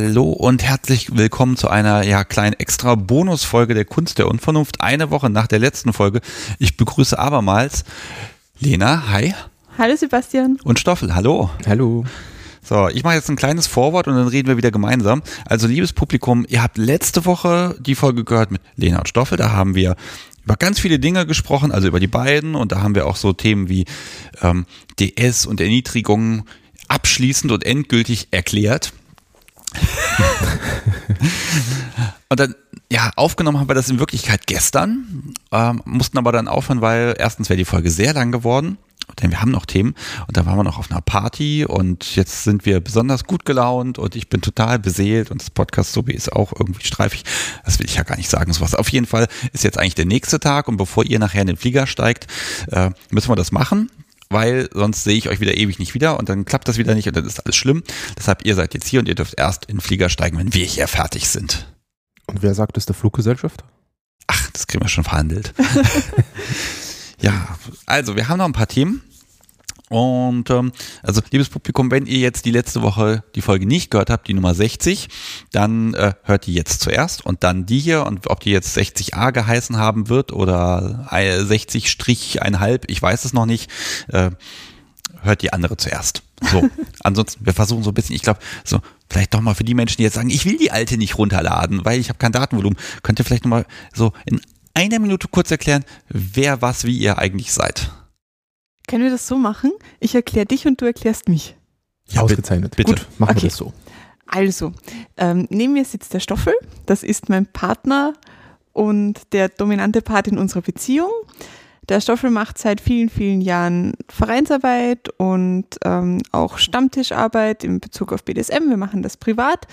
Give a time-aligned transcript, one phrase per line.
[0.00, 4.80] Hallo und herzlich willkommen zu einer ja kleinen extra Bonusfolge der Kunst der Unvernunft.
[4.80, 6.20] Eine Woche nach der letzten Folge.
[6.60, 7.82] Ich begrüße abermals
[8.60, 9.10] Lena.
[9.10, 9.34] Hi.
[9.76, 10.60] Hallo Sebastian.
[10.62, 11.16] Und Stoffel.
[11.16, 11.50] Hallo.
[11.66, 12.04] Hallo.
[12.62, 15.20] So, ich mache jetzt ein kleines Vorwort und dann reden wir wieder gemeinsam.
[15.46, 19.36] Also, liebes Publikum, ihr habt letzte Woche die Folge gehört mit Lena und Stoffel.
[19.36, 19.96] Da haben wir
[20.44, 22.54] über ganz viele Dinge gesprochen, also über die beiden.
[22.54, 23.84] Und da haben wir auch so Themen wie
[24.42, 24.64] ähm,
[25.00, 26.44] DS und Erniedrigung
[26.86, 28.92] abschließend und endgültig erklärt.
[32.28, 32.54] Und dann,
[32.90, 37.48] ja, aufgenommen haben wir das in Wirklichkeit gestern, ähm, mussten aber dann aufhören, weil erstens
[37.48, 38.78] wäre die Folge sehr lang geworden
[39.22, 39.94] denn wir haben noch Themen
[40.26, 43.98] und da waren wir noch auf einer Party und jetzt sind wir besonders gut gelaunt
[43.98, 47.24] und ich bin total beseelt und das Podcast so wie ist auch irgendwie streifig.
[47.64, 48.74] Das will ich ja gar nicht sagen, sowas.
[48.74, 51.56] Auf jeden Fall ist jetzt eigentlich der nächste Tag und bevor ihr nachher in den
[51.56, 52.26] Flieger steigt,
[52.70, 53.90] äh, müssen wir das machen
[54.30, 57.08] weil sonst sehe ich euch wieder ewig nicht wieder und dann klappt das wieder nicht
[57.08, 57.82] und dann ist alles schlimm.
[58.16, 60.64] Deshalb, ihr seid jetzt hier und ihr dürft erst in den Flieger steigen, wenn wir
[60.64, 61.66] hier fertig sind.
[62.26, 63.64] Und wer sagt es der Fluggesellschaft?
[64.26, 65.54] Ach, das kriegen wir schon verhandelt.
[67.20, 69.02] ja, also wir haben noch ein paar Themen.
[69.88, 70.72] Und ähm,
[71.02, 74.34] also liebes Publikum, wenn ihr jetzt die letzte Woche die Folge nicht gehört habt, die
[74.34, 75.08] Nummer 60,
[75.52, 79.32] dann äh, hört die jetzt zuerst und dann die hier und ob die jetzt 60a
[79.32, 83.70] geheißen haben wird oder 60-1,5, ich weiß es noch nicht,
[84.08, 84.30] äh,
[85.22, 86.22] hört die andere zuerst.
[86.50, 86.68] So,
[87.00, 89.96] ansonsten, wir versuchen so ein bisschen, ich glaube, so vielleicht doch mal für die Menschen,
[89.98, 93.18] die jetzt sagen, ich will die alte nicht runterladen, weil ich habe kein Datenvolumen, könnt
[93.18, 94.40] ihr vielleicht nochmal so in
[94.74, 97.90] einer Minute kurz erklären, wer was wie ihr eigentlich seid.
[98.88, 99.70] Können wir das so machen?
[100.00, 101.54] Ich erkläre dich und du erklärst mich.
[102.08, 102.74] Ja, ausgezeichnet.
[102.74, 102.94] Bitte.
[102.94, 103.42] Gut, machen okay.
[103.42, 103.72] wir das so.
[104.26, 104.72] Also,
[105.16, 106.54] ähm, neben mir sitzt der Stoffel.
[106.86, 108.14] Das ist mein Partner
[108.72, 111.10] und der dominante Part in unserer Beziehung.
[111.88, 118.24] Der Stoffel macht seit vielen, vielen Jahren Vereinsarbeit und ähm, auch Stammtischarbeit in Bezug auf
[118.24, 118.68] BDSM.
[118.68, 119.66] Wir machen das privat.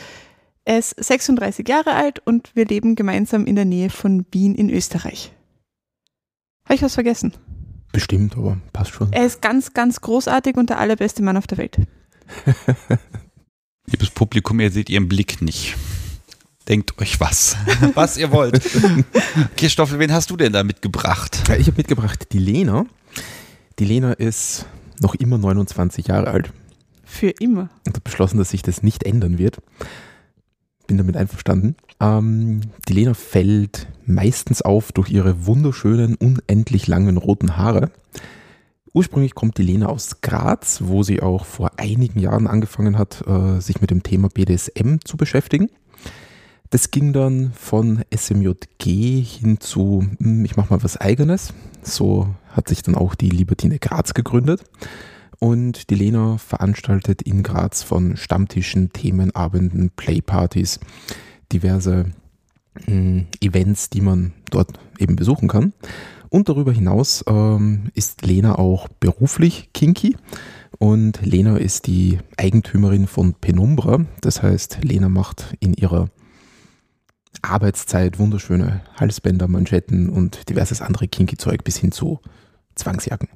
[0.66, 4.70] Er ist 36 Jahre alt und wir leben gemeinsam in der Nähe von Wien in
[4.70, 5.32] Österreich.
[6.66, 7.34] Habe ich was vergessen?
[7.96, 9.14] Bestimmt, aber passt schon.
[9.14, 11.78] Er ist ganz, ganz großartig und der allerbeste Mann auf der Welt.
[13.88, 15.78] Liebes Publikum, ihr seht ihren Blick nicht.
[16.68, 17.56] Denkt euch was,
[17.94, 18.62] was ihr wollt.
[19.54, 21.44] Okay, Stoffel, wen hast du denn da mitgebracht?
[21.48, 22.86] Ja, ich habe mitgebracht die Lena.
[23.80, 24.66] Die Lena ist
[25.00, 26.52] noch immer 29 Jahre alt.
[27.06, 27.70] Für immer.
[27.86, 29.60] Und hat beschlossen, dass sich das nicht ändern wird
[30.88, 31.76] bin damit einverstanden.
[32.00, 37.92] Ähm, die Lena fällt meistens auf durch ihre wunderschönen, unendlich langen roten Haare.
[38.94, 43.60] Ursprünglich kommt die Lena aus Graz, wo sie auch vor einigen Jahren angefangen hat, äh,
[43.60, 45.70] sich mit dem Thema BDSM zu beschäftigen.
[46.70, 51.54] Das ging dann von SMJG hin zu, hm, ich mache mal was eigenes.
[51.82, 54.64] So hat sich dann auch die Libertine Graz gegründet.
[55.40, 60.80] Und die Lena veranstaltet in Graz von Stammtischen, Themenabenden, Playpartys,
[61.52, 62.12] diverse
[62.88, 65.74] äh, Events, die man dort eben besuchen kann.
[66.30, 70.18] Und darüber hinaus ähm, ist Lena auch beruflich kinky.
[70.78, 74.06] Und Lena ist die Eigentümerin von Penumbra.
[74.22, 76.10] Das heißt, Lena macht in ihrer
[77.42, 82.20] Arbeitszeit wunderschöne Halsbänder, Manschetten und diverses andere kinky Zeug bis hin zu
[82.76, 83.30] Zwangsjacken.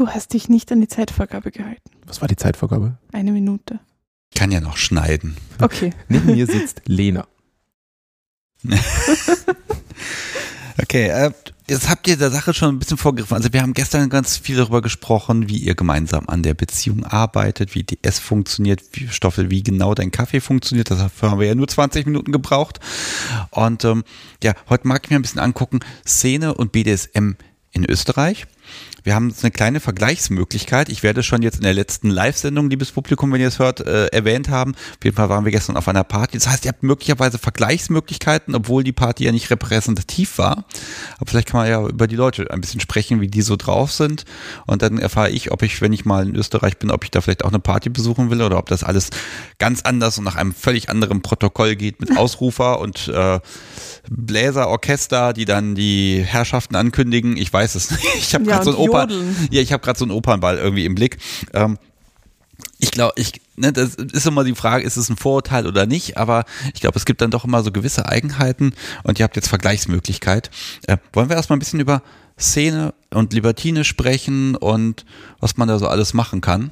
[0.00, 1.90] Du hast dich nicht an die Zeitvorgabe gehalten.
[2.06, 2.96] Was war die Zeitvorgabe?
[3.12, 3.80] Eine Minute.
[4.32, 5.36] Ich kann ja noch schneiden.
[5.60, 5.92] Okay.
[6.08, 7.26] Neben mir sitzt Lena.
[10.80, 11.32] okay, äh,
[11.68, 13.36] jetzt habt ihr der Sache schon ein bisschen vorgegriffen.
[13.36, 17.74] Also wir haben gestern ganz viel darüber gesprochen, wie ihr gemeinsam an der Beziehung arbeitet,
[17.74, 20.90] wie DS funktioniert, wie Stoffel, wie genau dein Kaffee funktioniert.
[20.90, 22.80] Dafür haben wir ja nur 20 Minuten gebraucht.
[23.50, 24.04] Und ähm,
[24.42, 27.32] ja, heute mag ich mir ein bisschen angucken, Szene und BDSM
[27.72, 28.46] in Österreich.
[29.02, 30.88] Wir haben eine kleine Vergleichsmöglichkeit.
[30.88, 34.06] Ich werde schon jetzt in der letzten Live-Sendung, liebes Publikum, wenn ihr es hört, äh,
[34.06, 34.74] erwähnt haben.
[34.74, 36.36] Auf jeden Fall waren wir gestern auf einer Party.
[36.38, 40.64] Das heißt, ihr habt möglicherweise Vergleichsmöglichkeiten, obwohl die Party ja nicht repräsentativ war.
[41.18, 43.92] Aber vielleicht kann man ja über die Leute ein bisschen sprechen, wie die so drauf
[43.92, 44.24] sind.
[44.66, 47.20] Und dann erfahre ich, ob ich, wenn ich mal in Österreich bin, ob ich da
[47.20, 49.10] vielleicht auch eine Party besuchen will oder ob das alles
[49.58, 53.40] ganz anders und nach einem völlig anderen Protokoll geht mit Ausrufer und äh,
[54.08, 57.36] Bläserorchester, die dann die Herrschaften ankündigen.
[57.36, 58.04] Ich weiß es nicht.
[58.16, 59.08] Ich habe ja, gerade so ein Oper,
[59.50, 61.18] ja, ich habe gerade so einen Opernball irgendwie im Blick.
[61.52, 61.78] Ähm,
[62.78, 66.16] ich glaube, ich, ne, das ist immer die Frage, ist es ein Vorurteil oder nicht,
[66.16, 66.44] aber
[66.74, 70.50] ich glaube, es gibt dann doch immer so gewisse Eigenheiten und ihr habt jetzt Vergleichsmöglichkeit.
[70.86, 72.02] Äh, wollen wir erstmal ein bisschen über
[72.38, 75.04] Szene und Libertine sprechen und
[75.40, 76.70] was man da so alles machen kann?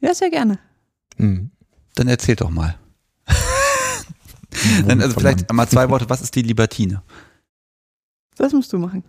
[0.00, 0.58] Ja, sehr gerne.
[1.16, 1.50] Mhm.
[1.94, 2.76] Dann erzähl doch mal.
[4.86, 7.02] Dann, also vielleicht einmal zwei Worte, was ist die Libertine?
[8.36, 9.04] Das musst du machen.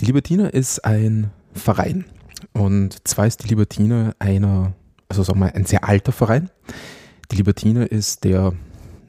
[0.00, 2.04] Die Libertine ist ein Verein.
[2.52, 4.74] Und zwar ist die Libertine einer,
[5.08, 6.50] also sagen wir, ein sehr alter Verein,
[7.30, 8.52] Die Libertine ist der,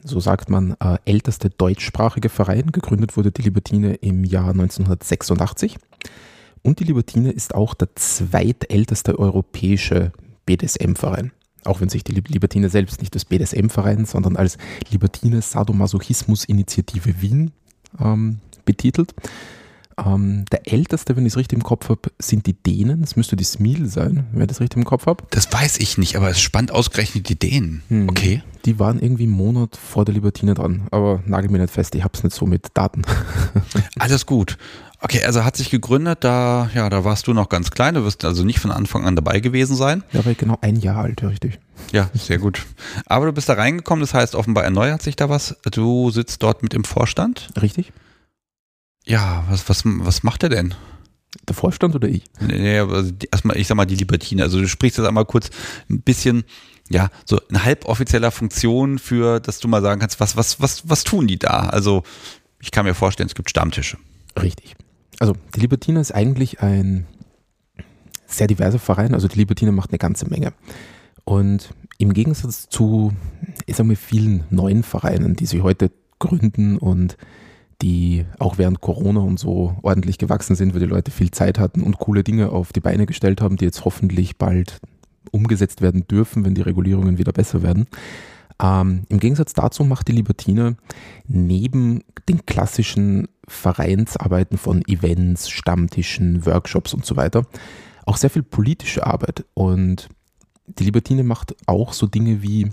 [0.04, 2.72] so sagt man, äh, älteste deutschsprachige Verein.
[2.72, 5.78] Gegründet wurde die Libertine im Jahr 1986.
[6.62, 10.12] Und die Libertine ist auch der zweitälteste europäische
[10.44, 11.32] BDSM-Verein.
[11.64, 14.56] Auch wenn sich die Libertine selbst nicht als BDSM-Verein, sondern als
[14.90, 17.52] Libertine Sadomasochismus-Initiative Wien
[18.00, 19.14] ähm, betitelt.
[20.04, 23.00] Ähm, der älteste, wenn ich es richtig im Kopf habe, sind die Dänen.
[23.00, 25.24] Das müsste die Smil sein, wenn ich das richtig im Kopf habe.
[25.30, 27.82] Das weiß ich nicht, aber es spannt ausgerechnet die Dänen.
[27.88, 28.08] Hm.
[28.08, 28.42] Okay.
[28.64, 32.04] Die waren irgendwie einen Monat vor der Libertine dran, aber nagel mir nicht fest, ich
[32.04, 33.02] habe es nicht so mit Daten.
[33.98, 34.58] Alles gut.
[35.02, 38.24] Okay, also hat sich gegründet, da, ja, da warst du noch ganz klein, du wirst
[38.24, 40.04] also nicht von Anfang an dabei gewesen sein.
[40.12, 41.58] Ja, war ich genau ein Jahr alt, richtig.
[41.92, 42.66] Ja, sehr gut.
[43.06, 45.56] Aber du bist da reingekommen, das heißt, offenbar erneuert sich da was.
[45.70, 47.48] Du sitzt dort mit im Vorstand.
[47.60, 47.92] Richtig.
[49.06, 50.74] Ja, was, was, was macht er denn?
[51.48, 52.24] Der Vorstand oder ich?
[52.40, 54.42] Nee, also erstmal, ich sag mal, die Libertine.
[54.42, 55.48] Also du sprichst jetzt einmal kurz
[55.88, 56.44] ein bisschen,
[56.90, 61.04] ja, so in halboffizieller Funktion für, dass du mal sagen kannst, was, was, was, was
[61.04, 61.68] tun die da?
[61.70, 62.02] Also
[62.60, 63.96] ich kann mir vorstellen, es gibt Stammtische.
[64.40, 64.74] Richtig.
[65.20, 67.06] Also die Libertine ist eigentlich ein
[68.26, 69.14] sehr diverser Verein.
[69.14, 70.52] Also die Libertine macht eine ganze Menge.
[71.24, 73.12] Und im Gegensatz zu,
[73.66, 77.16] ich sag mal, vielen neuen Vereinen, die sich heute gründen und
[77.82, 81.82] die auch während Corona und so ordentlich gewachsen sind, weil die Leute viel Zeit hatten
[81.82, 84.80] und coole Dinge auf die Beine gestellt haben, die jetzt hoffentlich bald
[85.30, 87.86] umgesetzt werden dürfen, wenn die Regulierungen wieder besser werden.
[88.62, 90.76] Ähm, Im Gegensatz dazu macht die Libertine
[91.26, 97.46] neben den klassischen Vereinsarbeiten von Events, Stammtischen, Workshops und so weiter
[98.10, 99.44] auch sehr viel politische Arbeit.
[99.54, 100.08] Und
[100.66, 102.70] die Libertine macht auch so Dinge wie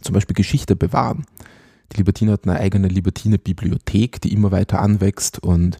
[0.00, 1.24] zum Beispiel Geschichte bewahren.
[1.92, 5.78] Die Libertine hat eine eigene Libertine-Bibliothek, die immer weiter anwächst und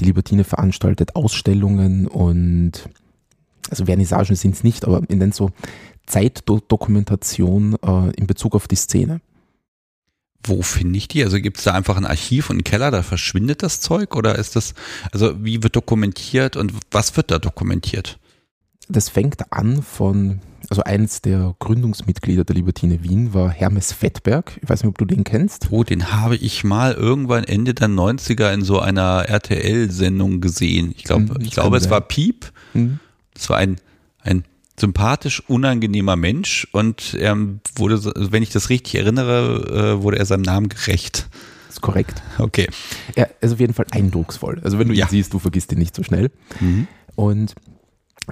[0.00, 2.88] die Libertine veranstaltet Ausstellungen und
[3.68, 5.50] also Vernissagen sind es nicht, aber in den so
[6.08, 9.20] Zeitdokumentation äh, in Bezug auf die Szene.
[10.42, 11.22] Wo finde ich die?
[11.24, 14.36] Also gibt es da einfach ein Archiv und einen Keller, da verschwindet das Zeug oder
[14.36, 14.74] ist das,
[15.12, 18.18] also wie wird dokumentiert und was wird da dokumentiert?
[18.88, 20.40] Das fängt an von,
[20.70, 24.58] also eines der Gründungsmitglieder der Libertine Wien war Hermes Fettberg.
[24.62, 25.68] Ich weiß nicht, ob du den kennst.
[25.70, 30.94] Oh, den habe ich mal irgendwann Ende der 90er in so einer RTL-Sendung gesehen.
[30.96, 32.52] Ich, glaub, hm, ich glaube, es war Piep.
[32.72, 33.00] Hm.
[33.34, 33.76] Das war ein,
[34.22, 34.44] ein
[34.78, 37.36] sympathisch, unangenehmer Mensch und er
[37.76, 41.28] wurde, wenn ich das richtig erinnere, äh, wurde er seinem Namen gerecht.
[41.66, 42.22] Das ist korrekt.
[42.38, 42.68] Okay.
[43.14, 44.60] Er ist auf jeden Fall eindrucksvoll.
[44.64, 45.08] Also wenn du ihn ja.
[45.08, 46.30] siehst, du vergisst ihn nicht so schnell.
[46.60, 46.86] Mhm.
[47.14, 47.54] Und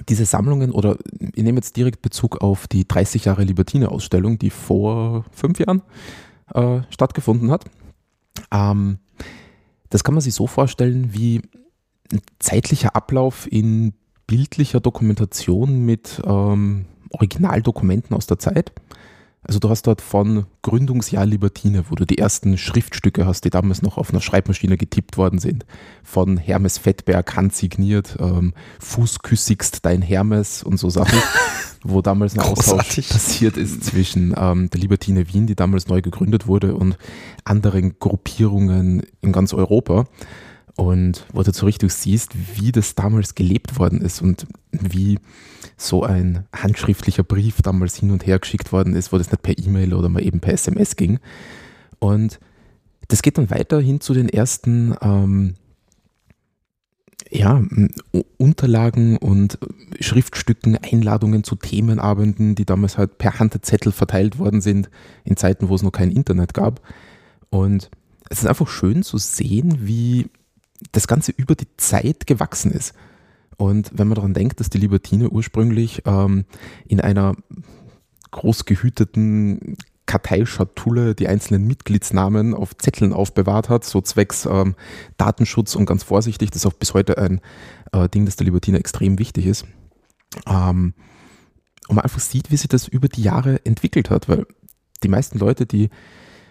[0.08, 5.24] diese Sammlungen, oder ich nehme jetzt direkt Bezug auf die 30 Jahre Libertine-Ausstellung, die vor
[5.32, 5.82] fünf Jahren
[6.54, 7.64] äh, stattgefunden hat.
[8.50, 8.98] Ähm,
[9.90, 11.42] das kann man sich so vorstellen wie
[12.12, 13.94] ein zeitlicher Ablauf in
[14.26, 18.72] bildlicher Dokumentation mit ähm, Originaldokumenten aus der Zeit.
[19.42, 23.80] Also du hast dort von Gründungsjahr Libertine, wo du die ersten Schriftstücke hast, die damals
[23.80, 25.64] noch auf einer Schreibmaschine getippt worden sind,
[26.02, 31.20] von Hermes Fettberg handsigniert, ähm, Fußküssigst dein Hermes und so Sachen,
[31.84, 36.48] wo damals ein Austausch passiert ist zwischen ähm, der Libertine Wien, die damals neu gegründet
[36.48, 36.98] wurde, und
[37.44, 40.06] anderen Gruppierungen in ganz Europa
[40.76, 45.18] und wo du so richtig siehst, wie das damals gelebt worden ist und wie
[45.78, 49.58] so ein handschriftlicher Brief damals hin und her geschickt worden ist, wo das nicht per
[49.58, 51.18] E-Mail oder mal eben per SMS ging.
[51.98, 52.38] Und
[53.08, 55.54] das geht dann weiter hin zu den ersten ähm,
[57.30, 57.62] ja,
[58.36, 59.58] Unterlagen und
[60.00, 64.90] Schriftstücken, Einladungen zu Themenabenden, die damals halt per Handzettel verteilt worden sind,
[65.24, 66.80] in Zeiten, wo es noch kein Internet gab.
[67.50, 67.90] Und
[68.28, 70.26] es ist einfach schön zu sehen, wie
[70.92, 72.94] das Ganze über die Zeit gewachsen ist.
[73.56, 76.44] Und wenn man daran denkt, dass die Libertine ursprünglich ähm,
[76.86, 77.34] in einer
[78.30, 84.76] groß gehüteten Karteischatulle die einzelnen Mitgliedsnamen auf Zetteln aufbewahrt hat, so zwecks ähm,
[85.16, 87.40] Datenschutz und ganz vorsichtig, das ist auch bis heute ein
[87.92, 89.64] äh, Ding, das der Libertine extrem wichtig ist.
[90.46, 90.94] Ähm,
[91.88, 94.46] und man einfach sieht, wie sich das über die Jahre entwickelt hat, weil
[95.02, 95.90] die meisten Leute, die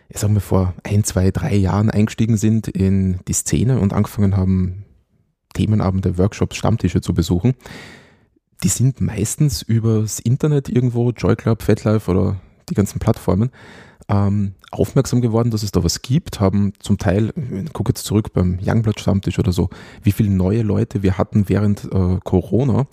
[0.09, 4.37] ich sag mal, vor ein, zwei, drei Jahren eingestiegen sind in die Szene und angefangen
[4.37, 4.85] haben,
[5.53, 7.53] Themenabende, Workshops, Stammtische zu besuchen,
[8.63, 13.51] die sind meistens übers Internet irgendwo, JoyClub, FatLife oder die ganzen Plattformen,
[14.07, 18.33] ähm, aufmerksam geworden, dass es da was gibt, haben zum Teil, ich gucke jetzt zurück
[18.33, 19.69] beim Youngblood Stammtisch oder so,
[20.03, 22.87] wie viele neue Leute wir hatten während äh, Corona,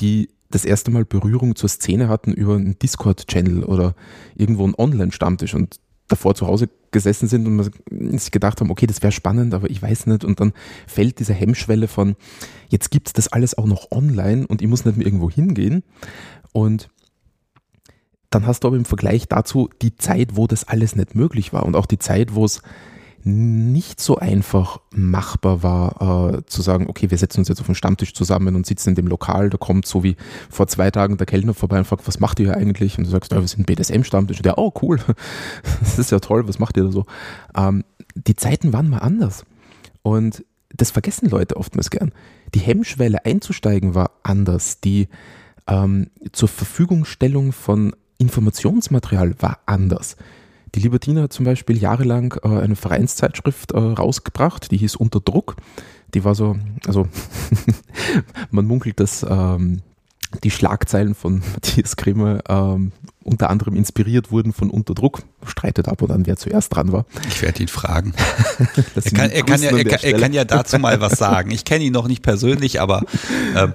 [0.00, 3.94] die das erste Mal Berührung zur Szene hatten über einen Discord-Channel oder
[4.34, 5.54] irgendwo einen Online-Stammtisch.
[5.54, 5.76] Und
[6.10, 7.70] davor zu Hause gesessen sind und
[8.20, 10.24] sich gedacht haben, okay, das wäre spannend, aber ich weiß nicht.
[10.24, 10.52] Und dann
[10.86, 12.16] fällt diese Hemmschwelle von,
[12.68, 15.82] jetzt gibt es das alles auch noch online und ich muss nicht mehr irgendwo hingehen.
[16.52, 16.88] Und
[18.30, 21.64] dann hast du aber im Vergleich dazu die Zeit, wo das alles nicht möglich war
[21.64, 22.62] und auch die Zeit, wo es
[23.22, 27.74] nicht so einfach machbar war, äh, zu sagen, okay, wir setzen uns jetzt auf den
[27.74, 30.16] Stammtisch zusammen und sitzen in dem Lokal, da kommt so wie
[30.48, 32.96] vor zwei Tagen der Kellner vorbei und fragt, was macht ihr hier eigentlich?
[32.98, 34.38] Und du sagst, ja, wir sind BDSM-Stammtisch.
[34.38, 34.98] Und der, oh cool,
[35.80, 37.04] das ist ja toll, was macht ihr da so?
[37.54, 37.84] Ähm,
[38.14, 39.44] die Zeiten waren mal anders.
[40.02, 42.12] Und das vergessen Leute oftmals gern.
[42.54, 44.80] Die Hemmschwelle einzusteigen war anders.
[44.80, 45.08] Die
[45.66, 50.16] ähm, zur Verfügungstellung von Informationsmaterial war anders.
[50.74, 55.56] Die Libertine hat zum Beispiel jahrelang äh, eine Vereinszeitschrift äh, rausgebracht, die hieß Unter Druck.
[56.14, 57.08] Die war so, also
[58.50, 59.82] man munkelt, dass ähm,
[60.44, 65.22] die Schlagzeilen von Matthias Grimme ähm, unter anderem inspiriert wurden von Unterdruck.
[65.44, 67.04] Streitet ab und an, wer zuerst dran war.
[67.28, 68.14] Ich werde ihn fragen.
[68.94, 71.50] er, kann, er, kann ja, er, kann, er, kann, ja, dazu mal was sagen.
[71.50, 73.02] Ich kenne ihn noch nicht persönlich, aber
[73.54, 73.68] äh,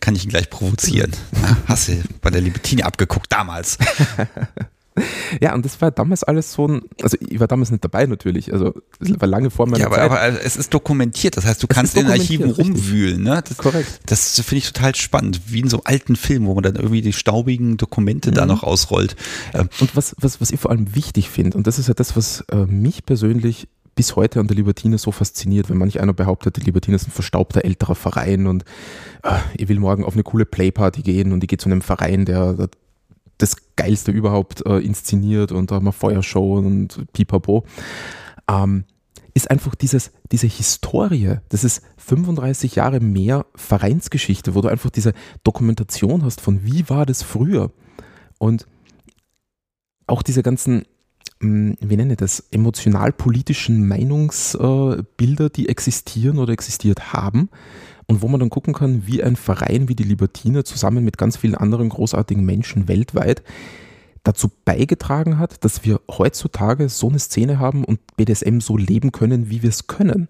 [0.00, 1.10] kann ich ihn gleich provozieren.
[1.42, 3.78] Na, hast du bei der Libertine abgeguckt damals?
[5.40, 8.52] Ja, und das war damals alles so ein, also ich war damals nicht dabei natürlich,
[8.52, 10.10] also es war lange vor meiner ja, aber, Zeit.
[10.10, 13.22] aber es ist dokumentiert, das heißt, du es kannst in den Archiven rumwühlen.
[13.22, 13.42] Ne?
[13.46, 14.00] Das, Korrekt.
[14.06, 17.12] Das finde ich total spannend, wie in so alten Filmen, wo man dann irgendwie die
[17.12, 18.34] staubigen Dokumente mhm.
[18.34, 19.16] da noch ausrollt.
[19.54, 22.16] Ähm, und was, was, was ich vor allem wichtig finde, und das ist ja das,
[22.16, 26.56] was äh, mich persönlich bis heute an der Libertine so fasziniert, wenn manch einer behauptet,
[26.56, 28.64] die Libertine ist ein verstaubter älterer Verein und
[29.24, 32.24] äh, ich will morgen auf eine coole Playparty gehen und ich gehe zu einem Verein,
[32.24, 32.68] der, der
[33.38, 37.64] das Geilste überhaupt äh, inszeniert und da haben wir Feuershow und pipapo.
[38.48, 38.84] Ähm,
[39.34, 45.12] ist einfach dieses, diese Historie, das ist 35 Jahre mehr Vereinsgeschichte, wo du einfach diese
[45.44, 47.70] Dokumentation hast von wie war das früher
[48.38, 48.66] und
[50.08, 50.84] auch diese ganzen,
[51.40, 57.50] hm, wie nenne ich das, emotional-politischen Meinungsbilder, die existieren oder existiert haben,
[58.08, 61.36] und wo man dann gucken kann, wie ein Verein wie die Libertine zusammen mit ganz
[61.36, 63.42] vielen anderen großartigen Menschen weltweit
[64.24, 69.50] dazu beigetragen hat, dass wir heutzutage so eine Szene haben und BDSM so leben können,
[69.50, 70.28] wie wir es können.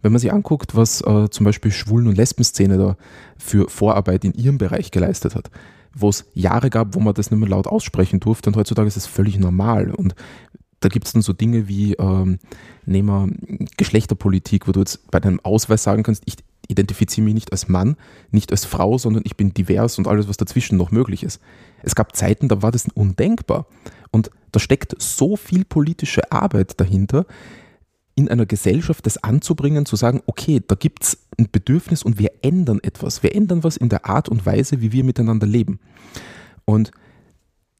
[0.00, 2.96] Wenn man sich anguckt, was äh, zum Beispiel Schwulen- und Lesben-Szene da
[3.38, 5.50] für Vorarbeit in ihrem Bereich geleistet hat,
[5.94, 8.96] wo es Jahre gab, wo man das nicht mehr laut aussprechen durfte und heutzutage ist
[8.96, 9.92] es völlig normal.
[9.92, 10.14] Und
[10.80, 12.38] da gibt es dann so Dinge wie, ähm,
[12.86, 16.36] nehmen wir Geschlechterpolitik, wo du jetzt bei deinem Ausweis sagen kannst, ich
[16.72, 17.96] identifiziere mich nicht als Mann,
[18.30, 21.40] nicht als Frau, sondern ich bin divers und alles, was dazwischen noch möglich ist.
[21.82, 23.66] Es gab Zeiten, da war das undenkbar.
[24.10, 27.26] Und da steckt so viel politische Arbeit dahinter,
[28.14, 32.32] in einer Gesellschaft das anzubringen, zu sagen, okay, da gibt es ein Bedürfnis und wir
[32.42, 33.22] ändern etwas.
[33.22, 35.80] Wir ändern was in der Art und Weise, wie wir miteinander leben.
[36.64, 36.90] Und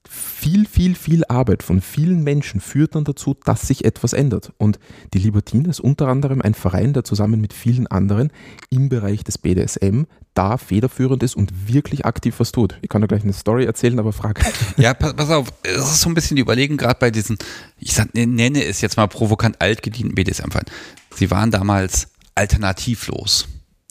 [0.09, 4.52] viel, viel, viel Arbeit von vielen Menschen führt dann dazu, dass sich etwas ändert.
[4.59, 4.78] Und
[5.14, 8.30] die Libertine ist unter anderem ein Verein, der zusammen mit vielen anderen
[8.68, 10.02] im Bereich des BDSM
[10.35, 12.78] da federführend ist und wirklich aktiv was tut.
[12.82, 14.42] Ich kann da gleich eine Story erzählen, aber frage.
[14.76, 17.37] Ja, pass, pass auf, es ist so ein bisschen die Überlegung, gerade bei diesen,
[17.78, 20.66] ich sag, ne, nenne es jetzt mal provokant altgedienten BDSM-Verein.
[21.14, 23.47] Sie waren damals alternativlos.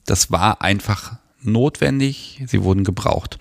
[0.06, 3.38] Das war einfach notwendig, sie wurden gebraucht.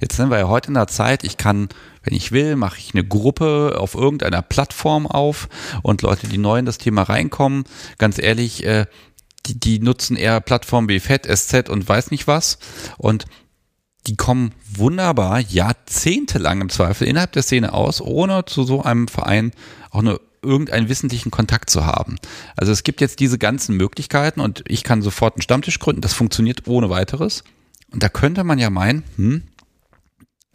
[0.00, 1.68] Jetzt sind wir ja heute in der Zeit, ich kann,
[2.02, 5.48] wenn ich will, mache ich eine Gruppe auf irgendeiner Plattform auf
[5.82, 7.64] und Leute, die neu in das Thema reinkommen,
[7.98, 8.86] ganz ehrlich, äh,
[9.46, 12.58] die, die nutzen eher Plattformen wie FED, SZ und weiß nicht was
[12.98, 13.24] und
[14.06, 19.52] die kommen wunderbar jahrzehntelang im Zweifel innerhalb der Szene aus, ohne zu so einem Verein
[19.90, 22.16] auch nur irgendeinen wissentlichen Kontakt zu haben.
[22.56, 26.14] Also es gibt jetzt diese ganzen Möglichkeiten und ich kann sofort einen Stammtisch gründen, das
[26.14, 27.44] funktioniert ohne weiteres.
[27.92, 29.42] Und da könnte man ja meinen, hm,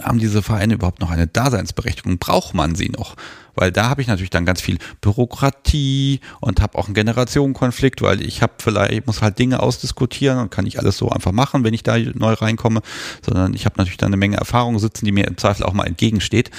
[0.04, 2.18] haben diese Vereine überhaupt noch eine Daseinsberechtigung?
[2.18, 3.16] Braucht man sie noch?
[3.56, 8.22] Weil da habe ich natürlich dann ganz viel Bürokratie und habe auch einen Generationenkonflikt, weil
[8.22, 11.64] ich habe vielleicht, ich muss halt Dinge ausdiskutieren und kann nicht alles so einfach machen,
[11.64, 12.82] wenn ich da neu reinkomme,
[13.26, 15.86] sondern ich habe natürlich dann eine Menge Erfahrung sitzen, die mir im Zweifel auch mal
[15.86, 16.50] entgegensteht.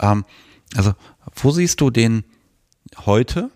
[0.00, 0.24] Ähm,
[0.74, 0.92] also,
[1.36, 2.24] wo siehst du den
[3.04, 3.50] heute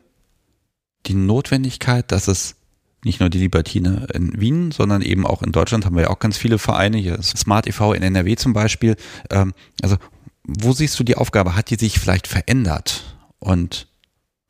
[1.07, 2.57] die Notwendigkeit, dass es
[3.05, 6.19] nicht nur die Libertine in Wien, sondern eben auch in Deutschland haben wir ja auch
[6.19, 7.93] ganz viele Vereine, hier ist Smart e.V.
[7.93, 8.97] in NRW zum Beispiel.
[9.31, 9.97] Ähm, also
[10.45, 11.55] wo siehst du die Aufgabe?
[11.55, 13.17] Hat die sich vielleicht verändert?
[13.39, 13.89] Und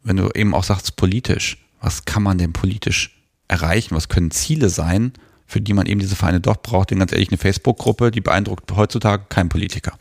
[0.02, 3.94] wenn du eben auch sagst politisch, was kann man denn politisch erreichen?
[3.94, 5.12] Was können Ziele sein,
[5.46, 6.90] für die man eben diese Vereine doch braucht?
[6.90, 9.98] Denn ganz ehrlich, eine Facebook-Gruppe, die beeindruckt heutzutage kein Politiker.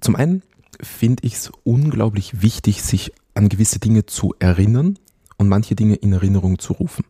[0.00, 0.42] Zum einen
[0.80, 4.98] finde ich es unglaublich wichtig, sich an gewisse Dinge zu erinnern
[5.36, 7.04] und manche Dinge in Erinnerung zu rufen.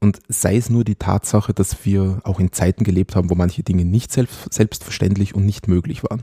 [0.00, 3.62] Und sei es nur die Tatsache, dass wir auch in Zeiten gelebt haben, wo manche
[3.62, 6.22] Dinge nicht selbst, selbstverständlich und nicht möglich waren.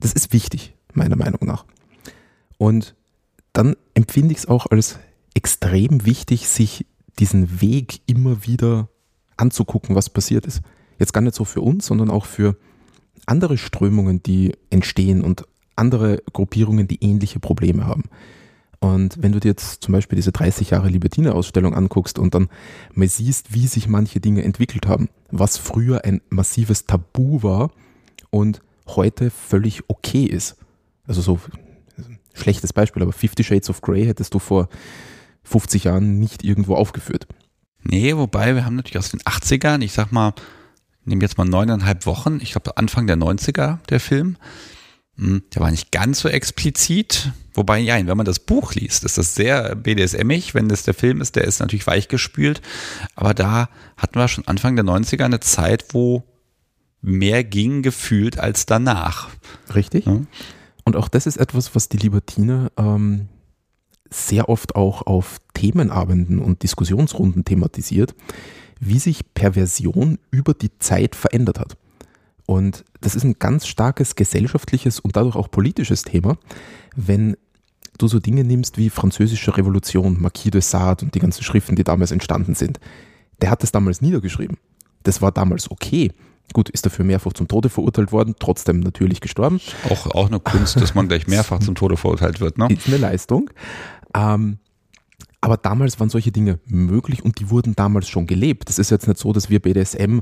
[0.00, 1.64] Das ist wichtig, meiner Meinung nach.
[2.58, 2.96] Und
[3.52, 4.98] dann empfinde ich es auch als
[5.34, 6.86] extrem wichtig, sich
[7.18, 8.88] diesen Weg immer wieder
[9.36, 10.62] anzugucken, was passiert ist.
[10.98, 12.56] Jetzt gar nicht so für uns, sondern auch für
[13.26, 15.44] andere Strömungen, die entstehen und
[15.76, 18.04] andere Gruppierungen, die ähnliche Probleme haben.
[18.80, 22.48] Und wenn du dir jetzt zum Beispiel diese 30 Jahre Libertine-Ausstellung anguckst und dann
[22.94, 27.70] mal siehst, wie sich manche Dinge entwickelt haben, was früher ein massives Tabu war
[28.30, 30.56] und heute völlig okay ist.
[31.06, 31.38] Also so
[32.34, 34.68] schlechtes Beispiel, aber Fifty Shades of Grey hättest du vor
[35.44, 37.28] 50 Jahren nicht irgendwo aufgeführt.
[37.84, 40.34] Nee, wobei wir haben natürlich aus den 80ern, ich sag mal,
[41.04, 44.36] nehmen jetzt mal neuneinhalb Wochen, ich glaube Anfang der 90er der Film.
[45.16, 49.18] Hm, der war nicht ganz so explizit, wobei, ja, wenn man das Buch liest, ist
[49.18, 50.54] das sehr BDSMig.
[50.54, 52.62] Wenn das der Film ist, der ist natürlich weichgespült.
[53.14, 56.24] Aber da hatten wir schon Anfang der 90er eine Zeit, wo
[57.02, 59.28] mehr ging gefühlt als danach.
[59.74, 60.06] Richtig.
[60.06, 60.20] Ja.
[60.84, 63.28] Und auch das ist etwas, was die Libertine ähm,
[64.10, 68.14] sehr oft auch auf Themenabenden und Diskussionsrunden thematisiert,
[68.80, 71.76] wie sich Perversion über die Zeit verändert hat.
[72.46, 76.36] Und das ist ein ganz starkes gesellschaftliches und dadurch auch politisches Thema,
[76.96, 77.36] wenn
[77.98, 81.84] du so Dinge nimmst wie Französische Revolution, Marquis de Sade und die ganzen Schriften, die
[81.84, 82.80] damals entstanden sind.
[83.40, 84.56] Der hat das damals niedergeschrieben.
[85.02, 86.12] Das war damals okay.
[86.52, 89.60] Gut, ist dafür mehrfach zum Tode verurteilt worden, trotzdem natürlich gestorben.
[89.88, 92.68] Auch, auch eine Kunst, dass man gleich mehrfach zum Tode verurteilt wird, ne?
[92.70, 93.50] Ist eine Leistung.
[94.14, 94.58] Ähm,
[95.42, 98.68] aber damals waren solche Dinge möglich und die wurden damals schon gelebt.
[98.68, 100.20] Das ist jetzt nicht so, dass wir BDSM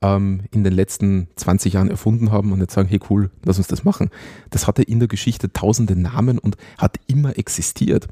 [0.00, 3.66] ähm, in den letzten 20 Jahren erfunden haben und jetzt sagen, hey cool, lass uns
[3.66, 4.08] das machen.
[4.48, 8.08] Das hatte in der Geschichte tausende Namen und hat immer existiert.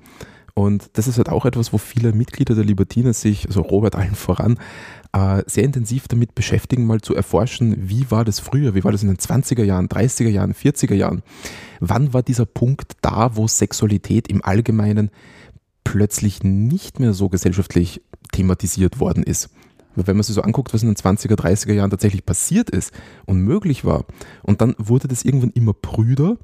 [0.52, 4.14] Und das ist halt auch etwas, wo viele Mitglieder der Libertiner sich, also Robert allen
[4.14, 4.58] voran,
[5.12, 9.02] äh, sehr intensiv damit beschäftigen, mal zu erforschen, wie war das früher, wie war das
[9.02, 11.22] in den 20er Jahren, 30er Jahren, 40er Jahren.
[11.80, 15.10] Wann war dieser Punkt da, wo Sexualität im Allgemeinen
[15.90, 18.00] plötzlich nicht mehr so gesellschaftlich
[18.30, 19.50] thematisiert worden ist.
[19.96, 22.92] wenn man sich so anguckt, was in den 20er, 30er Jahren tatsächlich passiert ist
[23.26, 24.04] und möglich war,
[24.44, 26.36] und dann wurde das irgendwann immer prüder,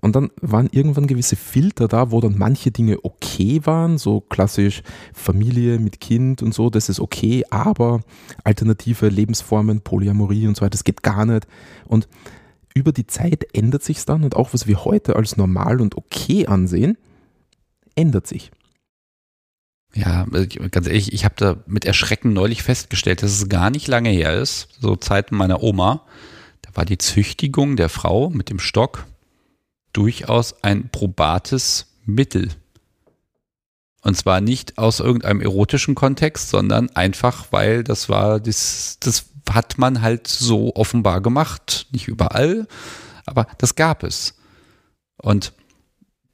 [0.00, 4.82] und dann waren irgendwann gewisse Filter da, wo dann manche Dinge okay waren, so klassisch
[5.12, 8.00] Familie mit Kind und so, das ist okay, aber
[8.42, 11.46] alternative Lebensformen, Polyamorie und so weiter, das geht gar nicht.
[11.86, 12.08] Und
[12.74, 16.46] über die Zeit ändert sich dann und auch was wir heute als normal und okay
[16.46, 16.96] ansehen,
[17.94, 18.50] ändert sich.
[19.94, 20.26] Ja,
[20.70, 24.34] ganz ehrlich, ich habe da mit Erschrecken neulich festgestellt, dass es gar nicht lange her
[24.34, 26.04] ist, so Zeiten meiner Oma.
[26.62, 29.06] Da war die Züchtigung der Frau mit dem Stock
[29.92, 32.50] durchaus ein probates Mittel.
[34.02, 39.78] Und zwar nicht aus irgendeinem erotischen Kontext, sondern einfach, weil das war, das, das hat
[39.78, 41.86] man halt so offenbar gemacht.
[41.90, 42.68] Nicht überall,
[43.26, 44.34] aber das gab es.
[45.16, 45.52] Und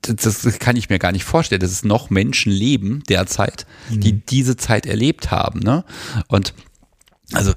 [0.07, 4.23] das kann ich mir gar nicht vorstellen, dass es noch Menschen leben derzeit, die mhm.
[4.29, 5.61] diese Zeit erlebt haben.
[5.61, 5.85] Ne?
[6.29, 6.55] Und
[7.33, 7.53] also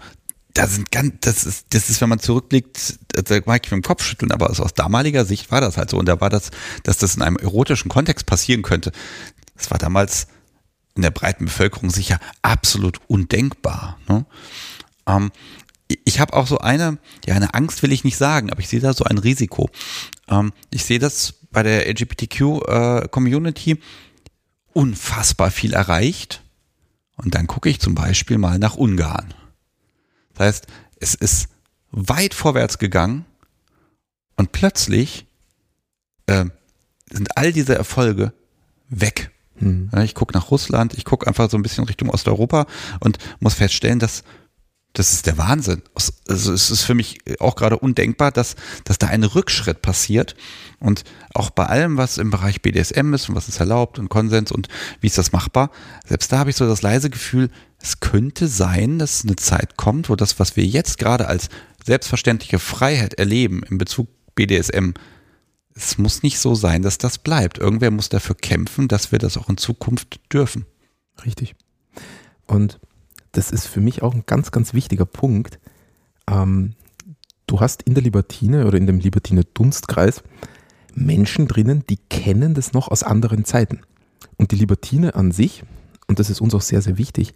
[0.53, 3.87] da sind ganz, das ist, das ist, wenn man zurückblickt, da mag ich mit dem
[3.87, 5.97] Kopf schütteln, aber aus damaliger Sicht war das halt so.
[5.97, 6.49] Und da war das,
[6.83, 8.91] dass das in einem erotischen Kontext passieren könnte.
[9.55, 10.27] Das war damals
[10.95, 13.99] in der breiten Bevölkerung sicher absolut undenkbar.
[14.09, 14.25] Ne?
[15.05, 15.31] Ähm,
[16.03, 18.79] ich habe auch so eine, ja, eine Angst will ich nicht sagen, aber ich sehe
[18.79, 19.69] da so ein Risiko.
[20.27, 23.77] Ähm, ich sehe das bei der LGBTQ-Community äh,
[24.73, 26.43] unfassbar viel erreicht.
[27.15, 29.33] Und dann gucke ich zum Beispiel mal nach Ungarn.
[30.35, 30.67] Das heißt,
[30.99, 31.49] es ist
[31.89, 33.25] weit vorwärts gegangen
[34.35, 35.25] und plötzlich
[36.27, 36.45] äh,
[37.09, 38.33] sind all diese Erfolge
[38.89, 39.31] weg.
[39.55, 39.89] Hm.
[40.03, 42.67] Ich gucke nach Russland, ich gucke einfach so ein bisschen Richtung Osteuropa
[42.99, 44.23] und muss feststellen, dass
[44.93, 45.83] das ist der Wahnsinn.
[46.27, 50.35] Also es ist für mich auch gerade undenkbar, dass, dass da ein Rückschritt passiert.
[50.79, 54.51] Und auch bei allem, was im Bereich BDSM ist und was ist erlaubt und Konsens
[54.51, 54.67] und
[54.99, 55.71] wie ist das machbar,
[56.07, 60.09] selbst da habe ich so das leise Gefühl, es könnte sein, dass eine Zeit kommt,
[60.09, 61.49] wo das, was wir jetzt gerade als
[61.85, 64.93] selbstverständliche Freiheit erleben in Bezug BDSM,
[65.75, 67.59] es muss nicht so sein, dass das bleibt.
[67.59, 70.65] Irgendwer muss dafür kämpfen, dass wir das auch in Zukunft dürfen.
[71.23, 71.55] Richtig.
[72.47, 72.79] Und
[73.37, 75.59] das ist für mich auch ein ganz, ganz wichtiger Punkt.
[76.27, 76.73] Ähm,
[77.45, 80.23] du hast in der Libertine oder in dem Libertine Dunstkreis
[80.95, 83.81] Menschen drinnen, die kennen das noch aus anderen Zeiten.
[84.37, 85.63] Und die Libertine an sich,
[86.07, 87.35] und das ist uns auch sehr, sehr wichtig,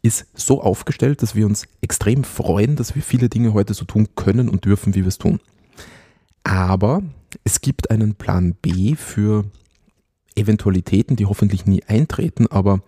[0.00, 4.08] ist so aufgestellt, dass wir uns extrem freuen, dass wir viele Dinge heute so tun
[4.16, 5.40] können und dürfen, wie wir es tun.
[6.42, 7.02] Aber
[7.44, 9.44] es gibt einen Plan B für
[10.36, 12.80] Eventualitäten, die hoffentlich nie eintreten, aber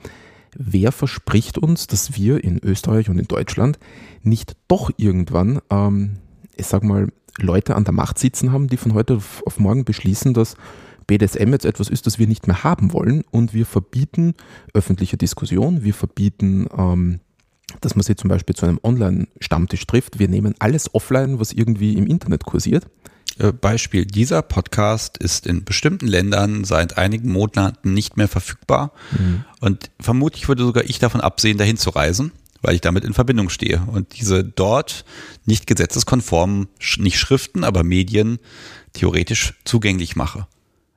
[0.59, 3.79] wer verspricht uns, dass wir in Österreich und in Deutschland
[4.23, 6.19] nicht doch irgendwann, ähm,
[6.57, 10.33] ich sag mal, Leute an der Macht sitzen haben, die von heute auf, morgen beschließen,
[10.33, 10.57] dass
[11.07, 14.35] BDSM jetzt etwas ist, das wir nicht mehr haben wollen und wir verbieten
[14.73, 17.21] öffentliche Diskussion, wir verbieten ähm,
[17.81, 20.19] dass man sich zum Beispiel zu einem Online-Stammtisch trifft.
[20.19, 22.87] Wir nehmen alles offline, was irgendwie im Internet kursiert.
[23.39, 28.93] Äh, Beispiel, dieser Podcast ist in bestimmten Ländern seit einigen Monaten nicht mehr verfügbar.
[29.13, 29.45] Mhm.
[29.61, 33.49] Und vermutlich würde sogar ich davon absehen, dahin zu reisen, weil ich damit in Verbindung
[33.51, 33.83] stehe.
[33.87, 35.05] Und diese dort
[35.45, 36.69] nicht gesetzeskonformen,
[36.99, 38.39] nicht Schriften, aber Medien
[38.95, 40.47] theoretisch zugänglich mache.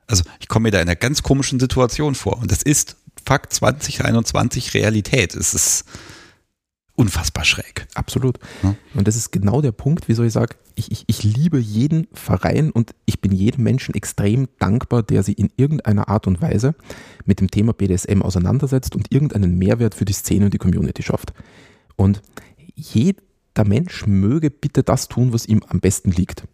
[0.06, 2.38] Also ich komme mir da in einer ganz komischen Situation vor.
[2.38, 5.34] Und das ist Fakt 2021 Realität.
[5.34, 5.84] Es ist
[7.00, 7.86] unfassbar schräg.
[7.94, 8.38] Absolut.
[8.62, 8.74] Ja.
[8.92, 12.70] Und das ist genau der Punkt, wieso ich sage, ich, ich, ich liebe jeden Verein
[12.70, 16.74] und ich bin jedem Menschen extrem dankbar, der sich in irgendeiner Art und Weise
[17.24, 21.32] mit dem Thema BDSM auseinandersetzt und irgendeinen Mehrwert für die Szene und die Community schafft.
[21.96, 22.20] Und
[22.74, 26.44] jeder Mensch möge bitte das tun, was ihm am besten liegt.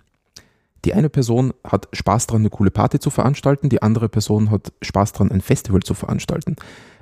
[0.84, 4.72] Die eine Person hat Spaß daran, eine coole Party zu veranstalten, die andere Person hat
[4.80, 6.54] Spaß daran, ein Festival zu veranstalten.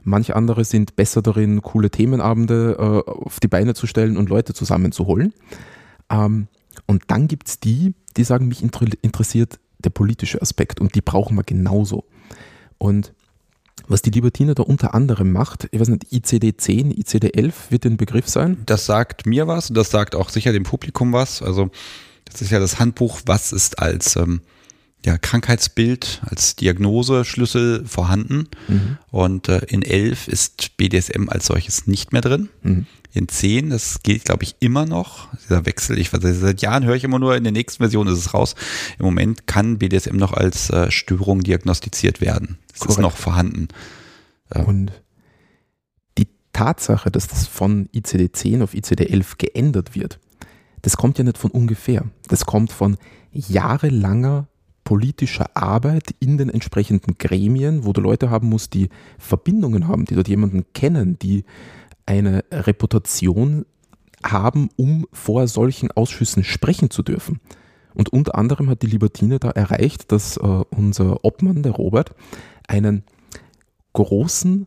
[0.04, 4.54] Manche andere sind besser darin, coole Themenabende äh, auf die Beine zu stellen und Leute
[4.54, 5.32] zusammenzuholen.
[6.10, 6.48] Ähm,
[6.86, 11.36] und dann gibt es die, die sagen, mich interessiert der politische Aspekt und die brauchen
[11.36, 12.04] wir genauso.
[12.78, 13.12] Und
[13.86, 17.84] was die Libertine da unter anderem macht, ich weiß nicht, ICD 10, ICD 11 wird
[17.84, 18.58] den Begriff sein?
[18.66, 21.42] Das sagt mir was und das sagt auch sicher dem Publikum was.
[21.42, 21.70] Also
[22.24, 24.40] das ist ja das Handbuch, was ist als ähm,
[25.04, 28.48] ja, Krankheitsbild, als Diagnoseschlüssel vorhanden.
[28.68, 28.98] Mhm.
[29.10, 32.48] Und äh, in 11 ist BDSM als solches nicht mehr drin.
[32.62, 32.86] Mhm.
[33.12, 35.28] In 10, das gilt, glaube ich, immer noch.
[35.44, 38.18] Dieser Wechsel, ich weiß, seit Jahren höre ich immer nur, in der nächsten Version ist
[38.18, 38.54] es raus.
[38.98, 42.58] Im Moment kann BDSM noch als äh, Störung diagnostiziert werden.
[42.74, 43.68] Es ist noch vorhanden.
[44.54, 44.64] Ähm.
[44.64, 44.92] Und
[46.16, 50.18] die Tatsache, dass das von ICD-10 auf ICD-11 geändert wird,
[50.80, 52.04] das kommt ja nicht von ungefähr.
[52.28, 52.96] Das kommt von
[53.32, 54.48] jahrelanger
[54.84, 60.14] politischer Arbeit in den entsprechenden Gremien, wo du Leute haben musst, die Verbindungen haben, die
[60.14, 61.44] dort jemanden kennen, die
[62.06, 63.64] eine Reputation
[64.22, 67.40] haben, um vor solchen Ausschüssen sprechen zu dürfen.
[67.94, 72.14] Und unter anderem hat die Libertine da erreicht, dass äh, unser Obmann, der Robert,
[72.66, 73.04] einen
[73.92, 74.66] großen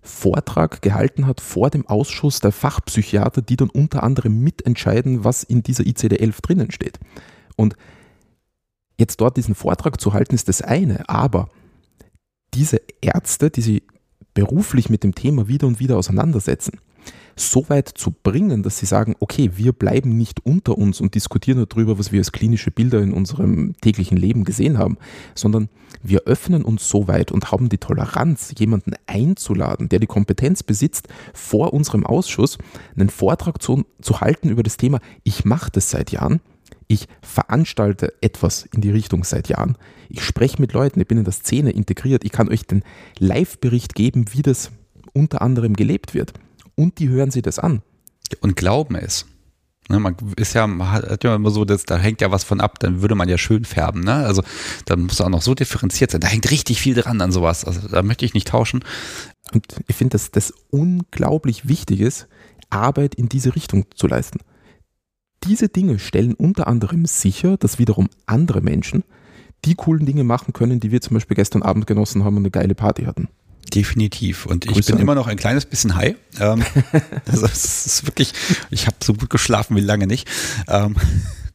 [0.00, 5.62] Vortrag gehalten hat vor dem Ausschuss der Fachpsychiater, die dann unter anderem mitentscheiden, was in
[5.62, 6.98] dieser ICD-11 drinnen steht.
[7.56, 7.76] Und
[8.98, 11.48] jetzt dort diesen Vortrag zu halten, ist das eine, aber
[12.54, 13.82] diese Ärzte, die sich
[14.34, 16.78] beruflich mit dem Thema wieder und wieder auseinandersetzen,
[17.34, 21.66] so weit zu bringen, dass sie sagen, okay, wir bleiben nicht unter uns und diskutieren
[21.68, 24.98] darüber, was wir als klinische Bilder in unserem täglichen Leben gesehen haben,
[25.34, 25.68] sondern
[26.02, 31.08] wir öffnen uns so weit und haben die Toleranz, jemanden einzuladen, der die Kompetenz besitzt,
[31.32, 32.58] vor unserem Ausschuss
[32.96, 36.40] einen Vortrag zu, zu halten über das Thema, ich mache das seit Jahren,
[36.88, 39.76] ich veranstalte etwas in die Richtung seit Jahren.
[40.08, 42.24] Ich spreche mit Leuten, ich bin in der Szene integriert.
[42.24, 42.82] Ich kann euch den
[43.18, 44.70] Live-Bericht geben, wie das
[45.12, 46.32] unter anderem gelebt wird
[46.74, 47.82] und die hören sich das an.
[48.40, 49.26] Und glauben es.
[49.88, 52.78] Ne, man ist ja, hat ja immer so, dass, da hängt ja was von ab,
[52.78, 54.02] dann würde man ja schön färben.
[54.04, 54.14] Ne?
[54.14, 54.42] Also
[54.84, 56.20] da muss auch noch so differenziert sein.
[56.20, 57.64] Da hängt richtig viel dran an sowas.
[57.64, 58.84] Also da möchte ich nicht tauschen.
[59.52, 62.28] Und ich finde, dass das unglaublich wichtig ist,
[62.70, 64.38] Arbeit in diese Richtung zu leisten.
[65.44, 69.04] Diese Dinge stellen unter anderem sicher, dass wiederum andere Menschen
[69.64, 72.50] die coolen Dinge machen können, die wir zum Beispiel gestern Abend genossen haben und eine
[72.50, 73.28] geile Party hatten.
[73.72, 74.46] Definitiv.
[74.46, 76.16] Und ich Grüße bin immer noch ein kleines bisschen high.
[76.40, 76.64] Ähm,
[77.26, 78.32] also es ist wirklich,
[78.70, 80.28] ich habe so gut geschlafen wie lange nicht.
[80.68, 80.96] Ähm,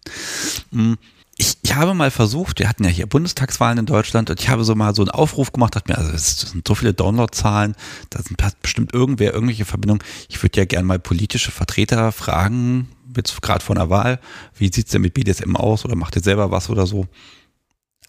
[0.71, 0.93] mm,
[1.38, 4.63] ich, ich habe mal versucht, wir hatten ja hier Bundestagswahlen in Deutschland und ich habe
[4.63, 7.76] so mal so einen Aufruf gemacht, dachte mir, also es sind so viele Downloadzahlen,
[8.10, 10.04] da sind bestimmt irgendwer, irgendwelche Verbindungen.
[10.30, 14.19] Ich würde ja gerne mal politische Vertreter fragen, jetzt gerade vor einer Wahl,
[14.56, 17.06] wie sieht's denn mit BDSM aus oder macht ihr selber was oder so?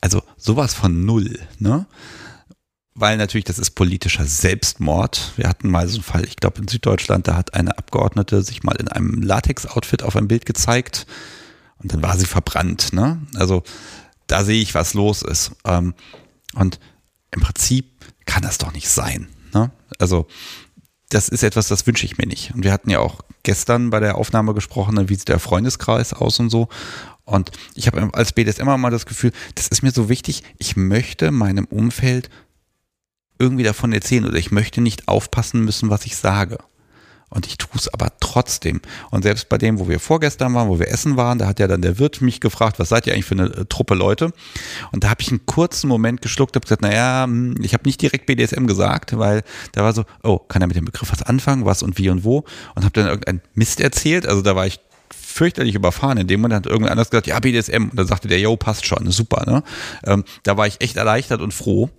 [0.00, 1.86] Also sowas von null, ne?
[2.94, 5.32] weil natürlich das ist politischer Selbstmord.
[5.36, 8.64] Wir hatten mal so einen Fall, ich glaube in Süddeutschland, da hat eine Abgeordnete sich
[8.64, 11.06] mal in einem Latex-Outfit auf ein Bild gezeigt
[11.82, 12.92] und dann war sie verbrannt.
[12.92, 13.20] Ne?
[13.34, 13.62] Also
[14.26, 15.52] da sehe ich, was los ist.
[15.64, 15.94] Ähm,
[16.54, 16.80] und
[17.30, 19.28] im Prinzip kann das doch nicht sein.
[19.52, 19.70] Ne?
[19.98, 20.26] Also
[21.08, 22.54] das ist etwas, das wünsche ich mir nicht.
[22.54, 26.38] Und wir hatten ja auch gestern bei der Aufnahme gesprochen, wie sieht der Freundeskreis aus
[26.38, 26.68] und so.
[27.24, 31.30] Und ich habe als BDSM mal das Gefühl, das ist mir so wichtig, ich möchte
[31.30, 32.28] meinem Umfeld
[33.38, 36.58] irgendwie davon erzählen oder ich möchte nicht aufpassen müssen, was ich sage.
[37.30, 38.80] Und ich tue es aber trotzdem.
[39.10, 41.66] Und selbst bei dem, wo wir vorgestern waren, wo wir essen waren, da hat ja
[41.66, 44.32] dann der Wirt mich gefragt, was seid ihr eigentlich für eine äh, Truppe Leute?
[44.92, 48.00] Und da habe ich einen kurzen Moment geschluckt, habe gesagt, naja, hm, ich habe nicht
[48.00, 51.66] direkt BDSM gesagt, weil da war so, oh, kann er mit dem Begriff was anfangen,
[51.66, 52.44] was und wie und wo?
[52.74, 54.26] Und habe dann irgendein Mist erzählt.
[54.26, 54.80] Also da war ich
[55.14, 56.16] fürchterlich überfahren.
[56.16, 57.90] In dem Moment hat irgendwer anders gesagt, ja, BDSM.
[57.90, 59.44] Und dann sagte der, yo, passt schon, super.
[59.46, 59.62] Ne?
[60.04, 61.90] Ähm, da war ich echt erleichtert und froh.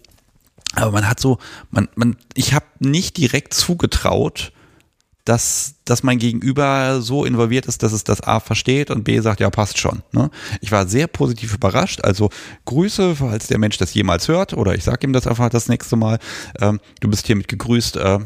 [0.76, 1.38] Aber man hat so,
[1.72, 4.52] man, man, ich habe nicht direkt zugetraut,
[5.30, 9.40] dass, dass mein Gegenüber so involviert ist, dass es das A versteht und B sagt,
[9.40, 10.02] ja, passt schon.
[10.12, 10.32] Ne?
[10.60, 12.02] Ich war sehr positiv überrascht.
[12.04, 12.32] Also
[12.66, 15.98] Grüße, falls der Mensch das jemals hört, oder ich sage ihm das einfach das nächste
[15.98, 16.18] Mal.
[16.60, 17.98] Ähm, du bist hiermit gegrüßt.
[17.98, 18.20] Äh,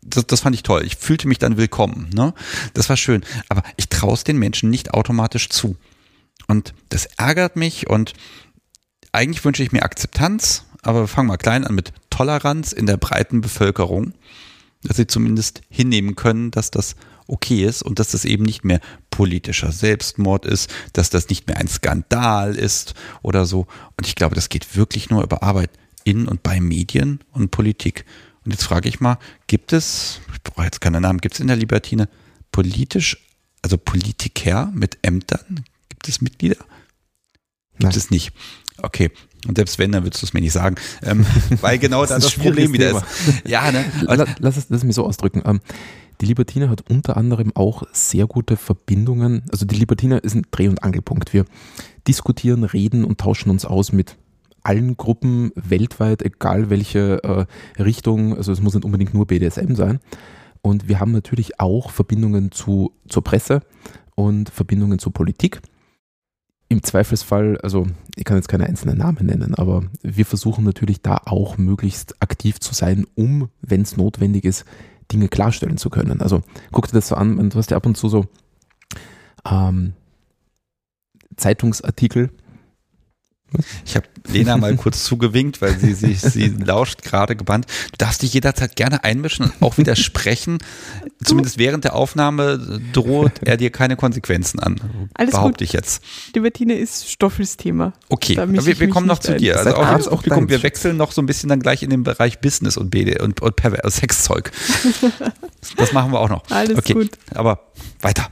[0.00, 0.82] das, das fand ich toll.
[0.84, 2.10] Ich fühlte mich dann willkommen.
[2.12, 2.34] Ne?
[2.74, 3.22] Das war schön.
[3.48, 5.76] Aber ich traue es den Menschen nicht automatisch zu.
[6.48, 8.14] Und das ärgert mich und
[9.12, 12.96] eigentlich wünsche ich mir Akzeptanz, aber wir fangen mal klein an mit Toleranz in der
[12.96, 14.14] breiten Bevölkerung,
[14.82, 18.80] dass sie zumindest hinnehmen können, dass das okay ist und dass das eben nicht mehr
[19.10, 23.66] politischer Selbstmord ist, dass das nicht mehr ein Skandal ist oder so.
[23.96, 25.70] Und ich glaube, das geht wirklich nur über Arbeit
[26.04, 28.04] in und bei Medien und Politik.
[28.44, 31.46] Und jetzt frage ich mal, gibt es, ich brauche jetzt keine Namen, gibt es in
[31.46, 32.08] der Libertine
[32.50, 33.18] politisch,
[33.62, 35.64] also Politiker mit Ämtern?
[35.88, 36.56] Gibt es Mitglieder?
[37.72, 37.92] Gibt Nein.
[37.96, 38.32] es nicht.
[38.78, 39.10] Okay.
[39.46, 40.76] Und selbst wenn, dann würdest du es mir nicht sagen.
[41.02, 41.26] Ähm,
[41.60, 43.04] weil genau das, das, das Problem wieder ist.
[43.46, 43.84] Ja, ne?
[44.02, 45.42] lass, lass, es, lass es mir so ausdrücken.
[45.44, 45.60] Ähm,
[46.20, 49.42] die Libertine hat unter anderem auch sehr gute Verbindungen.
[49.50, 51.32] Also die Libertine ist ein Dreh- und Angelpunkt.
[51.32, 51.44] Wir
[52.06, 54.16] diskutieren, reden und tauschen uns aus mit
[54.62, 58.36] allen Gruppen weltweit, egal welche äh, Richtung.
[58.36, 59.98] Also es muss nicht unbedingt nur BDSM sein.
[60.60, 63.62] Und wir haben natürlich auch Verbindungen zu, zur Presse
[64.14, 65.60] und Verbindungen zur Politik
[66.72, 71.18] im Zweifelsfall, also ich kann jetzt keine einzelnen Namen nennen, aber wir versuchen natürlich da
[71.26, 74.64] auch möglichst aktiv zu sein, um, wenn es notwendig ist,
[75.12, 76.20] Dinge klarstellen zu können.
[76.20, 78.24] Also guck dir das so an, du hast ja ab und zu so
[79.48, 79.92] ähm,
[81.36, 82.30] Zeitungsartikel,
[83.84, 87.66] ich habe Lena mal kurz zugewinkt, weil sie, sie, sie lauscht gerade gebannt.
[87.92, 90.58] Du darfst dich jederzeit gerne einmischen und auch widersprechen.
[91.22, 95.08] Zumindest während der Aufnahme droht er dir keine Konsequenzen an.
[95.14, 95.62] Alles behaupte gut.
[95.62, 96.02] ich jetzt.
[96.34, 97.92] Die Bettine ist Stoffelsthema.
[98.08, 99.58] Okay, wir, wir kommen noch zu dir.
[99.58, 102.40] Also auch das Publikum, wir wechseln noch so ein bisschen dann gleich in den Bereich
[102.40, 104.50] Business und BD und, und Perver also Sexzeug.
[105.76, 106.42] das machen wir auch noch.
[106.50, 107.10] Alles okay, gut.
[107.34, 107.60] Aber
[108.00, 108.28] weiter.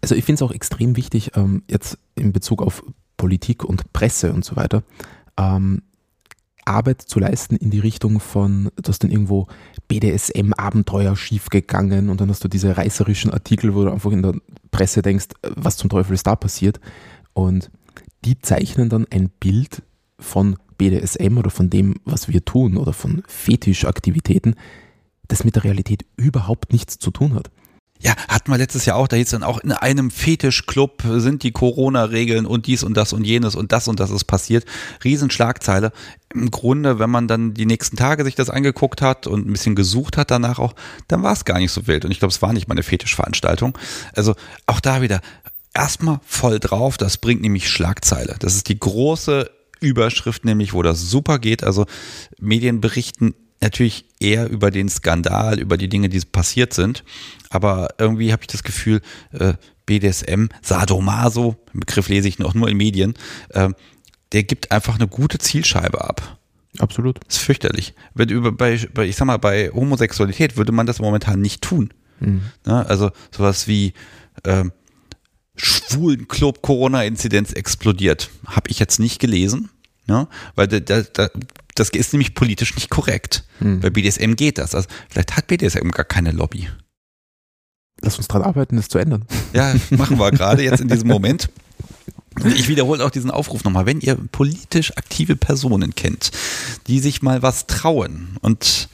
[0.00, 2.82] Also ich finde es auch extrem wichtig, ähm, jetzt in Bezug auf
[3.16, 4.82] Politik und Presse und so weiter,
[5.38, 5.82] ähm,
[6.64, 9.46] Arbeit zu leisten in die Richtung von, du hast dann irgendwo
[9.88, 14.34] BDSM-Abenteuer schiefgegangen und dann hast du diese reißerischen Artikel, wo du einfach in der
[14.72, 16.80] Presse denkst, was zum Teufel ist da passiert.
[17.34, 17.70] Und
[18.24, 19.82] die zeichnen dann ein Bild
[20.18, 24.56] von BDSM oder von dem, was wir tun oder von Fetischaktivitäten,
[25.28, 27.50] das mit der Realität überhaupt nichts zu tun hat.
[28.06, 31.50] Ja, hatten wir letztes Jahr auch, da hieß dann auch, in einem Fetischclub sind die
[31.50, 34.64] Corona-Regeln und dies und das und jenes und das und das ist passiert.
[35.02, 35.90] Riesenschlagzeile.
[36.32, 39.74] Im Grunde, wenn man dann die nächsten Tage sich das angeguckt hat und ein bisschen
[39.74, 40.76] gesucht hat danach auch,
[41.08, 42.04] dann war es gar nicht so wild.
[42.04, 43.76] Und ich glaube, es war nicht mal eine Fetischveranstaltung.
[44.14, 45.20] Also auch da wieder
[45.74, 48.36] erstmal voll drauf, das bringt nämlich Schlagzeile.
[48.38, 51.64] Das ist die große Überschrift, nämlich wo das super geht.
[51.64, 51.86] Also
[52.38, 57.04] Medien berichten natürlich eher über den Skandal, über die Dinge, die passiert sind.
[57.50, 59.00] Aber irgendwie habe ich das Gefühl,
[59.32, 59.54] äh,
[59.86, 63.14] BDSM, Sadomaso, den Begriff lese ich noch nur in Medien,
[63.50, 63.70] äh,
[64.32, 66.38] der gibt einfach eine gute Zielscheibe ab.
[66.78, 67.20] Absolut.
[67.26, 67.94] Das ist fürchterlich.
[68.14, 71.92] Wenn über, bei, bei, ich sag mal, bei Homosexualität würde man das momentan nicht tun.
[72.20, 72.42] Mhm.
[72.66, 73.94] Ja, also sowas wie
[74.42, 74.64] äh,
[75.56, 78.30] Schwulenclub Corona-Inzidenz explodiert.
[78.46, 79.70] Habe ich jetzt nicht gelesen.
[80.08, 81.28] Ja, weil da, da, da,
[81.78, 83.44] das ist nämlich politisch nicht korrekt.
[83.58, 83.80] Hm.
[83.80, 84.74] Bei BDSM geht das.
[84.74, 86.68] Also vielleicht hat BDSM gar keine Lobby.
[88.02, 89.24] Lass uns dran arbeiten, das zu ändern.
[89.52, 91.48] Ja, machen wir gerade jetzt in diesem Moment.
[92.44, 93.86] Ich wiederhole auch diesen Aufruf nochmal.
[93.86, 96.32] Wenn ihr politisch aktive Personen kennt,
[96.86, 98.88] die sich mal was trauen und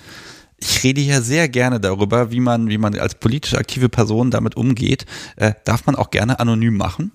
[0.61, 4.57] ich rede hier sehr gerne darüber, wie man, wie man als politisch aktive Person damit
[4.57, 7.11] umgeht, äh, darf man auch gerne anonym machen.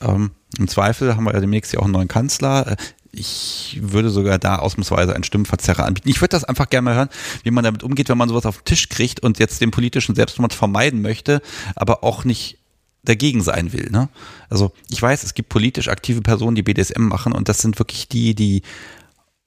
[0.00, 2.66] Ähm, Im Zweifel haben wir ja demnächst ja auch einen neuen Kanzler.
[2.66, 2.76] Äh,
[3.12, 6.08] ich würde sogar da ausnahmsweise einen Stimmverzerrer anbieten.
[6.08, 7.08] Ich würde das einfach gerne mal hören,
[7.42, 10.14] wie man damit umgeht, wenn man sowas auf den Tisch kriegt und jetzt den politischen
[10.14, 11.42] Selbstmord vermeiden möchte,
[11.74, 12.58] aber auch nicht
[13.04, 13.88] dagegen sein will.
[13.90, 14.08] Ne?
[14.50, 18.08] Also ich weiß, es gibt politisch aktive Personen, die BDSM machen und das sind wirklich
[18.08, 18.62] die, die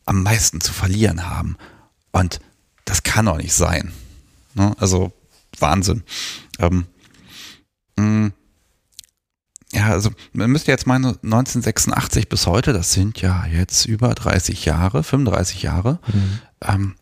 [0.05, 1.57] am meisten zu verlieren haben.
[2.11, 2.39] Und
[2.85, 3.91] das kann doch nicht sein.
[4.55, 4.75] Ne?
[4.79, 5.11] Also
[5.59, 6.03] Wahnsinn.
[6.59, 6.85] Ähm,
[9.91, 15.03] also man müsste jetzt meinen, 1986 bis heute, das sind ja jetzt über 30 Jahre,
[15.03, 15.99] 35 Jahre.
[16.07, 16.39] Mhm.
[16.61, 16.95] Ähm,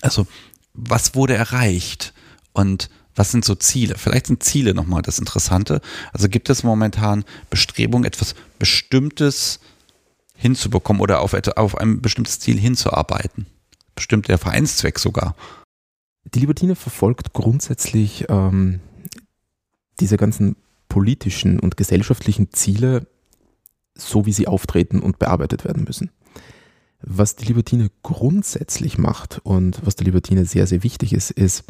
[0.00, 0.26] also
[0.72, 2.12] was wurde erreicht
[2.52, 3.96] und was sind so Ziele?
[3.96, 5.80] Vielleicht sind Ziele nochmal das Interessante.
[6.12, 9.60] Also gibt es momentan Bestrebungen, etwas Bestimmtes
[10.34, 13.46] hinzubekommen oder auf, auf ein bestimmtes Ziel hinzuarbeiten?
[13.94, 15.36] Bestimmt der Vereinszweck sogar.
[16.24, 18.80] Die Libertine verfolgt grundsätzlich ähm,
[20.00, 20.56] diese ganzen
[20.94, 23.08] politischen und gesellschaftlichen Ziele
[23.96, 26.12] so, wie sie auftreten und bearbeitet werden müssen.
[27.00, 31.64] Was die Libertine grundsätzlich macht und was der Libertine sehr, sehr wichtig ist, ist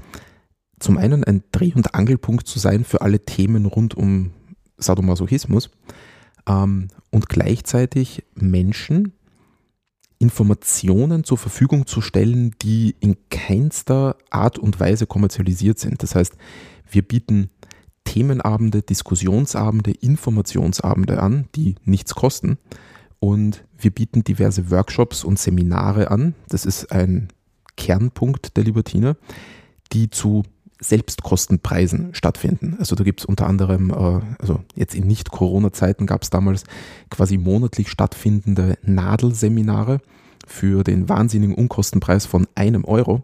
[0.78, 4.32] zum einen ein Dreh- und Angelpunkt zu sein für alle Themen rund um
[4.76, 5.70] Sadomasochismus
[6.46, 9.14] ähm, und gleichzeitig Menschen
[10.18, 16.02] Informationen zur Verfügung zu stellen, die in keinster Art und Weise kommerzialisiert sind.
[16.02, 16.34] Das heißt,
[16.90, 17.50] wir bieten
[18.04, 22.58] Themenabende, Diskussionsabende, Informationsabende an, die nichts kosten.
[23.20, 26.34] Und wir bieten diverse Workshops und Seminare an.
[26.48, 27.28] Das ist ein
[27.76, 29.16] Kernpunkt der Libertine,
[29.92, 30.42] die zu
[30.80, 32.76] Selbstkostenpreisen stattfinden.
[32.78, 36.64] Also da gibt es unter anderem, äh, also jetzt in Nicht-Corona-Zeiten gab es damals
[37.10, 40.00] quasi monatlich stattfindende Nadelseminare
[40.46, 43.22] für den wahnsinnigen Unkostenpreis von einem Euro.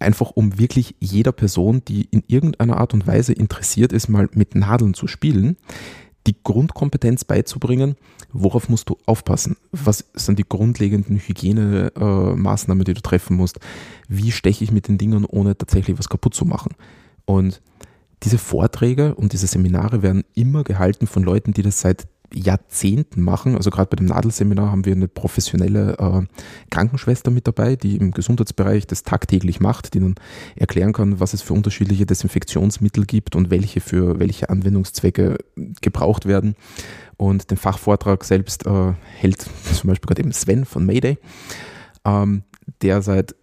[0.00, 4.54] Einfach um wirklich jeder Person, die in irgendeiner Art und Weise interessiert ist, mal mit
[4.54, 5.56] Nadeln zu spielen,
[6.26, 7.96] die Grundkompetenz beizubringen,
[8.32, 9.56] worauf musst du aufpassen?
[9.72, 13.60] Was sind die grundlegenden Hygienemaßnahmen, die du treffen musst?
[14.08, 16.72] Wie steche ich mit den Dingen, ohne tatsächlich was kaputt zu machen?
[17.24, 17.62] Und
[18.22, 23.56] diese Vorträge und diese Seminare werden immer gehalten von Leuten, die das seit Jahrzehnten machen.
[23.56, 26.22] Also gerade bei dem Nadelseminar haben wir eine professionelle äh,
[26.70, 30.14] Krankenschwester mit dabei, die im Gesundheitsbereich das tagtäglich macht, die dann
[30.56, 35.38] erklären kann, was es für unterschiedliche Desinfektionsmittel gibt und welche für welche Anwendungszwecke
[35.80, 36.54] gebraucht werden.
[37.16, 39.42] Und den Fachvortrag selbst äh, hält
[39.74, 41.18] zum Beispiel gerade eben Sven von Mayday,
[42.04, 42.44] ähm,
[42.82, 43.34] der seit,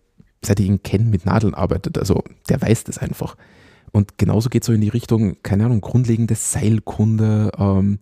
[0.44, 1.98] seit ich ihn kenne, mit Nadeln arbeitet.
[1.98, 3.36] Also der weiß das einfach.
[3.98, 7.98] Und genauso geht es so in die Richtung, keine Ahnung, grundlegende Seilkunde, ähm,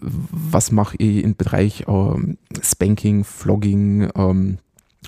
[0.00, 4.58] was mache ich im Bereich ähm, Spanking, Flogging ähm,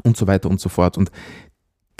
[0.02, 0.98] und so weiter und so fort.
[0.98, 1.12] Und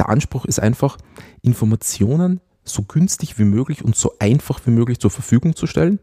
[0.01, 0.99] der Anspruch ist einfach,
[1.43, 6.01] Informationen so günstig wie möglich und so einfach wie möglich zur Verfügung zu stellen,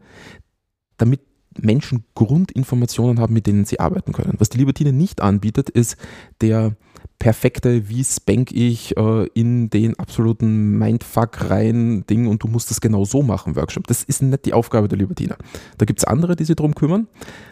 [0.95, 1.19] damit
[1.59, 4.35] Menschen Grundinformationen haben, mit denen sie arbeiten können.
[4.37, 5.97] Was die Libertine nicht anbietet, ist
[6.41, 6.75] der
[7.19, 12.81] perfekte, wie spank ich äh, in den absoluten Mindfuck rein Ding und du musst das
[12.81, 13.85] genau so machen, Workshop.
[13.85, 15.35] Das ist nicht die Aufgabe der Libertine.
[15.77, 17.07] Da gibt es andere, die sich darum kümmern,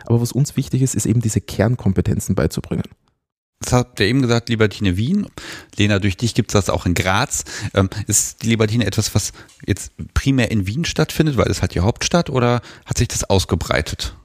[0.08, 2.84] aber was uns wichtig ist, ist eben diese Kernkompetenzen beizubringen.
[3.60, 5.28] Das habt ihr eben gesagt, Libertine Wien.
[5.76, 7.44] Lena, durch dich gibt es das auch in Graz.
[7.74, 9.34] Ähm, ist die Libertine etwas, was
[9.66, 14.16] jetzt primär in Wien stattfindet, weil es halt die Hauptstadt, oder hat sich das ausgebreitet?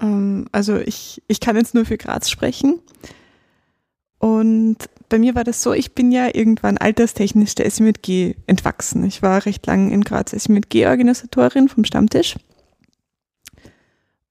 [0.00, 2.80] Ähm, also ich, ich kann jetzt nur für Graz sprechen.
[4.18, 9.04] Und bei mir war das so, ich bin ja irgendwann alterstechnisch der SMG entwachsen.
[9.04, 12.36] Ich war recht lang in Graz SMG-Organisatorin vom Stammtisch.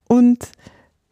[0.07, 0.49] Und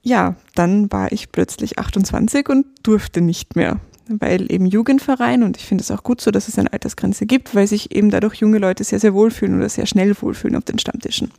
[0.05, 5.65] ja, dann war ich plötzlich 28 und durfte nicht mehr, weil eben Jugendverein und ich
[5.65, 8.59] finde es auch gut so, dass es eine Altersgrenze gibt, weil sich eben dadurch junge
[8.59, 11.31] Leute sehr, sehr wohlfühlen oder sehr schnell wohlfühlen auf den Stammtischen.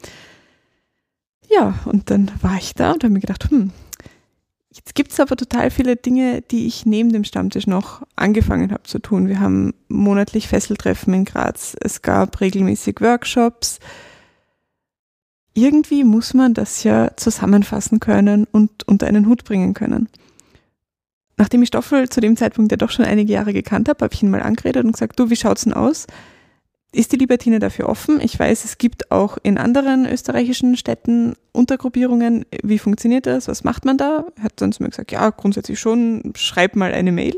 [1.48, 3.70] Ja, und dann war ich da und habe mir gedacht, hm,
[4.74, 8.82] jetzt gibt es aber total viele Dinge, die ich neben dem Stammtisch noch angefangen habe
[8.82, 9.28] zu tun.
[9.28, 13.78] Wir haben monatlich Fesseltreffen in Graz, es gab regelmäßig Workshops,
[15.56, 20.08] irgendwie muss man das ja zusammenfassen können und unter einen Hut bringen können.
[21.38, 24.22] Nachdem ich Stoffel zu dem Zeitpunkt ja doch schon einige Jahre gekannt habe, habe ich
[24.22, 26.06] ihn mal angeredet und gesagt, du, wie schaut's denn aus?
[26.92, 28.20] Ist die Libertine dafür offen?
[28.20, 32.44] Ich weiß, es gibt auch in anderen österreichischen Städten Untergruppierungen.
[32.62, 33.48] Wie funktioniert das?
[33.48, 34.26] Was macht man da?
[34.40, 37.36] Hat dann zu mir gesagt, ja, grundsätzlich schon, schreib mal eine Mail.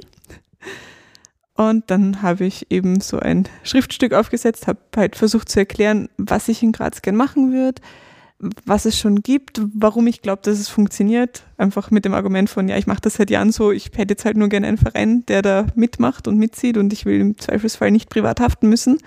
[1.54, 6.48] Und dann habe ich eben so ein Schriftstück aufgesetzt, habe halt versucht zu erklären, was
[6.48, 7.82] ich in Graz gern machen würde,
[8.38, 11.42] was es schon gibt, warum ich glaube, dass es funktioniert.
[11.56, 14.24] Einfach mit dem Argument von, ja, ich mache das seit Jahren so, ich hätte jetzt
[14.24, 17.90] halt nur gerne einen Verein, der da mitmacht und mitzieht und ich will im Zweifelsfall
[17.90, 18.98] nicht privat haften müssen.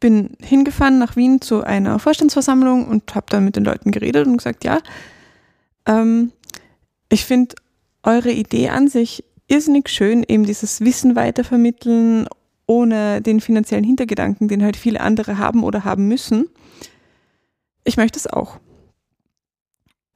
[0.00, 4.38] Bin hingefahren nach Wien zu einer Vorstandsversammlung und habe dann mit den Leuten geredet und
[4.38, 4.78] gesagt, ja,
[5.86, 6.32] ähm,
[7.10, 7.56] ich finde
[8.04, 12.26] eure Idee an sich irrsinnig schön, eben dieses Wissen weitervermitteln,
[12.66, 16.48] ohne den finanziellen Hintergedanken, den halt viele andere haben oder haben müssen
[17.88, 18.60] ich möchte es auch.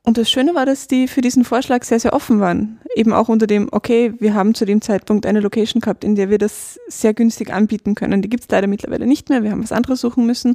[0.05, 2.81] Und das Schöne war, dass die für diesen Vorschlag sehr, sehr offen waren.
[2.97, 6.29] Eben auch unter dem, okay, wir haben zu dem Zeitpunkt eine Location gehabt, in der
[6.29, 8.21] wir das sehr günstig anbieten können.
[8.21, 10.55] Die gibt es leider mittlerweile nicht mehr, wir haben was anderes suchen müssen.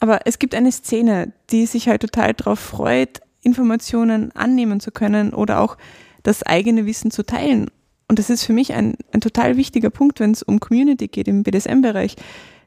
[0.00, 5.32] Aber es gibt eine Szene, die sich halt total darauf freut, Informationen annehmen zu können
[5.32, 5.78] oder auch
[6.24, 7.70] das eigene Wissen zu teilen.
[8.08, 11.28] Und das ist für mich ein, ein total wichtiger Punkt, wenn es um Community geht
[11.28, 12.16] im BDSM-Bereich.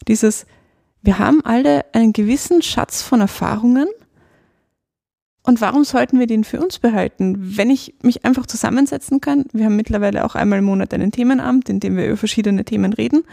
[0.08, 0.46] Dieses,
[1.02, 3.88] wir haben alle einen gewissen Schatz von Erfahrungen.
[5.44, 7.36] Und warum sollten wir den für uns behalten?
[7.58, 11.70] Wenn ich mich einfach zusammensetzen kann, wir haben mittlerweile auch einmal im Monat einen Themenamt,
[11.70, 13.24] in dem wir über verschiedene Themen reden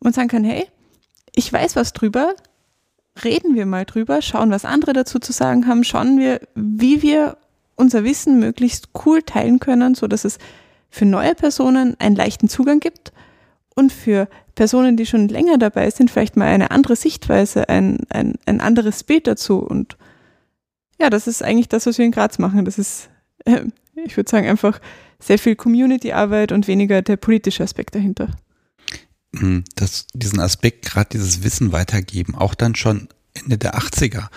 [0.00, 0.66] und sagen kann, hey,
[1.34, 2.34] ich weiß was drüber,
[3.22, 7.36] reden wir mal drüber, schauen, was andere dazu zu sagen haben, schauen wir, wie wir
[7.76, 10.38] unser Wissen möglichst cool teilen können, so dass es
[10.90, 13.12] für neue Personen einen leichten Zugang gibt
[13.74, 18.34] und für Personen, die schon länger dabei sind, vielleicht mal eine andere Sichtweise, ein, ein,
[18.46, 19.58] ein anderes Bild dazu.
[19.58, 19.96] Und
[21.00, 22.64] ja, das ist eigentlich das, was wir in Graz machen.
[22.64, 23.08] Das ist,
[23.46, 23.62] äh,
[24.04, 24.80] ich würde sagen, einfach
[25.18, 28.28] sehr viel Community-Arbeit und weniger der politische Aspekt dahinter.
[29.36, 34.28] Hm, das, diesen Aspekt, gerade dieses Wissen weitergeben, auch dann schon Ende der 80er,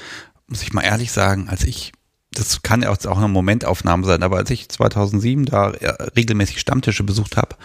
[0.48, 1.94] muss ich mal ehrlich sagen, als ich,
[2.32, 7.04] das kann ja auch eine Momentaufnahme sein, aber als ich 2007 da äh, regelmäßig Stammtische
[7.04, 7.56] besucht habe,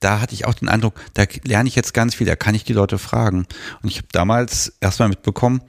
[0.00, 2.64] da hatte ich auch den Eindruck, da lerne ich jetzt ganz viel, da kann ich
[2.64, 3.46] die Leute fragen.
[3.82, 5.62] Und ich habe damals erstmal mitbekommen,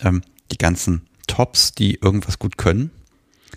[0.00, 2.90] ähm, die ganzen Tops, die irgendwas gut können,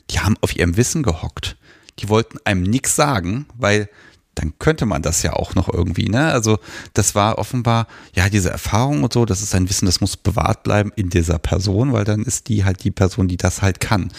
[0.09, 1.57] die haben auf ihrem Wissen gehockt.
[1.99, 3.89] Die wollten einem nichts sagen, weil
[4.35, 6.31] dann könnte man das ja auch noch irgendwie, ne?
[6.31, 6.59] Also
[6.93, 10.63] das war offenbar, ja, diese Erfahrung und so, das ist ein Wissen, das muss bewahrt
[10.63, 14.11] bleiben in dieser Person, weil dann ist die halt die Person, die das halt kann.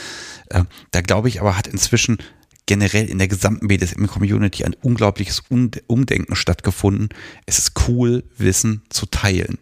[0.49, 2.17] Äh, da glaube ich aber, hat inzwischen
[2.67, 7.09] generell in der gesamten BDSM-Community ein unglaubliches Umdenken stattgefunden.
[7.47, 9.59] Es ist cool, Wissen zu teilen.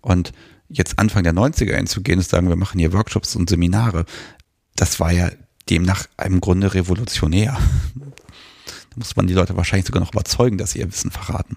[0.00, 0.32] Und
[0.68, 4.04] jetzt Anfang der 90er hinzugehen und sagen, wir machen hier Workshops und Seminare,
[4.76, 5.30] das war ja
[5.68, 7.58] demnach im Grunde revolutionär
[8.98, 11.56] muss man die Leute wahrscheinlich sogar noch überzeugen, dass sie ihr Wissen verraten.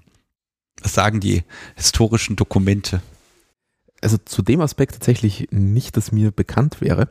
[0.82, 1.44] Was sagen die
[1.76, 3.02] historischen Dokumente?
[4.02, 7.10] Also zu dem Aspekt tatsächlich nicht, dass mir bekannt wäre.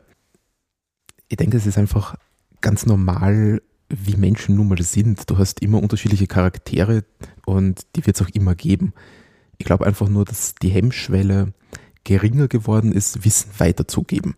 [1.27, 2.15] Ich denke, es ist einfach
[2.61, 5.29] ganz normal, wie Menschen nun mal sind.
[5.29, 7.03] Du hast immer unterschiedliche Charaktere
[7.45, 8.93] und die wird es auch immer geben.
[9.57, 11.53] Ich glaube einfach nur, dass die Hemmschwelle
[12.03, 14.35] geringer geworden ist, Wissen weiterzugeben.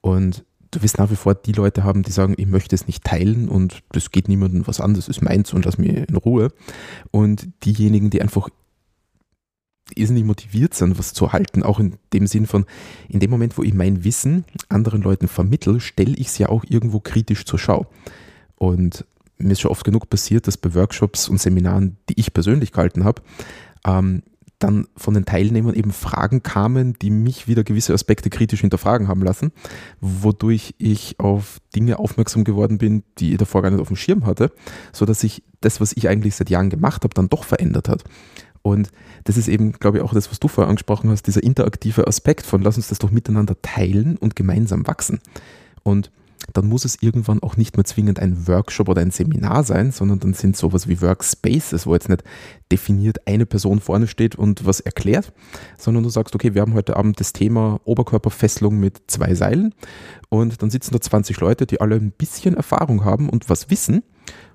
[0.00, 3.04] Und du wirst nach wie vor die Leute haben, die sagen, ich möchte es nicht
[3.04, 6.48] teilen und das geht niemandem was an, das ist meins und lass mir in Ruhe.
[7.10, 8.48] Und diejenigen, die einfach
[9.96, 12.66] irrsinnig motiviert sind, was zu halten, auch in dem Sinn von,
[13.08, 16.64] in dem Moment, wo ich mein Wissen anderen Leuten vermittel, stelle ich es ja auch
[16.68, 17.86] irgendwo kritisch zur Schau.
[18.56, 19.04] Und
[19.38, 23.04] mir ist schon oft genug passiert, dass bei Workshops und Seminaren, die ich persönlich gehalten
[23.04, 23.22] habe,
[23.84, 24.22] ähm,
[24.62, 29.22] dann von den Teilnehmern eben Fragen kamen, die mich wieder gewisse Aspekte kritisch hinterfragen haben
[29.22, 29.52] lassen,
[30.00, 34.24] wodurch ich auf Dinge aufmerksam geworden bin, die ich davor gar nicht auf dem Schirm
[34.24, 34.52] hatte,
[34.92, 38.04] so dass sich das, was ich eigentlich seit Jahren gemacht habe, dann doch verändert hat.
[38.62, 38.90] Und
[39.24, 42.46] das ist eben, glaube ich, auch das, was du vorher angesprochen hast, dieser interaktive Aspekt
[42.46, 45.20] von lass uns das doch miteinander teilen und gemeinsam wachsen.
[45.82, 46.12] Und
[46.52, 50.18] dann muss es irgendwann auch nicht mehr zwingend ein Workshop oder ein Seminar sein, sondern
[50.18, 52.24] dann sind sowas wie Workspaces, wo jetzt nicht
[52.70, 55.32] definiert eine Person vorne steht und was erklärt,
[55.78, 59.74] sondern du sagst, okay, wir haben heute Abend das Thema Oberkörperfesselung mit zwei Seilen
[60.28, 64.02] und dann sitzen da 20 Leute, die alle ein bisschen Erfahrung haben und was wissen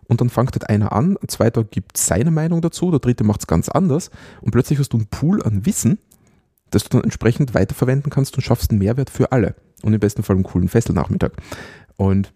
[0.08, 3.42] und dann fängt halt einer an, ein zweiter gibt seine Meinung dazu, der dritte macht
[3.42, 4.10] es ganz anders
[4.42, 6.00] und plötzlich hast du einen Pool an Wissen,
[6.72, 10.24] das du dann entsprechend weiterverwenden kannst und schaffst einen Mehrwert für alle und im besten
[10.24, 11.32] Fall einen coolen Fesselnachmittag.
[11.96, 12.32] Und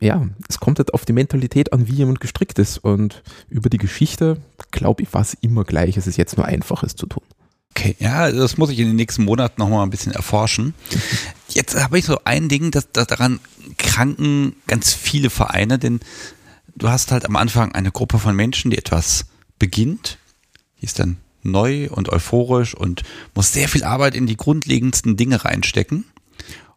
[0.00, 2.78] ja, es kommt halt auf die Mentalität an, wie jemand gestrickt ist.
[2.78, 4.38] Und über die Geschichte,
[4.70, 5.96] glaube ich, war es immer gleich.
[5.96, 7.22] Es ist jetzt nur einfach, es zu tun.
[7.72, 10.74] Okay, ja, das muss ich in den nächsten Monaten nochmal ein bisschen erforschen.
[11.48, 13.40] Jetzt habe ich so ein Ding, dass, dass daran
[13.78, 16.00] kranken ganz viele Vereine, denn
[16.76, 19.26] du hast halt am Anfang eine Gruppe von Menschen, die etwas
[19.58, 20.18] beginnt,
[20.80, 23.02] die ist dann neu und euphorisch und
[23.34, 26.04] muss sehr viel Arbeit in die grundlegendsten Dinge reinstecken.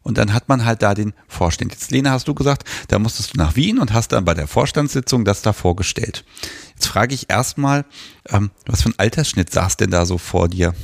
[0.02, 1.72] Und dann hat man halt da den Vorstand.
[1.72, 4.48] Jetzt, Lena, hast du gesagt, da musstest du nach Wien und hast dann bei der
[4.48, 6.26] Vorstandssitzung das da vorgestellt.
[6.74, 7.86] Jetzt frage ich erstmal,
[8.28, 10.76] ähm, was für ein Altersschnitt saß denn da so vor dir?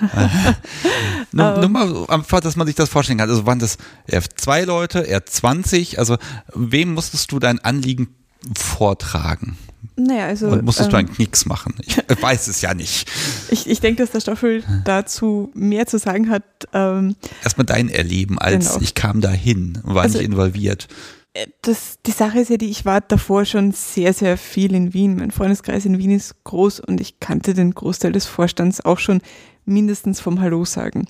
[1.32, 3.28] nur, nur, mal einfach, dass man sich das vorstellen kann.
[3.28, 3.76] Also waren das
[4.06, 5.98] eher zwei Leute, eher 20?
[5.98, 6.16] Also
[6.54, 8.14] wem musstest du dein Anliegen
[8.56, 9.56] vortragen?
[9.96, 10.48] Naja, also.
[10.48, 11.74] Und musstest ähm, du eigentlich nichts machen?
[11.86, 13.10] Ich weiß es ja nicht.
[13.50, 16.42] Ich, ich denke, dass der Stoffel dazu mehr zu sagen hat.
[16.72, 18.80] Ähm, Erstmal dein Erleben, als genau.
[18.82, 20.88] ich kam dahin, war also, nicht involviert.
[21.34, 24.94] Äh, das, die Sache ist ja die, ich war davor schon sehr, sehr viel in
[24.94, 25.16] Wien.
[25.16, 29.20] Mein Freundeskreis in Wien ist groß und ich kannte den Großteil des Vorstands auch schon
[29.64, 31.06] mindestens vom Hallo sagen.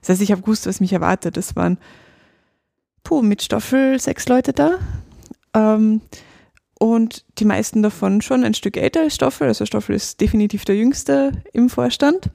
[0.00, 1.36] Das heißt, ich habe gewusst, was mich erwartet.
[1.36, 1.78] Es waren,
[3.02, 4.78] puh, mit Stoffel sechs Leute da.
[5.54, 6.00] Ähm,
[6.78, 9.48] und die meisten davon schon ein Stück älter als Stoffel.
[9.48, 12.30] Also Stoffel ist definitiv der jüngste im Vorstand.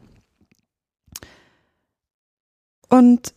[2.90, 3.34] Und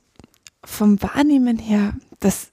[0.64, 2.48] vom Wahrnehmen her, das,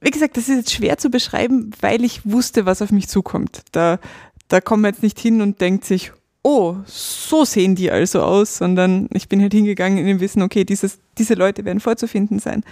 [0.00, 3.62] wie gesagt, das ist jetzt schwer zu beschreiben, weil ich wusste, was auf mich zukommt.
[3.72, 4.00] Da,
[4.48, 6.12] da kommt man jetzt nicht hin und denkt sich,
[6.42, 10.64] oh, so sehen die also aus, sondern ich bin halt hingegangen in dem Wissen, okay,
[10.64, 12.64] dieses, diese Leute werden vorzufinden sein.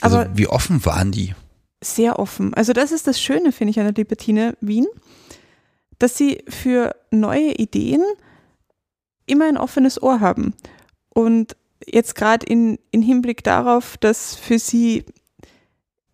[0.00, 1.34] Also Aber also wie offen waren die?
[1.82, 2.54] Sehr offen.
[2.54, 4.86] Also das ist das Schöne, finde ich, an der Libertine Wien,
[5.98, 8.02] dass sie für neue Ideen
[9.26, 10.54] immer ein offenes Ohr haben.
[11.10, 11.56] Und
[11.86, 15.04] jetzt gerade in, in Hinblick darauf, dass für sie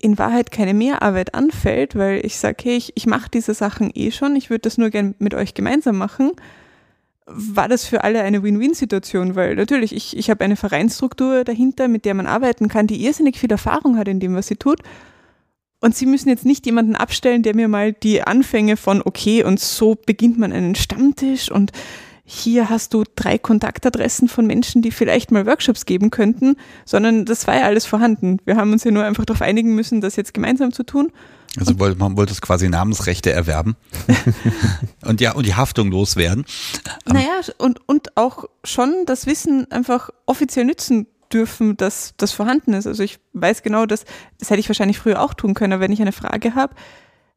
[0.01, 4.11] in Wahrheit keine Mehrarbeit anfällt, weil ich sage, hey, ich, ich mache diese Sachen eh
[4.11, 6.31] schon, ich würde das nur gern mit euch gemeinsam machen,
[7.25, 12.05] war das für alle eine Win-Win-Situation, weil natürlich, ich, ich habe eine Vereinsstruktur dahinter, mit
[12.05, 14.81] der man arbeiten kann, die irrsinnig viel Erfahrung hat in dem, was sie tut.
[15.81, 19.59] Und sie müssen jetzt nicht jemanden abstellen, der mir mal die Anfänge von, okay, und
[19.59, 21.71] so beginnt man einen Stammtisch und
[22.31, 27.47] hier hast du drei Kontaktadressen von Menschen, die vielleicht mal Workshops geben könnten, sondern das
[27.47, 28.37] war ja alles vorhanden.
[28.45, 31.11] Wir haben uns ja nur einfach darauf einigen müssen, das jetzt gemeinsam zu tun.
[31.57, 33.75] Also man wollte es quasi Namensrechte erwerben
[35.05, 36.45] und ja, und die Haftung loswerden.
[37.05, 42.87] Naja, und, und auch schon das Wissen einfach offiziell nützen dürfen, dass das vorhanden ist.
[42.87, 44.05] Also ich weiß genau, dass,
[44.39, 46.75] das hätte ich wahrscheinlich früher auch tun können, wenn ich eine Frage habe,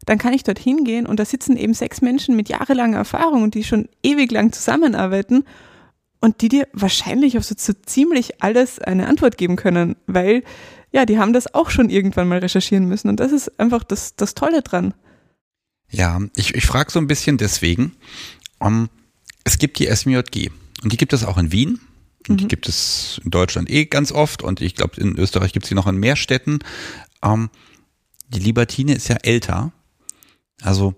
[0.07, 3.55] dann kann ich dorthin gehen und da sitzen eben sechs Menschen mit jahrelanger Erfahrung und
[3.55, 5.45] die schon ewig lang zusammenarbeiten
[6.21, 10.43] und die dir wahrscheinlich auf so, so ziemlich alles eine Antwort geben können, weil
[10.91, 14.17] ja, die haben das auch schon irgendwann mal recherchieren müssen und das ist einfach das,
[14.17, 14.95] das Tolle dran.
[15.89, 17.93] Ja, ich, ich frage so ein bisschen deswegen,
[18.59, 18.89] um,
[19.45, 20.51] es gibt die SMJG
[20.83, 21.81] und die gibt es auch in Wien
[22.29, 22.49] und die mhm.
[22.49, 25.75] gibt es in Deutschland eh ganz oft und ich glaube in Österreich gibt es sie
[25.75, 26.61] noch in mehr Städten.
[27.21, 27.51] Um,
[28.29, 29.73] die Libertine ist ja älter
[30.63, 30.95] also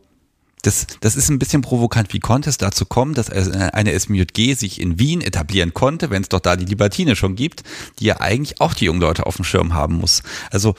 [0.63, 4.81] das, das ist ein bisschen provokant, wie konnte es dazu kommen, dass eine SMJG sich
[4.81, 7.65] in Wien etablieren konnte, wenn es doch da die Libertine schon gibt,
[7.99, 10.23] die ja eigentlich auch die jungen Leute auf dem Schirm haben muss.
[10.51, 10.75] Also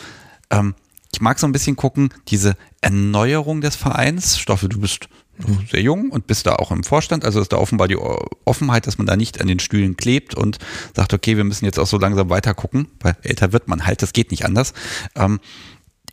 [0.50, 0.74] ähm,
[1.14, 4.40] ich mag so ein bisschen gucken, diese Erneuerung des Vereins.
[4.40, 5.08] Stoffel, du bist
[5.70, 8.98] sehr jung und bist da auch im Vorstand, also ist da offenbar die Offenheit, dass
[8.98, 10.60] man da nicht an den Stühlen klebt und
[10.96, 14.02] sagt, okay, wir müssen jetzt auch so langsam weiter gucken, weil älter wird man halt,
[14.02, 14.74] das geht nicht anders.
[15.16, 15.40] Ähm,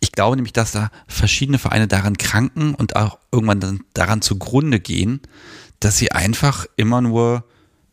[0.00, 4.80] ich glaube nämlich, dass da verschiedene Vereine daran kranken und auch irgendwann dann daran zugrunde
[4.80, 5.20] gehen,
[5.78, 7.44] dass sie einfach immer nur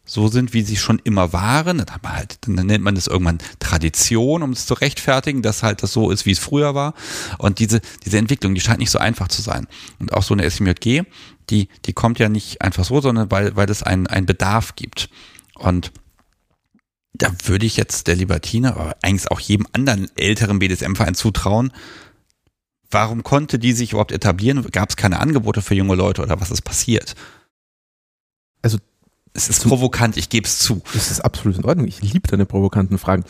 [0.09, 1.77] so sind, wie sie schon immer waren.
[1.77, 5.93] Dann, halt, dann nennt man das irgendwann Tradition, um es zu rechtfertigen, dass halt das
[5.93, 6.93] so ist, wie es früher war.
[7.37, 9.67] Und diese, diese Entwicklung, die scheint nicht so einfach zu sein.
[9.99, 11.03] Und auch so eine SMJG,
[11.49, 15.09] die, die kommt ja nicht einfach so, sondern weil, weil es einen, einen Bedarf gibt.
[15.55, 15.91] Und
[17.13, 21.71] da würde ich jetzt der Libertine, aber eigentlich auch jedem anderen älteren BDSM-Verein zutrauen.
[22.91, 24.63] Warum konnte die sich überhaupt etablieren?
[24.71, 27.15] Gab es keine Angebote für junge Leute oder was ist passiert?
[28.61, 28.79] Also
[29.33, 30.81] es ist provokant, ich gebe es zu.
[30.93, 31.87] Das ist absolut in Ordnung.
[31.87, 33.23] Ich liebe deine provokanten Fragen.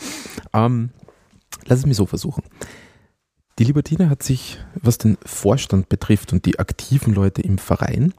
[0.52, 0.90] Ähm,
[1.66, 2.42] lass es mich so versuchen.
[3.58, 8.14] Die Libertine hat sich, was den Vorstand betrifft und die aktiven Leute im Verein,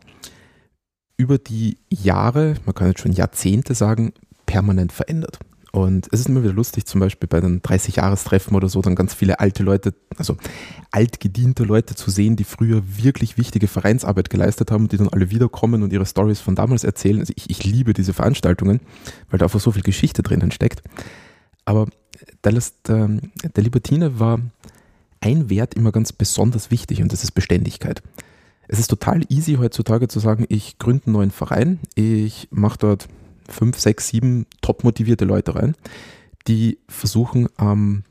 [1.18, 4.14] über die Jahre, man kann jetzt schon Jahrzehnte sagen,
[4.46, 5.40] permanent verändert.
[5.72, 9.14] Und es ist immer wieder lustig, zum Beispiel bei den 30-Jahrestreffen oder so, dann ganz
[9.14, 10.36] viele alte Leute, also
[10.92, 15.32] altgediente Leute zu sehen, die früher wirklich wichtige Vereinsarbeit geleistet haben und die dann alle
[15.32, 17.22] wiederkommen und ihre Stories von damals erzählen.
[17.22, 18.82] Also ich, ich liebe diese Veranstaltungen,
[19.30, 20.84] weil da einfach so viel Geschichte drinnen steckt.
[21.64, 21.88] Aber
[22.44, 22.54] der,
[22.88, 24.40] der Libertine war
[25.22, 28.02] ein Wert immer ganz besonders wichtig und das ist Beständigkeit.
[28.68, 33.08] Es ist total easy heutzutage zu sagen, ich gründe einen neuen Verein, ich mache dort
[33.54, 35.76] fünf, sechs, sieben top motivierte Leute rein,
[36.48, 38.04] die versuchen, ähm,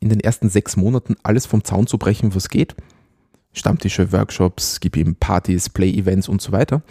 [0.00, 2.74] in den ersten sechs Monaten alles vom Zaun zu brechen, was geht.
[3.52, 6.82] Stammtische, Workshops, gib ihm Partys, Play-Events und so weiter.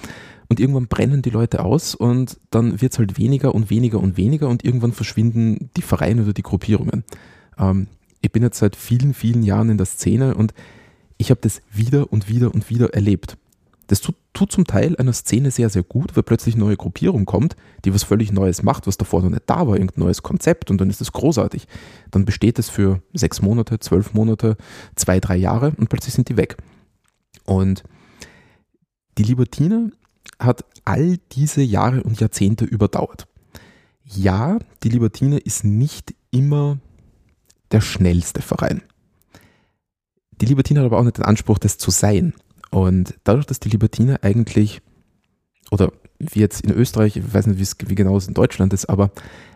[0.49, 4.17] Und irgendwann brennen die Leute aus und dann wird es halt weniger und weniger und
[4.17, 7.03] weniger und irgendwann verschwinden die Vereine oder die Gruppierungen.
[7.57, 7.87] Ähm,
[8.21, 10.53] ich bin jetzt seit vielen, vielen Jahren in der Szene und
[11.17, 13.37] ich habe das wieder und wieder und wieder erlebt.
[13.93, 17.25] Das tut, tut, zum Teil einer Szene sehr, sehr gut, weil plötzlich eine neue Gruppierung
[17.25, 20.71] kommt, die was völlig Neues macht, was davor noch nicht da war, irgendein neues Konzept
[20.71, 21.67] und dann ist es großartig.
[22.09, 24.57] Dann besteht es für sechs Monate, zwölf Monate,
[24.95, 26.57] zwei, drei Jahre und plötzlich sind die weg.
[27.45, 27.83] Und
[29.19, 29.91] die Libertine
[30.39, 33.27] hat all diese Jahre und Jahrzehnte überdauert.
[34.05, 36.79] Ja, die Libertine ist nicht immer
[37.71, 38.81] der schnellste Verein.
[40.41, 42.33] Die Libertine hat aber auch nicht den Anspruch, das zu sein.
[42.73, 44.81] Und dadurch, dass die Libertiner eigentlich,
[45.69, 49.11] oder wie jetzt in Österreich, ich weiß nicht, wie genau es in Deutschland ist, aber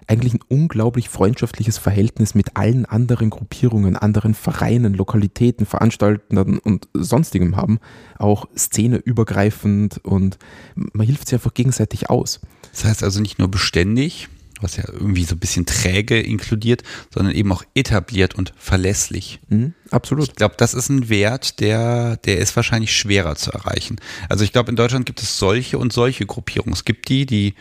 [0.06, 7.56] eigentlich ein unglaublich freundschaftliches Verhältnis mit allen anderen Gruppierungen, anderen Vereinen, Lokalitäten, Veranstaltern und sonstigem
[7.56, 7.80] haben,
[8.20, 10.38] auch szeneübergreifend und
[10.76, 12.40] man hilft sich einfach gegenseitig aus.
[12.72, 14.30] Das heißt also nicht nur beständig,
[14.62, 16.84] was ja irgendwie so ein bisschen träge inkludiert,
[17.14, 19.40] sondern eben auch etabliert und verlässlich.
[19.50, 20.30] Mhm, absolut.
[20.30, 23.98] Ich glaube, das ist ein Wert, der, der ist wahrscheinlich schwerer zu erreichen.
[24.30, 26.74] Also ich glaube, in Deutschland gibt es solche und solche Gruppierungen.
[26.74, 27.54] Es gibt die, die,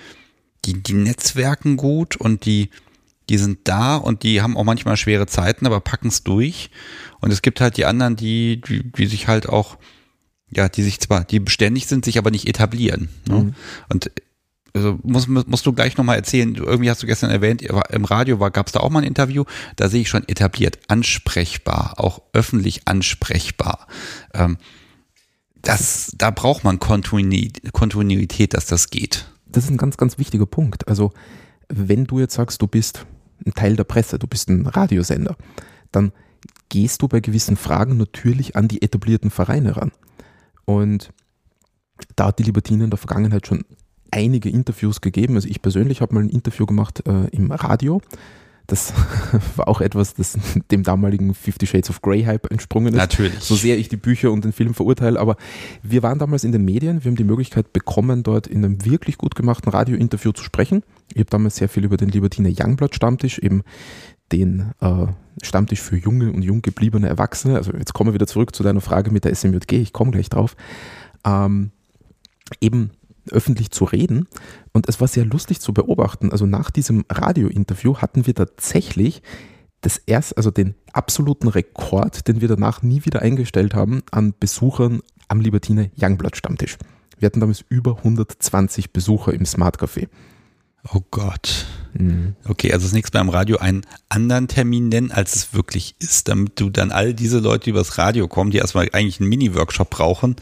[0.65, 2.71] die, die netzwerken gut und die,
[3.29, 6.71] die sind da und die haben auch manchmal schwere Zeiten, aber packen es durch.
[7.21, 9.79] Und es gibt halt die anderen, die, die, die sich halt auch,
[10.51, 13.09] ja, die sich zwar, die beständig sind, sich aber nicht etablieren.
[13.29, 13.35] Ne?
[13.35, 13.55] Mhm.
[13.89, 14.11] Und
[14.77, 18.67] also musst, musst du gleich nochmal erzählen, irgendwie hast du gestern erwähnt, im Radio gab
[18.67, 19.45] es da auch mal ein Interview,
[19.77, 23.87] da sehe ich schon etabliert, ansprechbar, auch öffentlich ansprechbar.
[24.35, 24.59] Ähm,
[25.63, 29.27] das, da braucht man Kontinuität, dass das geht.
[29.47, 30.87] Das ist ein ganz, ganz wichtiger Punkt.
[30.87, 31.13] Also
[31.69, 33.07] wenn du jetzt sagst, du bist
[33.45, 35.37] ein Teil der Presse, du bist ein Radiosender,
[35.91, 36.13] dann
[36.69, 39.93] gehst du bei gewissen Fragen natürlich an die etablierten Vereine ran.
[40.67, 41.11] Und
[42.15, 43.65] da hat die Libertine in der Vergangenheit schon
[44.11, 45.35] einige Interviews gegeben.
[45.37, 48.01] Also ich persönlich habe mal ein Interview gemacht äh, im Radio.
[48.67, 48.93] Das
[49.57, 50.39] war auch etwas, das
[50.71, 52.99] dem damaligen Fifty Shades of Grey Hype entsprungen ist.
[52.99, 53.39] Natürlich.
[53.41, 55.37] So sehr ich die Bücher und den Film verurteile, aber
[55.83, 59.19] wir waren damals in den Medien, wir haben die Möglichkeit bekommen, dort in einem wirklich
[59.19, 60.83] gut gemachten Radiointerview zu sprechen.
[61.13, 63.63] Ich habe damals sehr viel über den Libertiner Youngblood Stammtisch, eben
[64.33, 65.07] den äh,
[65.43, 67.57] Stammtisch für junge und jung gebliebene Erwachsene.
[67.57, 70.29] Also jetzt kommen wir wieder zurück zu deiner Frage mit der SMJG, ich komme gleich
[70.29, 70.57] drauf.
[71.25, 71.71] Ähm,
[72.61, 72.91] eben
[73.31, 74.29] öffentlich zu reden.
[74.73, 76.33] Und es war sehr lustig zu beobachten.
[76.33, 79.23] Also nach diesem Radiointerview hatten wir tatsächlich
[79.81, 85.01] das erst, also den absoluten Rekord, den wir danach nie wieder eingestellt haben, an Besuchern
[85.29, 86.77] am Libertine Youngblood Stammtisch.
[87.19, 90.09] Wir hatten damals über 120 Besucher im Smart Café.
[90.93, 91.67] Oh Gott.
[91.95, 92.37] Mhm.
[92.45, 96.29] Okay, also das nächste Mal im Radio einen anderen Termin nennen, als es wirklich ist,
[96.29, 99.91] damit du dann all diese Leute, die übers Radio kommen, die erstmal eigentlich einen Mini-Workshop
[99.91, 100.37] brauchen,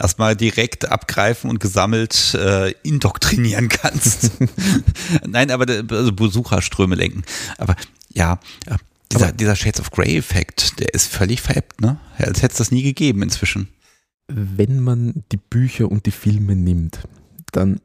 [0.00, 4.30] erstmal direkt abgreifen und gesammelt äh, indoktrinieren kannst.
[5.26, 7.22] Nein, aber also Besucherströme lenken.
[7.58, 7.76] Aber
[8.12, 8.76] ja, äh,
[9.12, 12.00] dieser, dieser Shades of Grey-Effekt, der ist völlig veräppt, ne?
[12.18, 13.68] Als hätte es das nie gegeben inzwischen.
[14.26, 17.00] Wenn man die Bücher und die Filme nimmt,
[17.52, 17.80] dann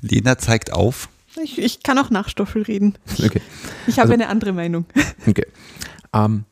[0.00, 1.08] Lena zeigt auf.
[1.42, 2.94] Ich, ich kann auch nach Stoffel reden.
[3.24, 3.40] Okay.
[3.86, 4.86] Ich habe also, eine andere Meinung.
[5.26, 5.46] Okay.
[6.12, 6.44] Um, ähm,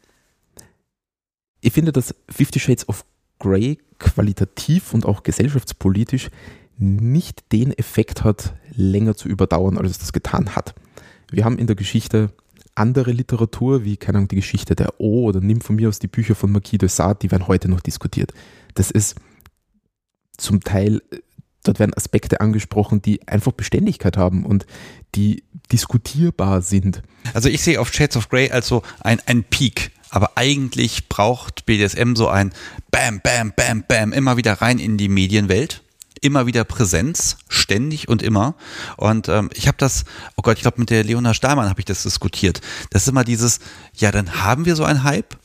[1.61, 3.05] ich finde, dass Fifty Shades of
[3.39, 6.31] Grey qualitativ und auch gesellschaftspolitisch
[6.79, 10.75] nicht den Effekt hat, länger zu überdauern, als es das getan hat.
[11.31, 12.31] Wir haben in der Geschichte
[12.75, 16.09] andere Literatur, wie keine Ahnung, die Geschichte der O oder nimm von mir aus die
[16.09, 18.33] Bücher von Marquis de Sade, die werden heute noch diskutiert.
[18.75, 19.17] Das ist
[20.37, 21.03] zum Teil
[21.67, 24.67] Dort werden Aspekte angesprochen, die einfach Beständigkeit haben und
[25.15, 27.03] die diskutierbar sind.
[27.35, 29.91] Also ich sehe auf Shades of Grey als so ein, ein Peak.
[30.11, 32.53] Aber eigentlich braucht BDSM so ein
[32.91, 35.83] Bam, Bam, Bam, Bam, immer wieder rein in die Medienwelt
[36.23, 38.55] immer wieder Präsenz, ständig und immer.
[38.97, 40.05] Und ähm, ich habe das,
[40.37, 42.61] oh Gott, ich glaube, mit der Leona Stahlmann habe ich das diskutiert.
[42.91, 43.61] Das ist immer dieses,
[43.95, 45.37] ja, dann haben wir so einen Hype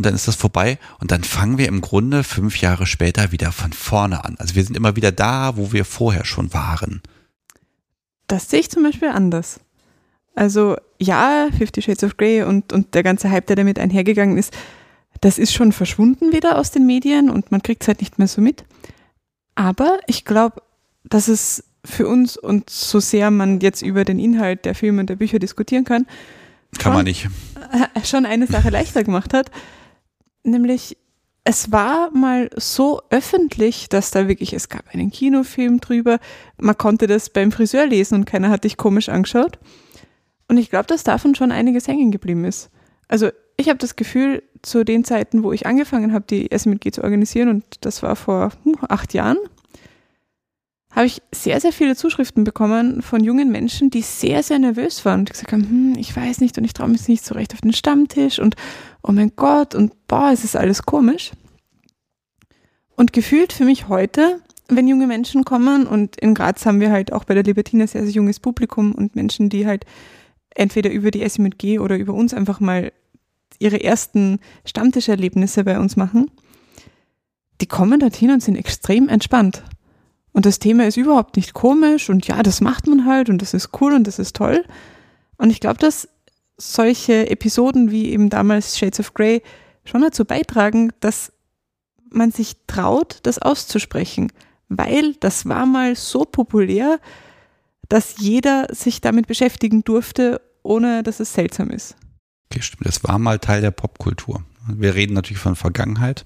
[0.00, 3.52] und dann ist das vorbei und dann fangen wir im Grunde fünf Jahre später wieder
[3.52, 4.34] von vorne an.
[4.38, 7.02] Also wir sind immer wieder da, wo wir vorher schon waren.
[8.26, 9.60] Das sehe ich zum Beispiel anders.
[10.34, 14.56] Also ja, Fifty Shades of Grey und, und der ganze Hype, der damit einhergegangen ist,
[15.20, 18.28] das ist schon verschwunden wieder aus den Medien und man kriegt es halt nicht mehr
[18.28, 18.64] so mit.
[19.54, 20.62] Aber ich glaube,
[21.04, 25.10] dass es für uns und so sehr man jetzt über den Inhalt der Filme und
[25.10, 26.06] der Bücher diskutieren kann,
[26.78, 27.28] kann schon, man nicht.
[28.04, 29.50] Schon eine Sache leichter gemacht hat,
[30.44, 30.96] nämlich
[31.44, 36.18] es war mal so öffentlich, dass da wirklich, es gab einen Kinofilm drüber,
[36.58, 39.58] man konnte das beim Friseur lesen und keiner hat dich komisch angeschaut.
[40.48, 42.70] Und ich glaube, dass davon schon einiges hängen geblieben ist.
[43.08, 47.02] Also ich habe das Gefühl, zu den Zeiten, wo ich angefangen habe, die SMG zu
[47.02, 49.38] organisieren, und das war vor hm, acht Jahren,
[50.92, 55.20] habe ich sehr, sehr viele Zuschriften bekommen von jungen Menschen, die sehr, sehr nervös waren
[55.20, 57.60] und gesagt haben, hm, ich weiß nicht und ich traue mich nicht so recht auf
[57.60, 58.56] den Stammtisch und
[59.02, 61.32] oh mein Gott und boah, es ist alles komisch.
[62.96, 67.12] Und gefühlt für mich heute, wenn junge Menschen kommen und in Graz haben wir halt
[67.12, 69.84] auch bei der Libertina sehr, sehr junges Publikum und Menschen, die halt
[70.54, 72.92] entweder über die SMG oder über uns einfach mal
[73.58, 76.30] ihre ersten Stammtischerlebnisse bei uns machen,
[77.60, 79.62] die kommen dorthin und sind extrem entspannt.
[80.32, 83.54] Und das Thema ist überhaupt nicht komisch und ja, das macht man halt und das
[83.54, 84.64] ist cool und das ist toll.
[85.36, 86.08] Und ich glaube, dass
[86.60, 89.42] solche Episoden wie eben damals Shades of Grey
[89.84, 91.32] schon dazu beitragen, dass
[92.10, 94.32] man sich traut, das auszusprechen,
[94.68, 97.00] weil das war mal so populär,
[97.88, 101.96] dass jeder sich damit beschäftigen durfte, ohne dass es seltsam ist.
[102.50, 102.86] Okay, stimmt.
[102.86, 104.44] Das war mal Teil der Popkultur.
[104.68, 106.24] Wir reden natürlich von Vergangenheit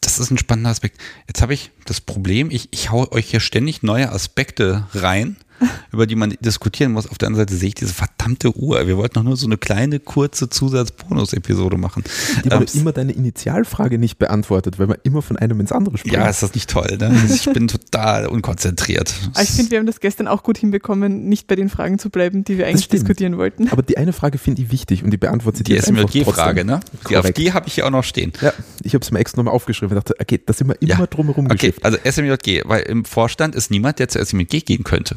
[0.00, 0.98] das ist ein spannender Aspekt.
[1.28, 5.36] Jetzt habe ich das Problem, ich, ich hau euch hier ständig neue Aspekte rein
[5.92, 7.06] über die man diskutieren muss.
[7.06, 8.86] Auf der anderen Seite sehe ich diese verdammte Uhr.
[8.86, 12.04] Wir wollten doch nur so eine kleine, kurze Zusatz-Bonus-Episode machen.
[12.44, 16.14] Die ähm, immer deine Initialfrage nicht beantwortet, weil man immer von einem ins andere spricht.
[16.14, 17.08] Ja, ist das nicht toll, ne?
[17.08, 19.14] Also ich bin total unkonzentriert.
[19.40, 22.44] ich finde, wir haben das gestern auch gut hinbekommen, nicht bei den Fragen zu bleiben,
[22.44, 23.68] die wir eigentlich diskutieren wollten.
[23.68, 26.80] Aber die eine Frage finde ich wichtig und die beantwortet die SMLG-Frage, ne?
[26.92, 27.38] Die Korrekt.
[27.38, 28.32] auf habe ich hier auch noch stehen.
[28.40, 28.52] Ja,
[28.82, 31.06] ich habe es mir extra nochmal aufgeschrieben und dachte, okay, da sind wir immer ja.
[31.06, 35.16] drumherum Okay, also SMJG, weil im Vorstand ist niemand, der zur SMLG gehen könnte.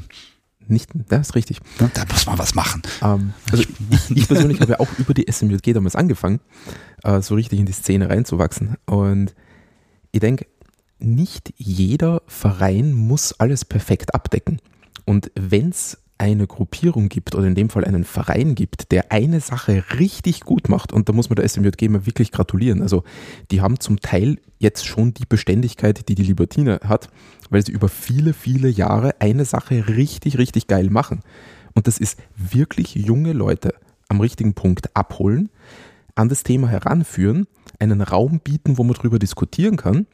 [0.67, 1.59] Nicht, das ist richtig.
[1.77, 2.81] Da muss man was machen.
[3.01, 6.39] Ähm, also ich, ich persönlich habe ja auch über die SMJG damals angefangen,
[7.03, 8.77] äh, so richtig in die Szene reinzuwachsen.
[8.85, 9.33] Und
[10.11, 10.47] ich denke,
[10.99, 14.59] nicht jeder Verein muss alles perfekt abdecken.
[15.05, 19.39] Und wenn es eine Gruppierung gibt oder in dem Fall einen Verein gibt, der eine
[19.39, 22.81] Sache richtig gut macht, und da muss man der SMJG mal wirklich gratulieren.
[22.81, 23.03] Also
[23.51, 27.09] die haben zum Teil jetzt schon die Beständigkeit, die die Libertine hat,
[27.49, 31.21] weil sie über viele, viele Jahre eine Sache richtig, richtig geil machen.
[31.73, 33.73] Und das ist wirklich junge Leute
[34.07, 35.49] am richtigen Punkt abholen,
[36.15, 37.47] an das Thema heranführen,
[37.79, 40.05] einen Raum bieten, wo man darüber diskutieren kann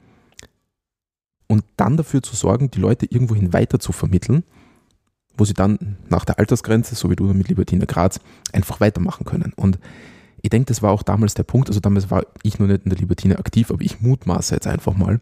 [1.47, 4.43] und dann dafür zu sorgen, die Leute irgendwohin weiter zu vermitteln
[5.39, 8.19] wo sie dann nach der Altersgrenze, so wie du mit Libertine Graz,
[8.51, 9.53] einfach weitermachen können.
[9.55, 9.79] Und
[10.41, 12.89] ich denke, das war auch damals der Punkt, also damals war ich noch nicht in
[12.89, 15.19] der Libertine aktiv, aber ich mutmaße jetzt einfach mal,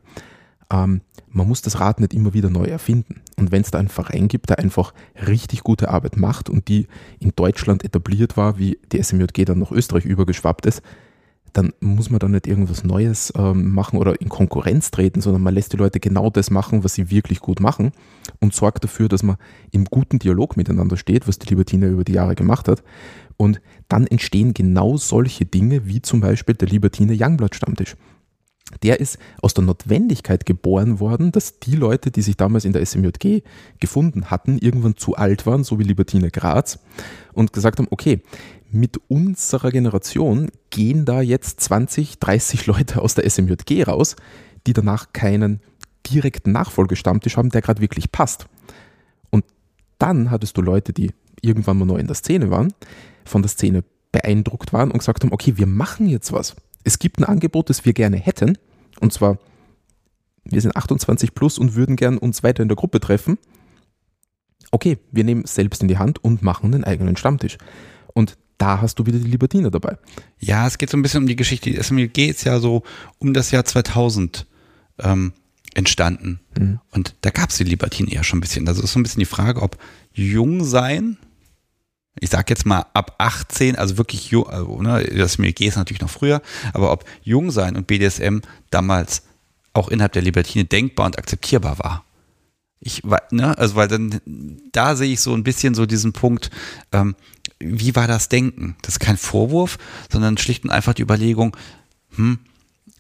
[0.72, 3.22] ähm, man muss das Rad nicht immer wieder neu erfinden.
[3.36, 4.94] Und wenn es da einen Verein gibt, der einfach
[5.28, 6.88] richtig gute Arbeit macht und die
[7.20, 10.82] in Deutschland etabliert war, wie die SMJG dann nach Österreich übergeschwappt ist,
[11.54, 15.54] dann muss man da nicht irgendwas Neues ähm, machen oder in Konkurrenz treten, sondern man
[15.54, 17.92] lässt die Leute genau das machen, was sie wirklich gut machen
[18.40, 19.38] und sorgt dafür, dass man
[19.72, 22.84] im guten Dialog miteinander steht, was die Libertine über die Jahre gemacht hat.
[23.38, 27.96] Und dann entstehen genau solche Dinge wie zum Beispiel der Libertine Youngblood Stammtisch.
[28.84, 32.86] Der ist aus der Notwendigkeit geboren worden, dass die Leute, die sich damals in der
[32.86, 33.44] SMJG
[33.80, 36.80] gefunden hatten, irgendwann zu alt waren, so wie Libertine Graz,
[37.34, 38.22] und gesagt haben, okay,
[38.72, 44.16] mit unserer Generation gehen da jetzt 20, 30 Leute aus der SMJG raus,
[44.66, 45.62] die danach keinen
[46.06, 48.48] direkten Nachfolgestammtisch haben, der gerade wirklich passt.
[49.30, 49.46] Und
[50.00, 51.12] dann hattest du Leute, die
[51.42, 52.74] irgendwann mal neu in der Szene waren,
[53.26, 56.56] von der Szene beeindruckt waren und gesagt haben, okay, wir machen jetzt was.
[56.84, 58.58] Es gibt ein Angebot, das wir gerne hätten,
[59.00, 59.38] und zwar,
[60.44, 63.38] wir sind 28 plus und würden gern uns weiter in der Gruppe treffen.
[64.72, 67.58] Okay, wir nehmen es selbst in die Hand und machen einen eigenen Stammtisch.
[68.14, 69.98] Und da hast du wieder die Libertine dabei.
[70.40, 71.70] Ja, es geht so ein bisschen um die Geschichte.
[71.70, 72.84] Die SMLG ist ja so
[73.20, 74.46] um das Jahr 2000
[75.00, 75.34] ähm,
[75.74, 76.40] entstanden.
[76.58, 76.80] Mhm.
[76.92, 78.68] Und da gab es die Libertine ja schon ein bisschen.
[78.68, 79.78] Also ist so ein bisschen die Frage, ob
[80.12, 81.18] jung sein,
[82.20, 86.02] ich sag jetzt mal ab 18, also wirklich jung, also, ne, das SMLG ist natürlich
[86.02, 86.42] noch früher,
[86.74, 88.40] aber ob jung sein und BDSM
[88.72, 89.22] damals
[89.74, 92.04] auch innerhalb der Libertine denkbar und akzeptierbar war.
[92.80, 94.20] Ich, ne, also weil dann,
[94.72, 96.50] da sehe ich so ein bisschen so diesen Punkt,
[96.92, 97.16] ähm,
[97.60, 98.76] wie war das Denken?
[98.82, 99.78] Das ist kein Vorwurf,
[100.12, 101.56] sondern schlicht und einfach die Überlegung,
[102.16, 102.40] hm,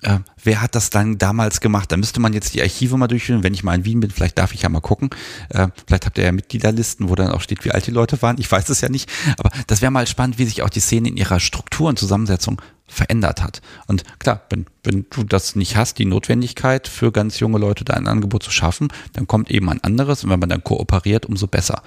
[0.03, 1.91] äh, wer hat das dann damals gemacht?
[1.91, 3.43] Da müsste man jetzt die Archive mal durchführen.
[3.43, 5.09] Wenn ich mal in Wien bin, vielleicht darf ich ja mal gucken.
[5.49, 8.37] Äh, vielleicht habt ihr ja Mitgliederlisten, wo dann auch steht, wie alt die Leute waren.
[8.39, 9.09] Ich weiß es ja nicht.
[9.37, 12.61] Aber das wäre mal spannend, wie sich auch die Szene in ihrer Struktur und Zusammensetzung
[12.88, 13.61] verändert hat.
[13.88, 17.93] Und klar, wenn, wenn du das nicht hast, die Notwendigkeit für ganz junge Leute da
[17.93, 21.47] ein Angebot zu schaffen, dann kommt eben ein anderes und wenn man dann kooperiert, umso
[21.47, 21.81] besser.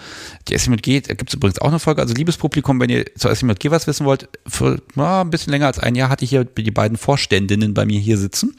[0.48, 3.30] Die SMG, da gibt es übrigens auch eine Folge, also liebes Publikum, wenn ihr zur
[3.30, 6.44] SMG was wissen wollt, für na, ein bisschen länger als ein Jahr hatte ich hier
[6.44, 8.54] die beiden Vorständinnen bei mir hier sitzen.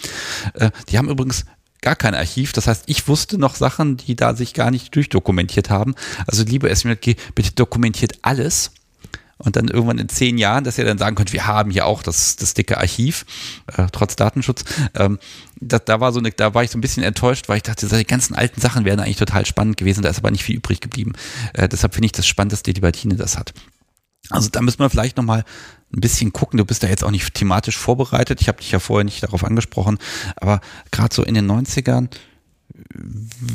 [0.56, 1.46] Äh, die haben übrigens
[1.82, 2.54] gar kein Archiv.
[2.54, 5.96] Das heißt, ich wusste noch Sachen, die da sich gar nicht durchdokumentiert haben.
[6.28, 8.72] Also liebe SMG, bitte dokumentiert alles
[9.44, 12.04] und dann irgendwann in zehn Jahren, dass ihr dann sagen könnt, wir haben hier auch
[12.04, 13.26] das, das dicke Archiv,
[13.76, 14.64] äh, trotz Datenschutz.
[14.96, 15.20] Ähm,
[15.60, 17.88] da, da war so eine, da war ich so ein bisschen enttäuscht, weil ich dachte,
[17.88, 20.82] die ganzen alten Sachen wären eigentlich total spannend gewesen, da ist aber nicht viel übrig
[20.82, 21.14] geblieben.
[21.54, 23.54] Äh, deshalb finde ich das spannend, dass die Libertine das hat.
[24.30, 25.44] Also da müssen wir vielleicht nochmal
[25.94, 26.58] ein bisschen gucken.
[26.58, 28.39] Du bist da jetzt auch nicht thematisch vorbereitet.
[28.42, 29.98] Ich habe dich ja vorher nicht darauf angesprochen,
[30.36, 30.62] aber
[30.92, 32.10] gerade so in den 90ern,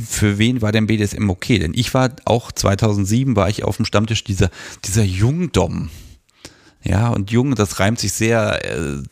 [0.09, 1.59] für wen war denn BDSM okay?
[1.59, 4.51] Denn ich war auch 2007 war ich auf dem Stammtisch dieser,
[4.85, 5.91] dieser Jungdom.
[6.83, 9.03] Ja, und Jung, das reimt sich sehr äh,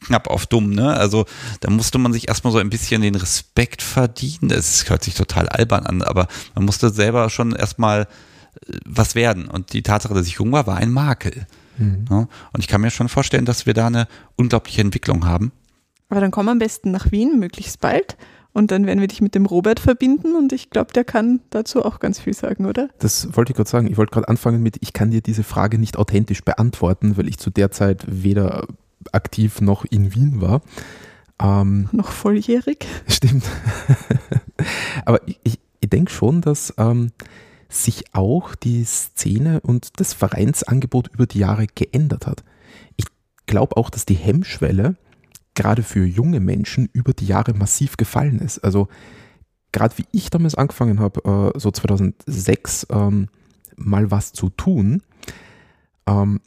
[0.00, 0.94] knapp auf dumm, ne?
[0.94, 1.26] Also
[1.60, 4.48] da musste man sich erstmal so ein bisschen den Respekt verdienen.
[4.48, 9.48] Das hört sich total albern an, aber man musste selber schon erstmal äh, was werden.
[9.48, 11.46] Und die Tatsache, dass ich jung war, war ein Makel.
[11.78, 12.04] Mhm.
[12.10, 12.28] Ja?
[12.52, 15.52] Und ich kann mir schon vorstellen, dass wir da eine unglaubliche Entwicklung haben.
[16.08, 18.16] Aber dann komm am besten nach Wien, möglichst bald.
[18.54, 21.84] Und dann werden wir dich mit dem Robert verbinden und ich glaube, der kann dazu
[21.84, 22.88] auch ganz viel sagen, oder?
[23.00, 23.88] Das wollte ich gerade sagen.
[23.88, 27.38] Ich wollte gerade anfangen mit, ich kann dir diese Frage nicht authentisch beantworten, weil ich
[27.38, 28.68] zu der Zeit weder
[29.10, 30.62] aktiv noch in Wien war.
[31.42, 32.86] Ähm, noch volljährig?
[33.08, 33.44] Stimmt.
[35.04, 37.10] Aber ich, ich, ich denke schon, dass ähm,
[37.68, 42.44] sich auch die Szene und das Vereinsangebot über die Jahre geändert hat.
[42.94, 43.06] Ich
[43.46, 44.94] glaube auch, dass die Hemmschwelle
[45.54, 48.58] gerade für junge Menschen über die Jahre massiv gefallen ist.
[48.58, 48.88] Also
[49.72, 53.28] gerade wie ich damals angefangen habe, äh, so 2006 ähm,
[53.76, 55.02] mal was zu tun,
[56.06, 56.40] ähm,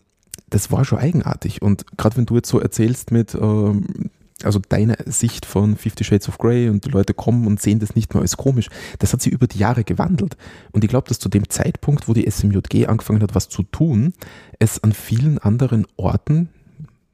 [0.49, 1.61] das war schon eigenartig.
[1.61, 4.09] Und gerade wenn du jetzt so erzählst mit, ähm,
[4.43, 7.95] also deine Sicht von Fifty Shades of Grey und die Leute kommen und sehen das
[7.95, 10.37] nicht mehr als komisch, das hat sich über die Jahre gewandelt.
[10.71, 14.13] Und ich glaube, dass zu dem Zeitpunkt, wo die SMJG angefangen hat, was zu tun,
[14.59, 16.49] es an vielen anderen Orten,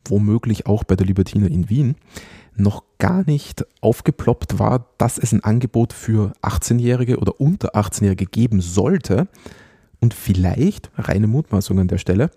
[0.06, 1.96] womöglich auch bei der Libertine in Wien,
[2.56, 8.62] noch gar nicht aufgeploppt war, dass es ein Angebot für 18-Jährige oder unter 18-Jährige geben
[8.62, 9.28] sollte.
[10.00, 12.30] Und vielleicht, reine Mutmaßung an der Stelle,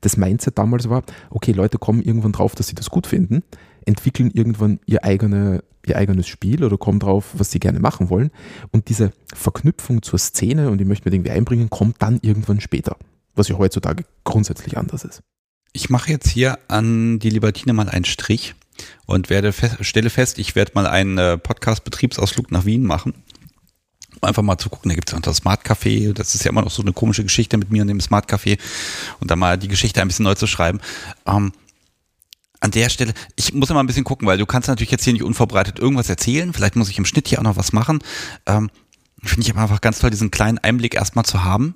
[0.00, 3.42] das Mindset damals war, okay, Leute kommen irgendwann drauf, dass sie das gut finden,
[3.84, 8.30] entwickeln irgendwann ihr, eigene, ihr eigenes Spiel oder kommen drauf, was sie gerne machen wollen.
[8.72, 12.96] Und diese Verknüpfung zur Szene und ich möchte mir irgendwie einbringen, kommt dann irgendwann später,
[13.34, 15.22] was ja heutzutage grundsätzlich anders ist.
[15.72, 18.54] Ich mache jetzt hier an die Libertine mal einen Strich
[19.06, 23.14] und werde fest, stelle fest, ich werde mal einen äh, Podcast-Betriebsausflug nach Wien machen.
[24.20, 26.62] Einfach mal zu gucken, da gibt es auch das Smart Café, das ist ja immer
[26.62, 28.58] noch so eine komische Geschichte mit mir und dem Smart Café
[29.20, 30.80] und da mal die Geschichte ein bisschen neu zu schreiben.
[31.26, 31.52] Ähm,
[32.60, 35.14] an der Stelle, ich muss immer ein bisschen gucken, weil du kannst natürlich jetzt hier
[35.14, 36.52] nicht unvorbereitet irgendwas erzählen.
[36.52, 38.00] Vielleicht muss ich im Schnitt hier auch noch was machen.
[38.46, 38.70] Ähm,
[39.22, 41.74] Finde ich aber einfach ganz toll, diesen kleinen Einblick erstmal zu haben.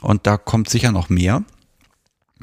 [0.00, 1.44] Und da kommt sicher noch mehr.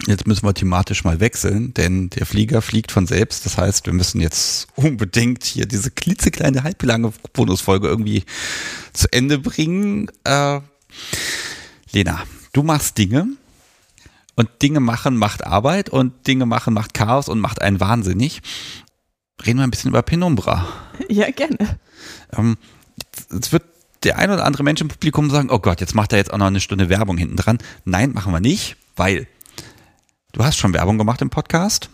[0.07, 3.45] Jetzt müssen wir thematisch mal wechseln, denn der Flieger fliegt von selbst.
[3.45, 8.23] Das heißt, wir müssen jetzt unbedingt hier diese klitzekleine, halblange Bonusfolge irgendwie
[8.93, 10.09] zu Ende bringen.
[10.23, 10.61] Äh,
[11.91, 12.23] Lena,
[12.53, 13.27] du machst Dinge
[14.35, 18.41] und Dinge machen macht Arbeit und Dinge machen macht Chaos und macht einen wahnsinnig.
[19.45, 20.67] Reden wir ein bisschen über Penumbra.
[21.07, 21.79] Ja, gerne.
[22.33, 22.57] Ähm,
[23.31, 23.63] jetzt wird
[24.03, 26.37] der ein oder andere Mensch im Publikum sagen, oh Gott, jetzt macht er jetzt auch
[26.37, 27.57] noch eine Stunde Werbung hinten dran.
[27.85, 29.27] Nein, machen wir nicht, weil
[30.31, 31.89] Du hast schon Werbung gemacht im Podcast.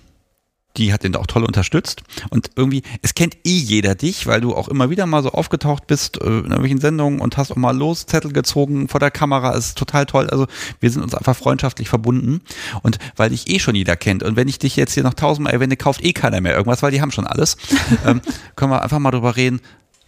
[0.75, 2.03] Die hat den auch toll unterstützt.
[2.29, 5.87] Und irgendwie, es kennt eh jeder dich, weil du auch immer wieder mal so aufgetaucht
[5.87, 9.55] bist äh, in irgendwelchen Sendungen und hast auch mal Loszettel gezogen vor der Kamera.
[9.55, 10.29] Es ist total toll.
[10.29, 10.47] Also
[10.81, 12.41] wir sind uns einfach freundschaftlich verbunden.
[12.83, 15.53] Und weil dich eh schon jeder kennt und wenn ich dich jetzt hier noch tausendmal
[15.53, 17.55] erwähne, kauft eh keiner mehr irgendwas, weil die haben schon alles.
[18.05, 18.19] ähm,
[18.57, 19.61] können wir einfach mal drüber reden,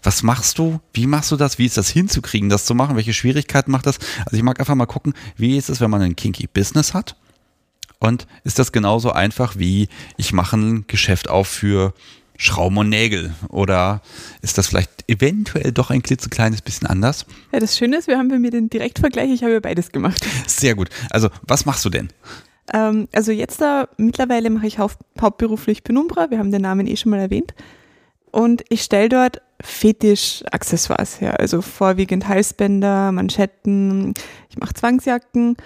[0.04, 0.82] was machst du?
[0.94, 1.60] Wie machst du das?
[1.60, 2.98] Wie ist das hinzukriegen, das zu machen?
[2.98, 4.00] Welche Schwierigkeiten macht das?
[4.26, 7.16] Also ich mag einfach mal gucken, wie ist es, wenn man ein kinky Business hat?
[8.00, 11.94] Und ist das genauso einfach wie ich mache ein Geschäft auf für
[12.38, 13.34] Schrauben und Nägel?
[13.50, 14.02] Oder
[14.42, 17.26] ist das vielleicht eventuell doch ein klitzekleines bisschen anders?
[17.52, 20.26] Ja, das Schöne ist, wir haben bei mir den Direktvergleich, ich habe ja beides gemacht.
[20.48, 20.90] Sehr gut.
[21.10, 22.10] Also, was machst du denn?
[22.74, 26.96] Ähm, also jetzt da, mittlerweile mache ich haupt, hauptberuflich Penumbra, wir haben den Namen eh
[26.96, 27.54] schon mal erwähnt.
[28.32, 34.14] Und ich stelle dort Fetisch-Accessoires her, also vorwiegend Halsbänder, Manschetten,
[34.50, 35.58] ich mache Zwangsjacken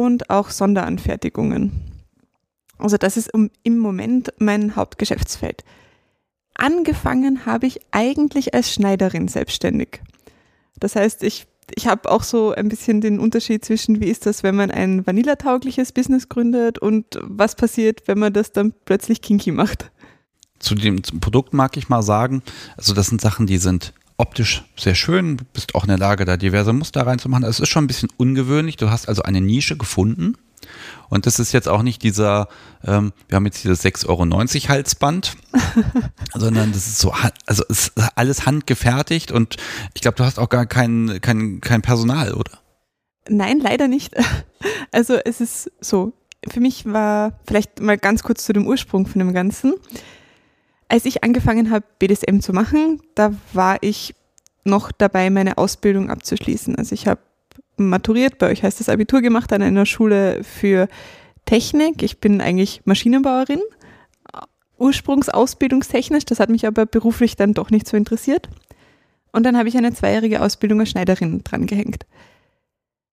[0.00, 1.72] und auch Sonderanfertigungen.
[2.78, 5.62] Also das ist im Moment mein Hauptgeschäftsfeld.
[6.54, 10.00] Angefangen habe ich eigentlich als Schneiderin selbstständig.
[10.78, 14.42] Das heißt, ich, ich habe auch so ein bisschen den Unterschied zwischen, wie ist das,
[14.42, 19.52] wenn man ein vanillataugliches Business gründet und was passiert, wenn man das dann plötzlich kinky
[19.52, 19.90] macht.
[20.60, 22.42] Zu dem Produkt mag ich mal sagen,
[22.78, 26.36] also das sind Sachen, die sind optisch sehr schön, bist auch in der Lage, da
[26.36, 27.44] diverse Muster reinzumachen.
[27.44, 28.76] Es ist schon ein bisschen ungewöhnlich.
[28.76, 30.36] Du hast also eine Nische gefunden.
[31.08, 32.48] Und das ist jetzt auch nicht dieser,
[32.84, 35.36] ähm, wir haben jetzt dieses 6,90 Euro Halsband,
[36.34, 37.12] sondern das ist so,
[37.46, 39.56] also ist alles handgefertigt und
[39.94, 42.58] ich glaube, du hast auch gar kein, kein, kein Personal, oder?
[43.28, 44.14] Nein, leider nicht.
[44.92, 46.12] Also es ist so,
[46.46, 49.74] für mich war vielleicht mal ganz kurz zu dem Ursprung von dem Ganzen.
[50.90, 54.12] Als ich angefangen habe, BDSM zu machen, da war ich
[54.64, 56.74] noch dabei, meine Ausbildung abzuschließen.
[56.74, 57.20] Also ich habe
[57.76, 60.88] maturiert, bei euch heißt das Abitur gemacht an einer Schule für
[61.46, 62.02] Technik.
[62.02, 63.60] Ich bin eigentlich Maschinenbauerin,
[64.78, 66.24] ursprungsausbildungstechnisch.
[66.24, 68.48] Das hat mich aber beruflich dann doch nicht so interessiert.
[69.30, 72.04] Und dann habe ich eine zweijährige Ausbildung als Schneiderin dran gehängt.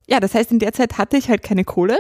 [0.08, 2.00] Ja, das heißt, in der Zeit hatte ich halt keine Kohle,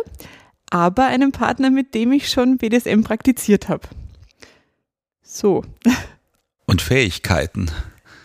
[0.71, 3.87] aber einen Partner, mit dem ich schon BDSM praktiziert habe.
[5.37, 5.63] So.
[6.65, 7.69] Und Fähigkeiten.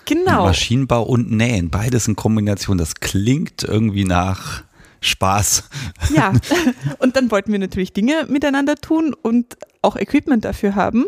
[0.06, 0.44] Genau.
[0.46, 2.78] Maschinenbau und Nähen, beides in Kombination.
[2.78, 4.64] Das klingt irgendwie nach
[5.02, 5.68] Spaß.
[6.14, 6.32] Ja,
[7.00, 11.04] und dann wollten wir natürlich Dinge miteinander tun und auch Equipment dafür haben.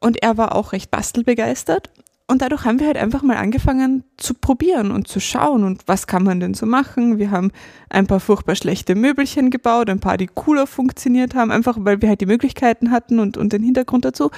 [0.00, 1.90] Und er war auch recht bastelbegeistert.
[2.26, 6.06] Und dadurch haben wir halt einfach mal angefangen zu probieren und zu schauen und was
[6.06, 7.18] kann man denn so machen.
[7.18, 7.52] Wir haben
[7.88, 12.10] ein paar furchtbar schlechte Möbelchen gebaut, ein paar, die cooler funktioniert haben, einfach weil wir
[12.10, 14.30] halt die Möglichkeiten hatten und, und den Hintergrund dazu.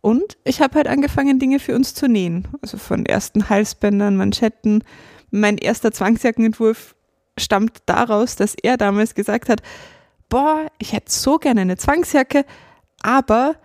[0.00, 2.48] Und ich habe halt angefangen, Dinge für uns zu nähen.
[2.62, 4.82] Also von ersten Halsbändern, Manschetten.
[5.30, 6.94] Mein erster Zwangsjackenentwurf
[7.38, 9.62] stammt daraus, dass er damals gesagt hat,
[10.28, 12.44] boah, ich hätte so gerne eine Zwangsjacke,
[13.02, 13.56] aber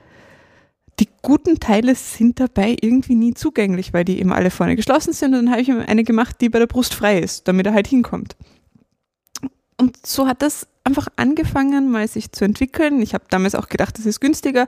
[0.99, 5.33] die guten Teile sind dabei irgendwie nie zugänglich, weil die eben alle vorne geschlossen sind.
[5.33, 7.73] Und dann habe ich ihm eine gemacht, die bei der Brust frei ist, damit er
[7.73, 8.35] halt hinkommt.
[9.77, 13.01] Und so hat das einfach angefangen, mal sich zu entwickeln.
[13.01, 14.67] Ich habe damals auch gedacht, das ist günstiger.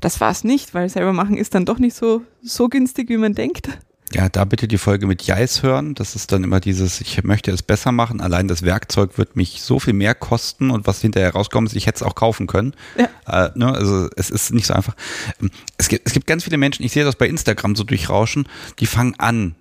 [0.00, 3.16] Das war es nicht, weil selber machen ist dann doch nicht so, so günstig, wie
[3.16, 3.68] man denkt.
[4.12, 5.94] Ja, da bitte die Folge mit Jais hören.
[5.94, 8.20] Das ist dann immer dieses, ich möchte es besser machen.
[8.20, 11.86] Allein das Werkzeug wird mich so viel mehr kosten und was hinterher rauskommt, ist, ich
[11.86, 12.74] hätte es auch kaufen können.
[12.96, 13.46] Ja.
[13.46, 14.94] Äh, ne, also es ist nicht so einfach.
[15.40, 18.46] Ähm, es gibt, es gibt ganz viele Menschen, ich sehe das bei Instagram so durchrauschen,
[18.78, 19.56] die fangen an,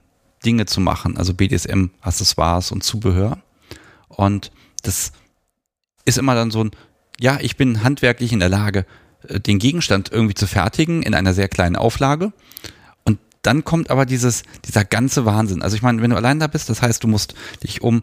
[0.45, 3.39] Dinge zu machen, also BDSM-Accessoires und Zubehör.
[4.09, 4.51] Und
[4.83, 5.13] das
[6.05, 6.71] ist immer dann so ein,
[7.19, 8.85] ja, ich bin handwerklich in der Lage,
[9.27, 12.33] äh, den Gegenstand irgendwie zu fertigen in einer sehr kleinen Auflage
[13.43, 15.61] dann kommt aber dieses, dieser ganze Wahnsinn.
[15.61, 18.01] Also ich meine, wenn du allein da bist, das heißt, du musst dich um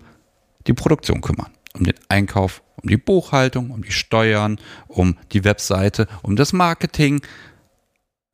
[0.67, 6.07] die Produktion kümmern, um den Einkauf, um die Buchhaltung, um die Steuern, um die Webseite,
[6.23, 7.21] um das Marketing.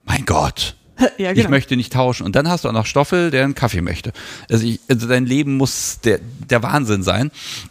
[0.05, 0.77] Mein Gott.
[1.19, 1.45] Ja, genau.
[1.45, 2.25] Ich möchte nicht tauschen.
[2.25, 4.15] Und dann hast du auch noch Stoffel, der einen Kaffee möchte.
[4.49, 7.31] Also, ich, also dein Leben muss der, der Wahnsinn sein.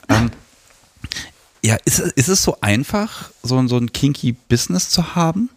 [0.09, 0.29] Ähm,
[1.66, 5.49] ja, ist, ist es so einfach, so, so ein kinky Business zu haben,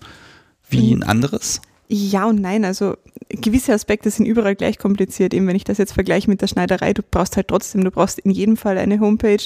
[0.70, 1.60] wie ein anderes?
[1.88, 2.64] Ja und nein.
[2.64, 2.96] Also
[3.28, 5.34] gewisse Aspekte sind überall gleich kompliziert.
[5.34, 8.18] Eben wenn ich das jetzt vergleiche mit der Schneiderei, du brauchst halt trotzdem, du brauchst
[8.20, 9.42] in jedem Fall eine Homepage,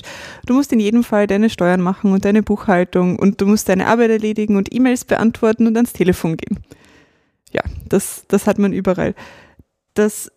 [0.47, 3.89] du musst in jedem Fall deine Steuern machen und deine Buchhaltung und du musst deine
[3.89, 6.59] Arbeit erledigen und E-Mails beantworten und ans Telefon gehen.
[7.53, 9.15] Ja, das, das hat man überall.
[9.95, 10.31] Das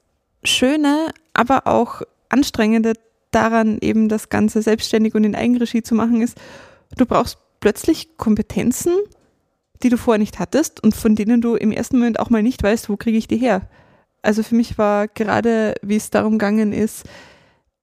[0.44, 2.94] Schöne, aber auch Anstrengende
[3.36, 6.38] daran, eben das Ganze selbstständig und in Eigenregie zu machen, ist,
[6.98, 8.94] du brauchst plötzlich Kompetenzen,
[9.84, 12.64] die du vorher nicht hattest und von denen du im ersten Moment auch mal nicht
[12.64, 13.68] weißt, wo kriege ich die her.
[14.22, 17.04] Also für mich war gerade, wie es darum gegangen ist,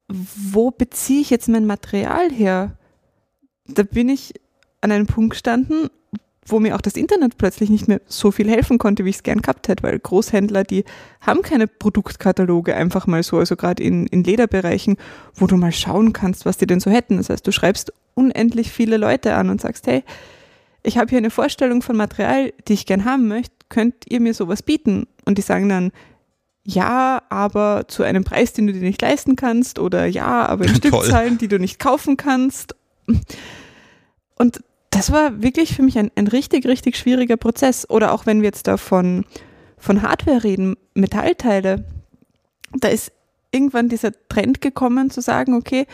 [0.09, 2.77] wo beziehe ich jetzt mein Material her?
[3.67, 4.35] Da bin ich
[4.81, 5.89] an einem Punkt gestanden,
[6.45, 9.23] wo mir auch das Internet plötzlich nicht mehr so viel helfen konnte, wie ich es
[9.23, 10.85] gern gehabt hätte, weil Großhändler, die
[11.21, 14.97] haben keine Produktkataloge einfach mal so, also gerade in, in Lederbereichen,
[15.35, 17.19] wo du mal schauen kannst, was die denn so hätten.
[17.19, 20.03] Das heißt, du schreibst unendlich viele Leute an und sagst, hey,
[20.83, 24.35] ich habe hier eine Vorstellung von Material, die ich gern haben möchte, könnt ihr mir
[24.35, 25.07] sowas bieten?
[25.25, 25.93] Und die sagen dann,
[26.65, 30.75] ja, aber zu einem Preis, den du dir nicht leisten kannst, oder ja, aber in
[30.75, 32.75] Stückzahlen, die du nicht kaufen kannst.
[34.37, 34.61] Und
[34.93, 37.89] das war wirklich für mich ein, ein richtig, richtig schwieriger Prozess.
[37.89, 39.25] Oder auch wenn wir jetzt da von,
[39.85, 41.85] Hardware reden, Metallteile,
[42.79, 43.11] da ist
[43.51, 45.87] irgendwann dieser Trend gekommen zu sagen, okay,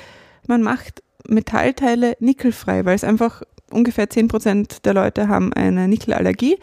[0.47, 6.59] man macht Metallteile nickelfrei, weil es einfach ungefähr 10 Prozent der Leute haben eine Nickelallergie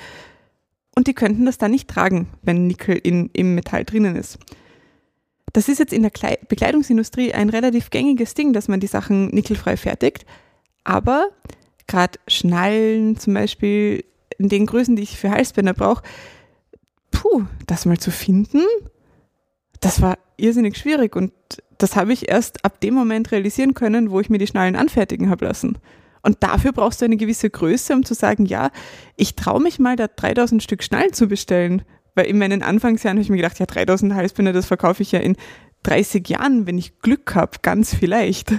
[0.95, 4.39] und die könnten das dann nicht tragen, wenn Nickel in, im Metall drinnen ist.
[5.53, 6.11] Das ist jetzt in der
[6.49, 10.25] Bekleidungsindustrie ein relativ gängiges Ding, dass man die Sachen nickelfrei fertigt,
[10.83, 11.29] aber
[11.87, 14.03] gerade Schnallen zum Beispiel
[14.37, 16.03] in den Größen, die ich für Halsbänder brauche,
[17.11, 18.61] puh, das mal zu finden,
[19.79, 21.31] das war irrsinnig schwierig und
[21.77, 25.29] das habe ich erst ab dem Moment realisieren können, wo ich mir die Schnallen anfertigen
[25.29, 25.77] habe lassen.
[26.21, 28.71] Und dafür brauchst du eine gewisse Größe, um zu sagen, ja,
[29.15, 31.83] ich traue mich mal, da 3000 Stück Schnallen zu bestellen.
[32.15, 35.19] Weil in meinen Anfangsjahren habe ich mir gedacht, ja, 3000 Halsbänder, das verkaufe ich ja
[35.19, 35.35] in
[35.83, 38.53] 30 Jahren, wenn ich Glück habe, ganz vielleicht.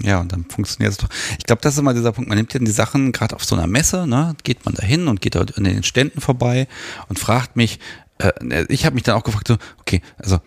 [0.00, 1.08] Ja, und dann funktioniert es doch.
[1.38, 2.28] Ich glaube, das ist immer dieser Punkt.
[2.28, 5.06] Man nimmt ja die Sachen gerade auf so einer Messe, ne, geht man da hin
[5.06, 6.66] und geht dort in den Ständen vorbei
[7.08, 7.78] und fragt mich,
[8.18, 10.40] äh, ich habe mich dann auch gefragt, so, okay, also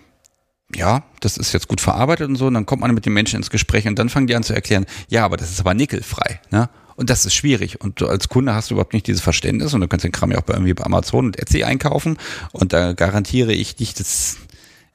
[0.74, 3.38] ja, das ist jetzt gut verarbeitet und so, und dann kommt man mit den Menschen
[3.38, 6.42] ins Gespräch und dann fangen die an zu erklären, ja, aber das ist aber nickelfrei,
[6.52, 6.70] ne?
[6.98, 7.82] Und das ist schwierig.
[7.82, 10.32] Und du als Kunde hast du überhaupt nicht dieses Verständnis und du kannst den Kram
[10.32, 12.18] ja auch bei irgendwie bei Amazon und Etsy einkaufen
[12.54, 14.38] und da garantiere ich dich, das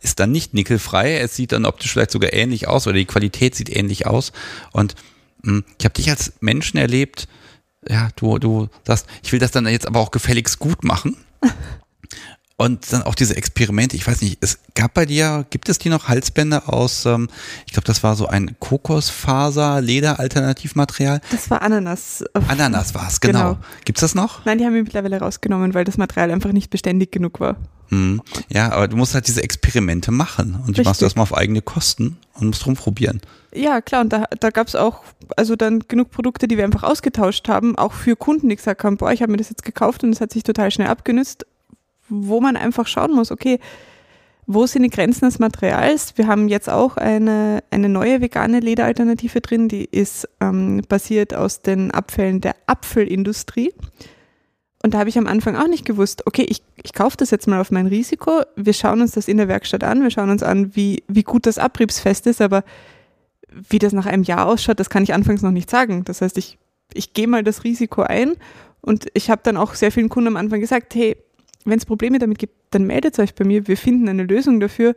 [0.01, 1.19] ist dann nicht nickelfrei.
[1.19, 4.33] Es sieht dann optisch vielleicht sogar ähnlich aus oder die Qualität sieht ähnlich aus.
[4.73, 4.95] Und
[5.43, 7.29] mh, hm, ich habe dich als Menschen erlebt,
[7.89, 11.17] ja, du, du sagst, ich will das dann jetzt aber auch gefälligst gut machen.
[12.61, 15.89] Und dann auch diese Experimente, ich weiß nicht, es gab bei dir, gibt es die
[15.89, 17.31] noch Halsbänder aus, ähm,
[17.67, 21.23] ich glaube, das war so ein Kokosfaser, Leder-Alternativmaterial?
[21.31, 22.23] Das war Ananas.
[22.49, 23.55] Ananas war es, genau.
[23.55, 23.59] genau.
[23.87, 24.45] Gibt es das noch?
[24.45, 27.57] Nein, die haben wir mittlerweile rausgenommen, weil das Material einfach nicht beständig genug war.
[27.91, 28.23] Hm.
[28.49, 30.87] Ja, aber du musst halt diese Experimente machen und die Richtig.
[30.87, 33.21] machst du erstmal auf eigene Kosten und musst rumprobieren.
[33.53, 35.03] Ja, klar, und da, da gab es auch
[35.37, 38.97] also dann genug Produkte, die wir einfach ausgetauscht haben, auch für Kunden, die gesagt haben,
[38.97, 41.47] boah, ich habe mir das jetzt gekauft und es hat sich total schnell abgenützt
[42.11, 43.59] wo man einfach schauen muss, okay,
[44.47, 46.19] wo sind die Grenzen des Materials?
[46.19, 51.63] Wir haben jetzt auch eine, eine neue vegane Lederalternative drin, die ist ähm, basiert aus
[51.63, 53.73] den Abfällen der Apfelindustrie.
[54.83, 57.47] Und da habe ich am Anfang auch nicht gewusst, okay, ich, ich kaufe das jetzt
[57.47, 60.43] mal auf mein Risiko, wir schauen uns das in der Werkstatt an, wir schauen uns
[60.43, 62.65] an, wie, wie gut das abriebsfest ist, aber
[63.53, 66.05] wie das nach einem Jahr ausschaut, das kann ich anfangs noch nicht sagen.
[66.05, 66.59] Das heißt, ich,
[66.95, 68.35] ich gehe mal das Risiko ein
[68.81, 71.17] und ich habe dann auch sehr vielen Kunden am Anfang gesagt, hey,
[71.65, 73.69] wenn es Probleme damit gibt, dann meldet euch bei mir.
[73.69, 74.95] Wir finden eine Lösung dafür.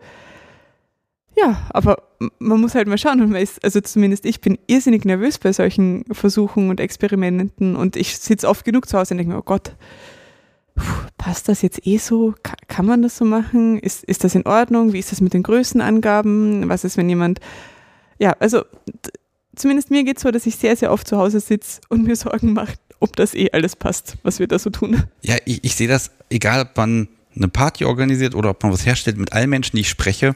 [1.36, 2.03] Ja, aber
[2.39, 3.21] man muss halt mal schauen.
[3.21, 7.95] Und man ist, also zumindest ich bin irrsinnig nervös bei solchen Versuchen und Experimenten und
[7.95, 9.75] ich sitze oft genug zu Hause und denke mir, oh Gott,
[11.17, 12.34] passt das jetzt eh so?
[12.67, 13.79] Kann, man das so machen?
[13.79, 14.93] Ist, ist das in Ordnung?
[14.93, 16.67] Wie ist das mit den Größenangaben?
[16.69, 17.39] Was ist, wenn jemand,
[18.19, 18.63] ja, also
[19.55, 22.15] zumindest mir geht es so, dass ich sehr, sehr oft zu Hause sitze und mir
[22.15, 25.03] Sorgen mache, ob das eh alles passt, was wir da so tun.
[25.21, 28.86] Ja, ich, ich sehe das, egal ob man eine Party organisiert oder ob man was
[28.86, 30.36] herstellt, mit allen Menschen, die ich spreche,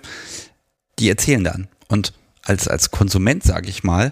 [0.99, 1.67] die erzählen dann.
[1.87, 4.11] Und als, als Konsument, sage ich mal,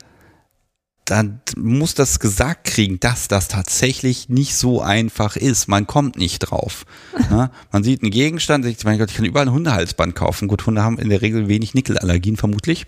[1.05, 5.67] dann muss das gesagt kriegen, dass das tatsächlich nicht so einfach ist.
[5.67, 6.85] Man kommt nicht drauf.
[7.29, 10.47] Ja, man sieht einen Gegenstand, ich, mein Gott, ich kann überall ein Hundehalsband kaufen.
[10.47, 12.87] Gut, Hunde haben in der Regel wenig Nickelallergien vermutlich.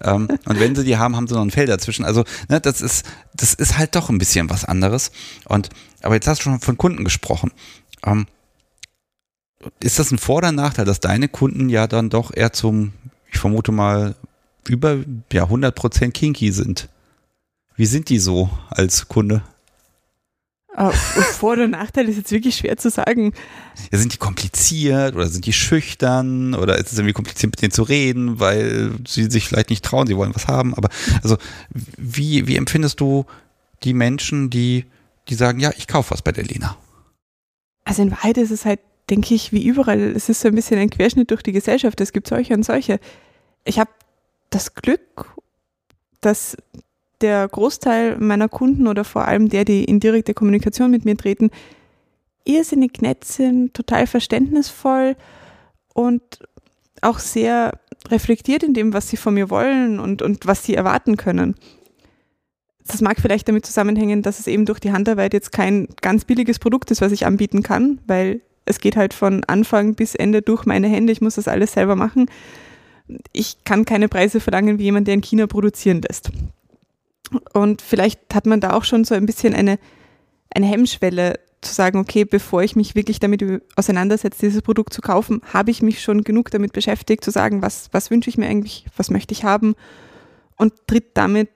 [0.00, 2.06] Ähm, und wenn sie die haben, haben sie noch ein Fell dazwischen.
[2.06, 5.10] Also ne, das ist das ist halt doch ein bisschen was anderes.
[5.44, 5.68] Und
[6.00, 7.52] aber jetzt hast du schon von Kunden gesprochen.
[8.02, 8.26] Ähm,
[9.80, 12.92] ist das ein Vor- oder Nachteil, dass deine Kunden ja dann doch eher zum,
[13.30, 14.14] ich vermute mal,
[14.68, 14.98] über
[15.32, 16.88] ja, 100% kinky sind?
[17.76, 19.42] Wie sind die so als Kunde?
[20.76, 23.32] Uh, Vor- oder Nachteil ist jetzt wirklich schwer zu sagen.
[23.90, 27.72] Ja, sind die kompliziert oder sind die schüchtern oder ist es irgendwie kompliziert mit denen
[27.72, 30.74] zu reden, weil sie sich vielleicht nicht trauen, sie wollen was haben.
[30.74, 30.88] Aber
[31.22, 31.36] also
[31.96, 33.26] wie, wie empfindest du
[33.82, 34.84] die Menschen, die,
[35.28, 36.76] die sagen, ja, ich kaufe was bei der Lena?
[37.84, 40.00] Also in Wahrheit ist es halt, denke ich, wie überall.
[40.00, 42.00] Es ist so ein bisschen ein Querschnitt durch die Gesellschaft.
[42.00, 43.00] Es gibt solche und solche.
[43.64, 43.90] Ich habe
[44.50, 45.26] das Glück,
[46.20, 46.56] dass
[47.20, 51.50] der Großteil meiner Kunden oder vor allem der, die in direkte Kommunikation mit mir treten,
[52.44, 55.16] irrsinnig nett sind, total verständnisvoll
[55.94, 56.22] und
[57.02, 57.78] auch sehr
[58.08, 61.56] reflektiert in dem, was sie von mir wollen und, und was sie erwarten können.
[62.86, 66.58] Das mag vielleicht damit zusammenhängen, dass es eben durch die Handarbeit jetzt kein ganz billiges
[66.58, 70.66] Produkt ist, was ich anbieten kann, weil es geht halt von Anfang bis Ende durch
[70.66, 71.12] meine Hände.
[71.12, 72.26] Ich muss das alles selber machen.
[73.32, 76.30] Ich kann keine Preise verlangen wie jemand, der in China produzieren lässt.
[77.52, 79.78] Und vielleicht hat man da auch schon so ein bisschen eine,
[80.54, 83.44] eine Hemmschwelle zu sagen, okay, bevor ich mich wirklich damit
[83.74, 87.88] auseinandersetze, dieses Produkt zu kaufen, habe ich mich schon genug damit beschäftigt, zu sagen, was,
[87.92, 89.74] was wünsche ich mir eigentlich, was möchte ich haben
[90.56, 91.48] und tritt damit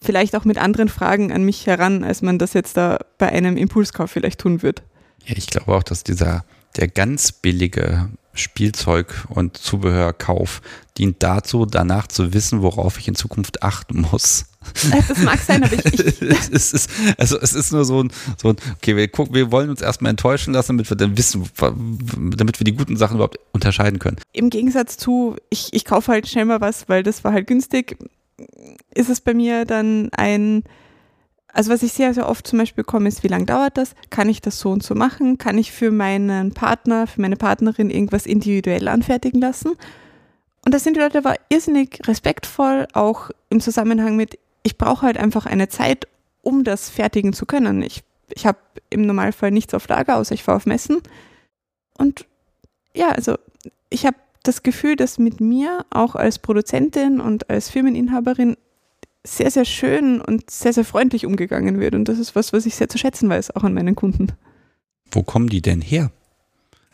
[0.00, 3.56] vielleicht auch mit anderen Fragen an mich heran, als man das jetzt da bei einem
[3.56, 4.82] Impulskauf vielleicht tun wird.
[5.26, 6.44] Ja, ich glaube auch, dass dieser,
[6.76, 10.60] der ganz billige Spielzeug- und Zubehörkauf
[10.98, 14.46] dient dazu, danach zu wissen, worauf ich in Zukunft achten muss.
[14.90, 15.84] Äh, das mag sein, aber ich.
[15.84, 16.22] ich
[16.52, 19.70] es ist, also es ist nur so ein, so ein okay, wir, gucken, wir wollen
[19.70, 23.98] uns erstmal enttäuschen lassen, damit wir dann wissen, damit wir die guten Sachen überhaupt unterscheiden
[23.98, 24.16] können.
[24.32, 27.96] Im Gegensatz zu, ich, ich kaufe halt schnell mal was, weil das war halt günstig,
[28.94, 30.64] ist es bei mir dann ein,
[31.54, 33.94] also was ich sehr, sehr oft zum Beispiel bekomme, ist, wie lange dauert das?
[34.10, 35.38] Kann ich das so und so machen?
[35.38, 39.70] Kann ich für meinen Partner, für meine Partnerin irgendwas individuell anfertigen lassen?
[40.64, 45.16] Und da sind die Leute aber irrsinnig respektvoll, auch im Zusammenhang mit, ich brauche halt
[45.16, 46.08] einfach eine Zeit,
[46.42, 47.82] um das fertigen zu können.
[47.82, 48.02] Ich,
[48.34, 48.58] ich habe
[48.90, 51.02] im Normalfall nichts auf Lager, außer ich fahre auf Messen.
[51.96, 52.26] Und
[52.96, 53.36] ja, also
[53.90, 58.56] ich habe das Gefühl, dass mit mir auch als Produzentin und als Firmeninhaberin
[59.26, 61.94] sehr, sehr schön und sehr, sehr freundlich umgegangen wird.
[61.94, 64.32] Und das ist was, was ich sehr zu schätzen weiß, auch an meinen Kunden.
[65.10, 66.10] Wo kommen die denn her?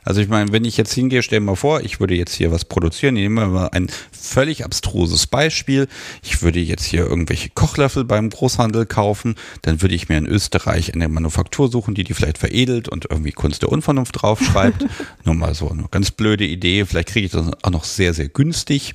[0.02, 2.50] Also ich meine, wenn ich jetzt hingehe, stell dir mal vor, ich würde jetzt hier
[2.50, 5.88] was produzieren, ich nehme mal ein völlig abstruses Beispiel.
[6.22, 10.94] Ich würde jetzt hier irgendwelche Kochlöffel beim Großhandel kaufen, dann würde ich mir in Österreich
[10.94, 14.86] eine Manufaktur suchen, die die vielleicht veredelt und irgendwie Kunst der Unvernunft draufschreibt.
[15.24, 18.28] Nur mal so eine ganz blöde Idee, vielleicht kriege ich das auch noch sehr, sehr
[18.28, 18.94] günstig.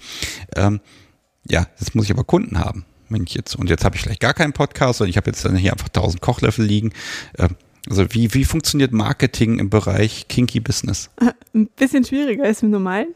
[0.56, 0.80] Ähm,
[1.48, 4.22] ja, jetzt muss ich aber Kunden haben wenn ich jetzt, und jetzt habe ich vielleicht
[4.22, 6.94] gar keinen Podcast und ich habe jetzt dann hier einfach 1000 Kochlöffel liegen.
[7.38, 7.56] Ähm,
[7.90, 11.12] also wie, wie funktioniert Marketing im Bereich Kinky Business?
[11.54, 13.08] Ein bisschen schwieriger als im normalen.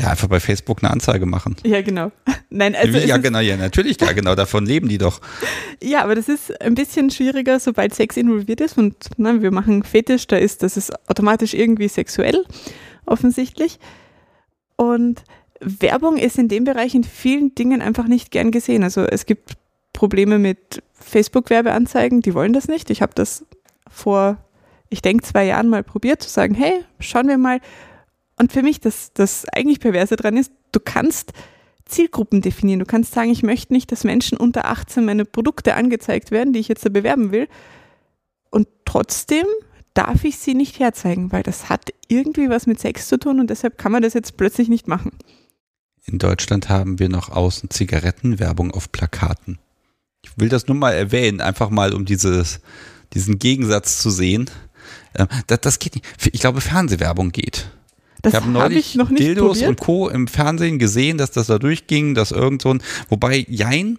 [0.00, 1.56] Ja, einfach bei Facebook eine Anzeige machen.
[1.64, 2.10] Ja, genau.
[2.50, 5.20] Nein, also ja, genau, ja, natürlich, ja, genau, davon leben die doch.
[5.82, 9.82] Ja, aber das ist ein bisschen schwieriger, sobald Sex involviert ist und na, wir machen
[9.82, 12.44] Fetisch, da ist das ist automatisch irgendwie sexuell,
[13.04, 13.78] offensichtlich.
[14.76, 15.22] Und
[15.60, 18.82] Werbung ist in dem Bereich in vielen Dingen einfach nicht gern gesehen.
[18.82, 19.54] Also es gibt
[19.92, 22.90] Probleme mit Facebook-Werbeanzeigen, die wollen das nicht.
[22.90, 23.44] Ich habe das
[23.90, 24.38] vor,
[24.88, 27.60] ich denke, zwei Jahren mal probiert zu sagen, hey, schauen wir mal.
[28.38, 31.32] Und für mich das, das eigentlich Perverse dran ist, du kannst
[31.86, 32.80] Zielgruppen definieren.
[32.80, 36.58] Du kannst sagen, ich möchte nicht, dass Menschen unter 18 meine Produkte angezeigt werden, die
[36.58, 37.48] ich jetzt da bewerben will.
[38.50, 39.46] Und trotzdem
[39.94, 43.48] darf ich sie nicht herzeigen, weil das hat irgendwie was mit Sex zu tun und
[43.48, 45.12] deshalb kann man das jetzt plötzlich nicht machen.
[46.06, 49.58] In Deutschland haben wir noch außen Zigarettenwerbung auf Plakaten.
[50.22, 52.60] Ich will das nur mal erwähnen, einfach mal um dieses,
[53.12, 54.48] diesen Gegensatz zu sehen.
[55.16, 56.06] Ähm, das, das geht nicht.
[56.32, 57.70] Ich glaube, Fernsehwerbung geht.
[58.22, 59.68] Das ich habe hab neulich ich noch nicht Dildos probiert.
[59.68, 60.08] und Co.
[60.08, 63.98] im Fernsehen gesehen, dass das da durchging, dass irgend so ein, wobei Jein,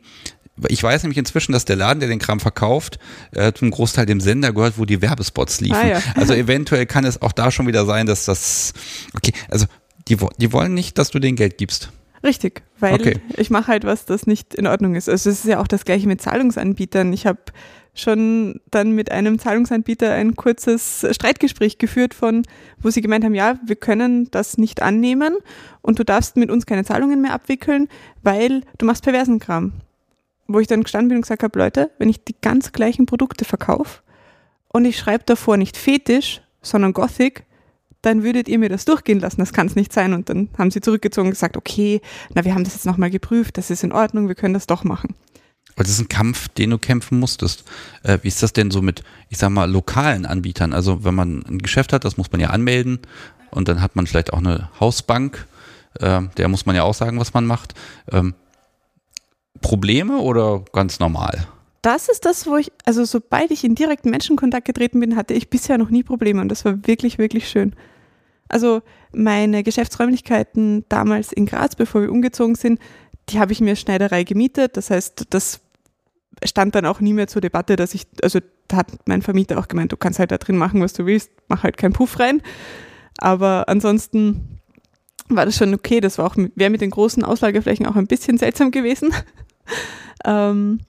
[0.69, 2.99] ich weiß nämlich inzwischen, dass der Laden, der den Kram verkauft,
[3.31, 5.75] äh, zum Großteil dem Sender gehört, wo die Werbespots liefen.
[5.75, 6.01] Ah, ja.
[6.15, 8.73] Also eventuell kann es auch da schon wieder sein, dass das,
[9.13, 9.65] okay, also
[10.09, 11.91] die, die wollen nicht, dass du denen Geld gibst.
[12.23, 13.19] Richtig, weil Okay.
[13.37, 15.07] ich mache halt was, das nicht in Ordnung ist.
[15.07, 17.13] Also es ist ja auch das gleiche mit Zahlungsanbietern.
[17.13, 17.39] Ich habe
[17.93, 22.43] schon dann mit einem Zahlungsanbieter ein kurzes Streitgespräch geführt von,
[22.79, 25.35] wo sie gemeint haben, ja, wir können das nicht annehmen
[25.81, 27.87] und du darfst mit uns keine Zahlungen mehr abwickeln,
[28.21, 29.73] weil du machst perversen Kram.
[30.47, 33.45] Wo ich dann gestanden bin und gesagt habe, Leute, wenn ich die ganz gleichen Produkte
[33.45, 34.01] verkaufe
[34.69, 37.43] und ich schreibe davor nicht Fetisch, sondern Gothic,
[38.07, 39.41] dann würdet ihr mir das durchgehen lassen.
[39.41, 40.13] Das kann es nicht sein.
[40.13, 42.01] Und dann haben sie zurückgezogen und gesagt, okay,
[42.33, 44.83] na, wir haben das jetzt nochmal geprüft, das ist in Ordnung, wir können das doch
[44.83, 45.13] machen.
[45.75, 47.65] Aber das ist ein Kampf, den du kämpfen musstest.
[48.03, 50.73] Äh, wie ist das denn so mit, ich sag mal, lokalen Anbietern?
[50.73, 52.99] Also wenn man ein Geschäft hat, das muss man ja anmelden
[53.51, 55.45] und dann hat man vielleicht auch eine Hausbank,
[55.99, 57.75] äh, der muss man ja auch sagen, was man macht.
[58.11, 58.33] Ähm,
[59.61, 61.45] Probleme oder ganz normal?
[61.81, 65.49] Das ist das, wo ich, also sobald ich in direkten Menschenkontakt getreten bin, hatte ich
[65.49, 67.75] bisher noch nie Probleme und das war wirklich, wirklich schön.
[68.49, 68.81] Also
[69.13, 72.79] meine Geschäftsräumlichkeiten damals in Graz, bevor wir umgezogen sind,
[73.29, 74.77] die habe ich mir Schneiderei gemietet.
[74.77, 75.61] Das heißt, das
[76.43, 79.67] stand dann auch nie mehr zur Debatte, dass ich, also da hat mein Vermieter auch
[79.67, 82.41] gemeint, du kannst halt da drin machen, was du willst, mach halt keinen Puff rein.
[83.17, 84.59] Aber ansonsten
[85.29, 85.99] war das schon okay.
[85.99, 89.13] Das war auch, wäre mit den großen Auslageflächen auch ein bisschen seltsam gewesen.
[90.25, 90.79] ähm,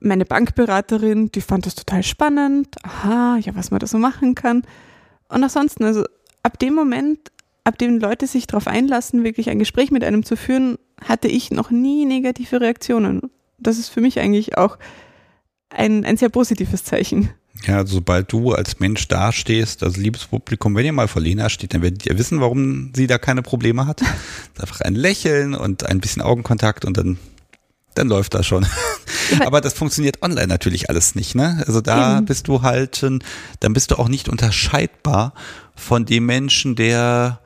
[0.00, 2.76] meine Bankberaterin, die fand das total spannend.
[2.84, 4.62] Aha, ja, was man da so machen kann.
[5.28, 6.04] Und ansonsten, also
[6.48, 7.18] ab dem Moment,
[7.64, 11.50] ab dem Leute sich darauf einlassen, wirklich ein Gespräch mit einem zu führen, hatte ich
[11.50, 13.20] noch nie negative Reaktionen.
[13.58, 14.78] Das ist für mich eigentlich auch
[15.68, 17.28] ein, ein sehr positives Zeichen.
[17.66, 21.50] Ja, also sobald du als Mensch dastehst, also liebes Publikum, wenn ihr mal vor Lena
[21.50, 24.00] steht, dann werdet ihr wissen, warum sie da keine Probleme hat.
[24.58, 27.18] Einfach ein Lächeln und ein bisschen Augenkontakt und dann,
[27.98, 28.66] dann läuft das schon.
[29.44, 31.62] Aber das funktioniert online natürlich alles nicht, ne?
[31.66, 32.26] Also da Eben.
[32.26, 35.34] bist du halt, dann bist du auch nicht unterscheidbar
[35.74, 37.40] von dem Menschen, der,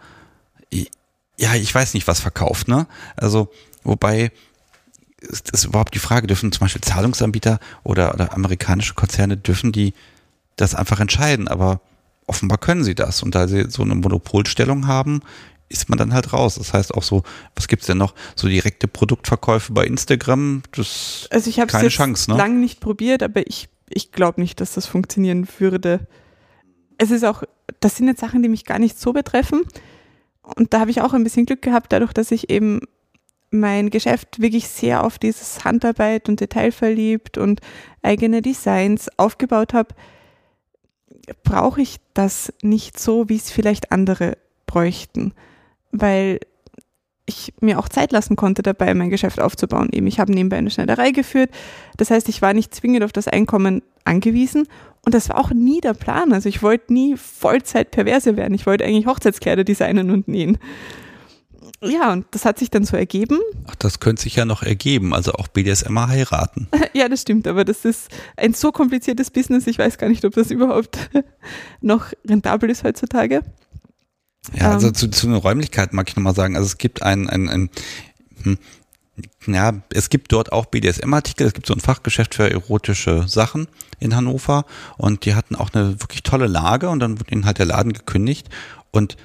[1.39, 2.87] ja, ich weiß nicht, was verkauft, ne?
[3.16, 3.51] Also,
[3.83, 4.31] wobei,
[5.20, 9.95] ist, ist überhaupt die Frage, dürfen zum Beispiel Zahlungsanbieter oder, oder amerikanische Konzerne, dürfen die
[10.57, 11.81] das einfach entscheiden, aber
[12.27, 13.23] offenbar können sie das.
[13.23, 15.23] Und da sie so eine Monopolstellung haben,
[15.73, 16.57] ist man dann halt raus.
[16.57, 17.23] Das heißt auch so,
[17.55, 18.15] was gibt's denn noch?
[18.36, 22.36] So direkte Produktverkäufe bei Instagram, das Also ich habe es keine jetzt Chance, ne?
[22.36, 26.07] lange nicht probiert, aber ich, ich glaube nicht, dass das funktionieren würde.
[26.99, 27.43] Es ist auch,
[27.81, 29.62] das sind jetzt Sachen, die mich gar nicht so betreffen.
[30.43, 32.81] Und da habe ich auch ein bisschen Glück gehabt, dadurch, dass ich eben
[33.51, 37.61] mein Geschäft wirklich sehr auf dieses Handarbeit und Detail verliebt und
[38.03, 39.94] eigene Designs aufgebaut habe,
[41.44, 45.35] brauche ich das nicht so, wie es vielleicht andere bräuchten.
[45.93, 46.40] Weil
[47.27, 49.90] ich mir auch Zeit lassen konnte, dabei mein Geschäft aufzubauen.
[49.93, 51.51] Eben, ich habe nebenbei eine Schneiderei geführt.
[51.97, 54.66] Das heißt, ich war nicht zwingend auf das Einkommen angewiesen.
[55.05, 56.32] Und das war auch nie der Plan.
[56.32, 58.55] Also ich wollte nie Vollzeit perverse werden.
[58.55, 60.59] Ich wollte eigentlich Hochzeitskleider designen und nähen.
[61.85, 63.39] Ja, und das hat sich dann so ergeben.
[63.66, 66.69] Ach, das könnte sich ja noch ergeben, also auch BDSMer heiraten.
[66.94, 69.66] Ja, das stimmt, aber das ist ein so kompliziertes Business.
[69.66, 70.98] Ich weiß gar nicht, ob das überhaupt
[71.81, 73.40] noch rentabel ist heutzutage.
[74.55, 74.94] Ja, also Ähm.
[74.94, 77.70] zu, zu den Räumlichkeiten mag ich nochmal sagen, also es gibt ein, ein, ein
[78.43, 78.59] hm,
[79.47, 83.69] ja, es gibt dort auch BDSM-Artikel, es gibt so ein Fachgeschäft für erotische Sachen
[84.01, 84.64] in Hannover
[84.97, 87.93] und die hatten auch eine wirklich tolle Lage und dann wurde ihnen halt der Laden
[87.93, 88.48] gekündigt
[88.90, 89.16] und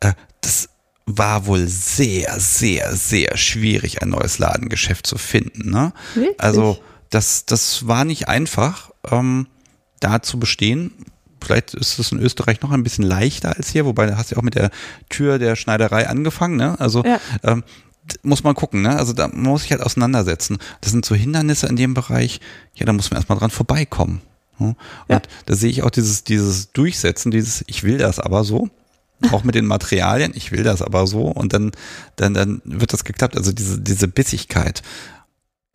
[0.00, 0.70] äh, das
[1.06, 5.70] war wohl sehr, sehr, sehr schwierig, ein neues Ladengeschäft zu finden.
[5.70, 5.92] Ne?
[6.14, 6.40] Wirklich?
[6.40, 6.78] Also
[7.10, 9.46] das, das war nicht einfach, ähm,
[10.00, 10.92] da zu bestehen.
[11.44, 14.38] Vielleicht ist es in Österreich noch ein bisschen leichter als hier, wobei hast du ja
[14.38, 14.70] auch mit der
[15.08, 16.56] Tür der Schneiderei angefangen.
[16.56, 16.78] Ne?
[16.80, 17.20] Also Ja.
[17.42, 17.62] ähm,
[18.22, 18.82] muss man gucken.
[18.82, 18.96] Ne?
[18.96, 20.58] Also da muss ich halt auseinandersetzen.
[20.80, 22.40] Das sind so Hindernisse in dem Bereich.
[22.74, 24.20] Ja, da muss man erstmal dran vorbeikommen.
[24.58, 24.68] Ne?
[24.68, 24.76] Und
[25.08, 25.22] Ja.
[25.46, 28.68] da sehe ich auch dieses, dieses Durchsetzen, dieses Ich will das aber so.
[29.32, 31.72] Auch mit den Materialien, ich will das aber so und dann,
[32.16, 33.36] dann, dann wird das geklappt.
[33.36, 34.82] Also diese, diese Bissigkeit.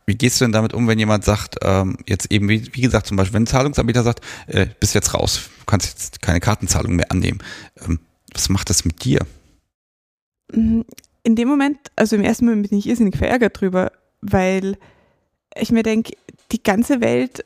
[0.10, 3.06] Wie gehst du denn damit um, wenn jemand sagt, ähm, jetzt eben, wie, wie gesagt,
[3.06, 6.95] zum Beispiel, wenn ein Zahlungsanbieter sagt, äh, bist jetzt raus, du kannst jetzt keine Kartenzahlung
[6.95, 7.38] mehr annehmen.
[7.86, 7.99] Ähm,
[8.34, 9.19] was macht das mit dir?
[10.52, 10.81] Mm,
[11.22, 13.91] In dem Moment, also im ersten Moment bin ich irrsinnig verärgert drüber,
[14.22, 14.77] weil
[15.56, 16.14] ich mir denke,
[16.52, 17.45] die ganze Welt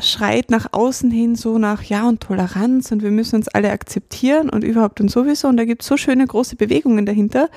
[0.00, 4.48] schreit nach außen hin so nach Ja und Toleranz und wir müssen uns alle akzeptieren
[4.48, 7.50] und überhaupt und sowieso und da gibt es so schöne große Bewegungen dahinter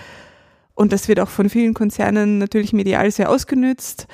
[0.78, 4.08] und das wird auch von vielen Konzernen natürlich medial sehr ausgenützt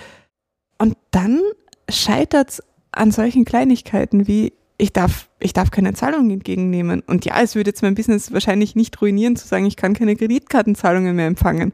[0.77, 1.41] und dann
[1.89, 7.01] scheitert es an solchen Kleinigkeiten wie ich darf, ich darf keine Zahlungen entgegennehmen.
[7.01, 10.15] Und ja, es würde jetzt mein Business wahrscheinlich nicht ruinieren, zu sagen, ich kann keine
[10.15, 11.73] Kreditkartenzahlungen mehr empfangen.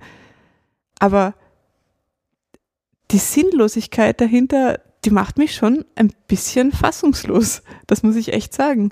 [0.99, 1.33] Aber
[3.11, 7.63] die Sinnlosigkeit dahinter, die macht mich schon ein bisschen fassungslos.
[7.87, 8.91] Das muss ich echt sagen.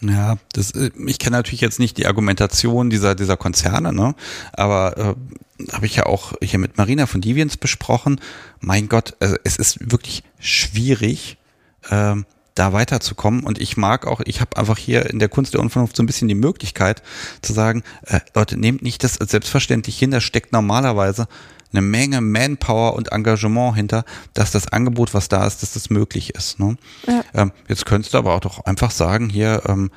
[0.00, 4.14] Ja, das, äh, ich kenne natürlich jetzt nicht die Argumentation dieser, dieser Konzerne, ne?
[4.52, 8.20] aber äh, habe ich ja auch hier mit Marina von Deviants besprochen.
[8.60, 11.36] Mein Gott, also es ist wirklich schwierig,
[11.90, 13.44] ähm, da weiterzukommen.
[13.44, 16.06] Und ich mag auch, ich habe einfach hier in der Kunst der Unvernunft so ein
[16.06, 17.02] bisschen die Möglichkeit
[17.42, 21.28] zu sagen, äh, Leute, nehmt nicht das selbstverständlich hin, da steckt normalerweise
[21.72, 24.04] eine Menge Manpower und Engagement hinter,
[24.34, 26.58] dass das Angebot, was da ist, dass das möglich ist.
[26.58, 26.76] Ne?
[27.06, 27.24] Ja.
[27.34, 29.90] Ähm, jetzt könntest du aber auch doch einfach sagen, hier ähm,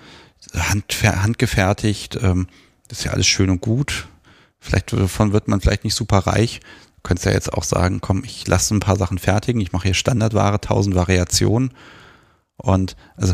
[0.54, 2.48] hand, handgefertigt, ähm,
[2.88, 4.08] das ist ja alles schön und gut.
[4.60, 6.60] Vielleicht davon wird man vielleicht nicht super reich.
[6.98, 9.86] Du könntest ja jetzt auch sagen, komm, ich lasse ein paar Sachen fertigen, ich mache
[9.86, 11.74] hier Standardware, tausend Variationen.
[12.58, 13.34] Und also,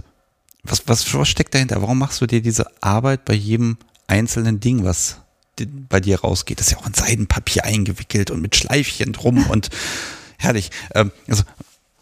[0.64, 1.82] was, was, was steckt dahinter?
[1.82, 3.78] Warum machst du dir diese Arbeit bei jedem
[4.08, 5.22] einzelnen Ding, was
[5.66, 6.60] bei dir rausgeht.
[6.60, 9.70] Das ist ja auch in Seidenpapier eingewickelt und mit Schleifchen drum und
[10.38, 10.70] herrlich.
[10.94, 11.44] Ähm, also,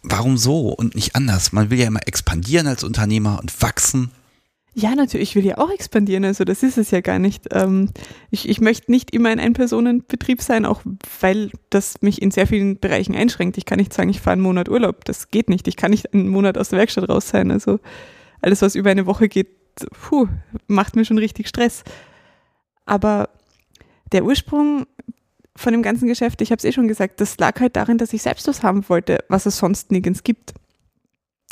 [0.02, 1.52] warum so und nicht anders?
[1.52, 4.10] Man will ja immer expandieren als Unternehmer und wachsen.
[4.78, 7.46] Ja, natürlich, ich will ja auch expandieren, also das ist es ja gar nicht.
[7.50, 7.88] Ähm,
[8.30, 10.82] ich, ich möchte nicht immer ein Ein-Personen-Betrieb sein, auch
[11.22, 13.56] weil das mich in sehr vielen Bereichen einschränkt.
[13.56, 15.66] Ich kann nicht sagen, ich fahre einen Monat Urlaub, das geht nicht.
[15.66, 17.50] Ich kann nicht einen Monat aus der Werkstatt raus sein.
[17.50, 17.80] Also
[18.42, 19.48] alles, was über eine Woche geht,
[19.92, 20.28] puh,
[20.66, 21.82] macht mir schon richtig Stress.
[22.84, 23.30] Aber
[24.12, 24.86] der Ursprung
[25.56, 28.12] von dem ganzen Geschäft, ich habe es eh schon gesagt, das lag halt darin, dass
[28.12, 30.54] ich selbst was haben wollte, was es sonst nirgends gibt.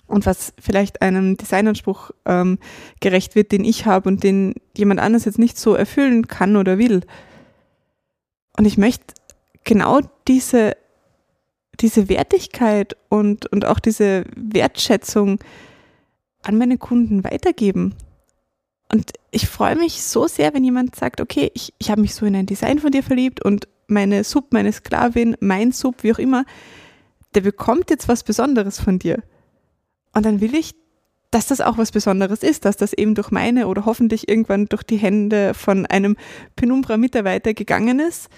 [0.07, 2.59] Und was vielleicht einem Designanspruch ähm,
[3.01, 6.77] gerecht wird, den ich habe und den jemand anders jetzt nicht so erfüllen kann oder
[6.77, 7.01] will.
[8.59, 9.15] Und ich möchte
[9.65, 10.77] genau diese,
[11.81, 15.41] diese Wertigkeit und, und auch diese Wertschätzung
[16.43, 17.95] an meine Kunden weitergeben.
[18.93, 22.25] Und ich freue mich so sehr, wenn jemand sagt, okay, ich, ich habe mich so
[22.25, 26.19] in ein Design von dir verliebt und meine Sub, meine Sklavin, mein Sub, wie auch
[26.19, 26.45] immer,
[27.35, 29.23] der bekommt jetzt was Besonderes von dir.
[30.13, 30.75] Und dann will ich,
[31.33, 34.85] dass das auch was Besonderes ist, dass das eben durch meine oder hoffentlich irgendwann durch
[34.85, 36.17] die Hände von einem
[36.55, 38.29] Penumbra-Mitarbeiter gegangen ist,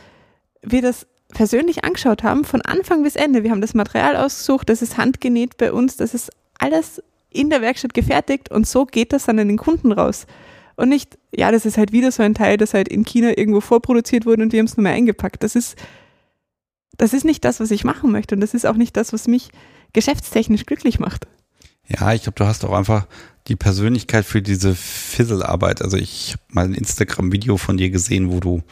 [0.62, 3.42] wir das persönlich angeschaut haben, von Anfang bis Ende.
[3.42, 7.60] Wir haben das Material ausgesucht, das ist handgenäht bei uns, das ist alles in der
[7.60, 10.26] Werkstatt gefertigt und so geht das dann an den Kunden raus.
[10.76, 13.60] Und nicht, ja, das ist halt wieder so ein Teil, das halt in China irgendwo
[13.60, 15.42] vorproduziert wurde und wir haben es nur mehr eingepackt.
[15.42, 15.76] Das ist,
[16.98, 19.26] das ist nicht das, was ich machen möchte und das ist auch nicht das, was
[19.26, 19.50] mich
[19.94, 21.26] geschäftstechnisch glücklich macht.
[21.88, 23.06] Ja, ich glaube, du hast auch einfach
[23.46, 25.82] die Persönlichkeit für diese Fizzle-Arbeit.
[25.82, 28.62] Also ich habe mal ein Instagram-Video von dir gesehen, wo du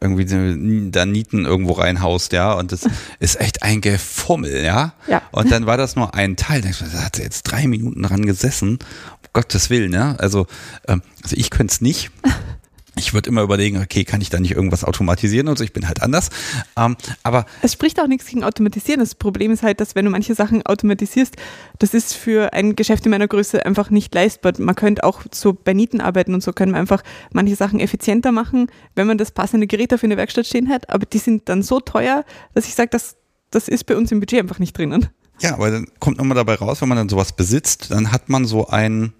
[0.00, 2.86] irgendwie da Nieten irgendwo reinhaust, ja, und das
[3.18, 4.94] ist echt ein Gefummel, ja.
[5.06, 5.22] ja.
[5.32, 6.68] Und dann war das nur ein Teil, da
[7.02, 10.14] hat sie jetzt drei Minuten dran gesessen, um Gottes Willen, ja.
[10.16, 10.46] Also,
[10.88, 12.10] ähm, also ich könnte es nicht.
[12.98, 15.86] Ich würde immer überlegen, okay, kann ich da nicht irgendwas automatisieren und so, ich bin
[15.86, 16.30] halt anders.
[16.78, 19.00] Ähm, aber es spricht auch nichts gegen Automatisieren.
[19.00, 21.36] Das Problem ist halt, dass wenn du manche Sachen automatisierst,
[21.78, 24.54] das ist für ein Geschäft in meiner Größe einfach nicht leistbar.
[24.58, 27.02] Man könnte auch so bei Nieten arbeiten und so können wir einfach
[27.32, 30.88] manche Sachen effizienter machen, wenn man das passende Gerät auf in der Werkstatt stehen hat,
[30.88, 32.24] aber die sind dann so teuer,
[32.54, 33.16] dass ich sage, das,
[33.50, 35.08] das ist bei uns im Budget einfach nicht drinnen.
[35.40, 38.46] Ja, aber dann kommt nochmal dabei raus, wenn man dann sowas besitzt, dann hat man
[38.46, 39.12] so ein,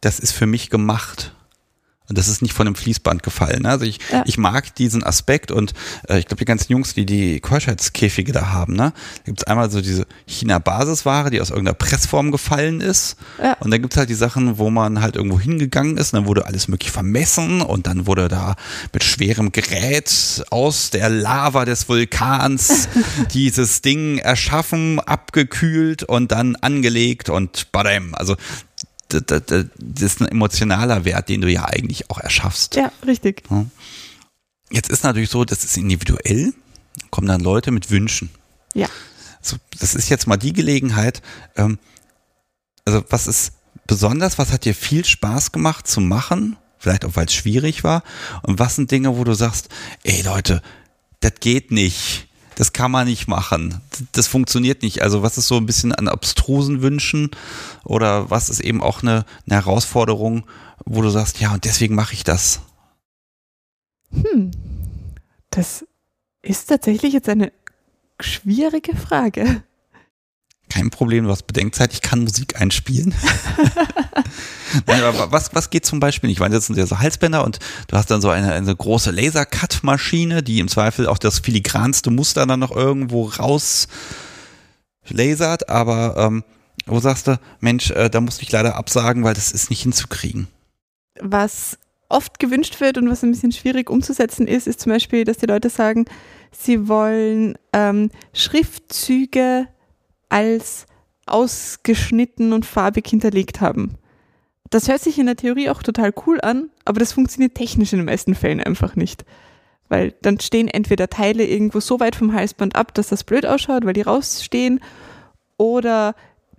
[0.00, 1.34] das ist für mich gemacht.
[2.10, 3.66] Und das ist nicht von einem Fließband gefallen.
[3.66, 4.24] Also ich, ja.
[4.26, 5.74] ich mag diesen Aspekt und
[6.08, 9.44] äh, ich glaube, die ganzen Jungs, die die Keuschheitskäfige da haben, ne, da gibt es
[9.46, 13.16] einmal so diese China-Basisware, die aus irgendeiner Pressform gefallen ist.
[13.40, 13.52] Ja.
[13.60, 16.26] Und dann gibt es halt die Sachen, wo man halt irgendwo hingegangen ist und dann
[16.26, 18.56] wurde alles möglich vermessen und dann wurde da
[18.92, 22.88] mit schwerem Gerät aus der Lava des Vulkans
[23.32, 28.16] dieses Ding erschaffen, abgekühlt und dann angelegt und badam.
[28.16, 28.34] Also
[29.10, 29.66] das, das,
[30.00, 32.76] ist ein emotionaler Wert, den du ja eigentlich auch erschaffst.
[32.76, 33.42] Ja, richtig.
[34.70, 36.54] Jetzt ist natürlich so, das ist individuell,
[37.10, 38.30] kommen dann Leute mit Wünschen.
[38.74, 38.88] Ja.
[39.40, 41.22] Also, das ist jetzt mal die Gelegenheit,
[41.56, 41.78] ähm,
[42.84, 43.52] also was ist
[43.86, 48.02] besonders, was hat dir viel Spaß gemacht zu machen, vielleicht auch weil es schwierig war,
[48.42, 49.68] und was sind Dinge, wo du sagst,
[50.04, 50.62] ey Leute,
[51.20, 52.28] das geht nicht
[52.60, 53.80] das kann man nicht machen.
[54.12, 55.00] Das funktioniert nicht.
[55.00, 57.30] Also was ist so ein bisschen an abstrusen Wünschen
[57.84, 60.44] oder was ist eben auch eine, eine Herausforderung,
[60.84, 62.60] wo du sagst, ja, und deswegen mache ich das?
[64.12, 64.50] Hm,
[65.48, 65.86] das
[66.42, 67.50] ist tatsächlich jetzt eine
[68.20, 69.62] schwierige Frage.
[70.70, 73.12] Kein Problem, du hast Bedenkzeit, ich kann Musik einspielen.
[74.86, 76.36] Nein, aber was, was geht zum Beispiel nicht?
[76.36, 79.10] Ich meine, das sind ja so Halsbänder und du hast dann so eine, eine große
[79.10, 83.88] Laser-Cut-Maschine, die im Zweifel auch das filigranste Muster dann noch irgendwo raus
[85.08, 86.44] lasert, aber ähm,
[86.86, 90.46] wo sagst du, Mensch, äh, da musste ich leider absagen, weil das ist nicht hinzukriegen?
[91.20, 91.78] Was
[92.08, 95.46] oft gewünscht wird und was ein bisschen schwierig umzusetzen ist, ist zum Beispiel, dass die
[95.46, 96.04] Leute sagen,
[96.52, 99.68] sie wollen ähm, Schriftzüge
[100.30, 100.86] als
[101.26, 103.96] ausgeschnitten und farbig hinterlegt haben.
[104.70, 107.98] Das hört sich in der Theorie auch total cool an, aber das funktioniert technisch in
[107.98, 109.24] den meisten Fällen einfach nicht.
[109.88, 113.84] Weil dann stehen entweder Teile irgendwo so weit vom Halsband ab, dass das blöd ausschaut,
[113.84, 114.80] weil die rausstehen,
[115.56, 116.14] oder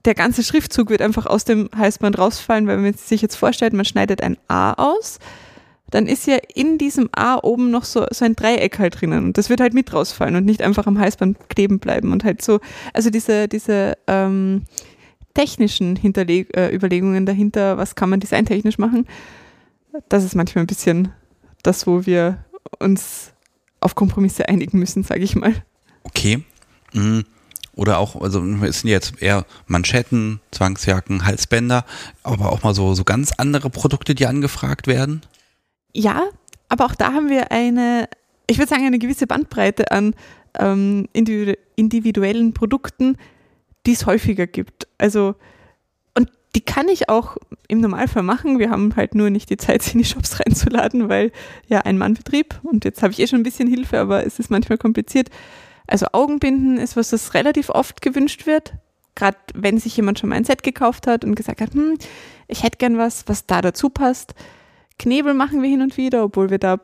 [0.06, 3.86] der ganze Schriftzug wird einfach aus dem Halsband rausfallen, weil man sich jetzt vorstellt, man
[3.86, 5.20] schneidet ein A aus,
[5.92, 9.38] dann ist ja in diesem A oben noch so, so ein Dreieck halt drinnen und
[9.38, 12.60] das wird halt mit rausfallen und nicht einfach am Halsband kleben bleiben und halt so,
[12.94, 14.64] also diese, diese ähm,
[15.34, 19.06] technischen Hinterleg äh, Überlegungen dahinter, was kann man designtechnisch machen,
[20.10, 21.10] das ist manchmal ein bisschen
[21.64, 22.44] das, wo wir
[22.80, 23.34] uns
[23.80, 25.54] auf Kompromisse einigen müssen, sage ich mal.
[26.04, 26.44] Okay.
[26.94, 27.26] Mhm.
[27.76, 31.86] Oder auch, also es sind jetzt eher Manschetten, Zwangsjacken, Halsbänder,
[32.22, 35.22] aber auch mal so, so ganz andere Produkte, die angefragt werden?
[35.94, 36.30] Ja,
[36.70, 38.08] aber auch da haben wir eine,
[38.48, 40.16] ich würde sagen, eine gewisse Bandbreite an
[40.58, 43.18] ähm, individuellen Produkten,
[43.86, 44.88] die es häufiger gibt.
[44.98, 45.36] Also,
[46.18, 47.38] und die kann ich auch
[47.68, 48.60] im Normalfall machen.
[48.60, 51.32] Wir haben halt nur nicht die Zeit, sie in die Shops reinzuladen, weil
[51.68, 54.52] ja ein Mannbetrieb und jetzt habe ich eh schon ein bisschen Hilfe, aber es ist
[54.52, 55.30] manchmal kompliziert.
[55.88, 58.74] Also Augenbinden ist was, das relativ oft gewünscht wird.
[59.16, 61.98] Gerade wenn sich jemand schon mal ein Set gekauft hat und gesagt hat, hm,
[62.48, 64.34] ich hätte gern was, was da dazu passt.
[65.02, 66.80] Knebel machen wir hin und wieder, obwohl wir da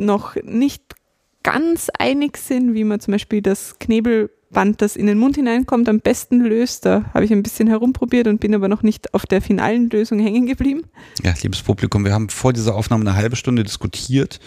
[0.00, 0.94] noch nicht
[1.42, 5.88] ganz einig sind, wie man zum Beispiel das Knebel Band, das in den Mund hineinkommt,
[5.88, 6.86] am besten löst.
[6.86, 10.20] Da habe ich ein bisschen herumprobiert und bin aber noch nicht auf der finalen Lösung
[10.20, 10.84] hängen geblieben.
[11.22, 14.40] Ja, liebes Publikum, wir haben vor dieser Aufnahme eine halbe Stunde diskutiert,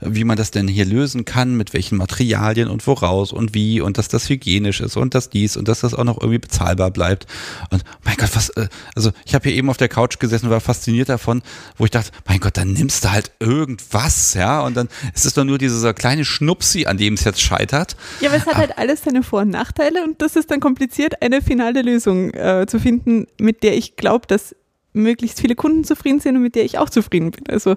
[0.00, 3.98] wie man das denn hier lösen kann, mit welchen Materialien und woraus und wie und
[3.98, 7.26] dass das hygienisch ist und dass dies und dass das auch noch irgendwie bezahlbar bleibt.
[7.70, 10.52] Und mein Gott, was, äh, also ich habe hier eben auf der Couch gesessen und
[10.52, 11.42] war fasziniert davon,
[11.76, 15.34] wo ich dachte, mein Gott, dann nimmst du halt irgendwas, ja, und dann ist es
[15.34, 17.96] doch nur dieser kleine Schnupsi, an dem es jetzt scheitert.
[18.20, 21.22] Ja, aber es hat halt alles seine Vor- und Nachteile und das ist dann kompliziert,
[21.22, 24.54] eine finale Lösung äh, zu finden, mit der ich glaube, dass
[24.92, 27.44] möglichst viele Kunden zufrieden sind und mit der ich auch zufrieden bin.
[27.48, 27.76] Also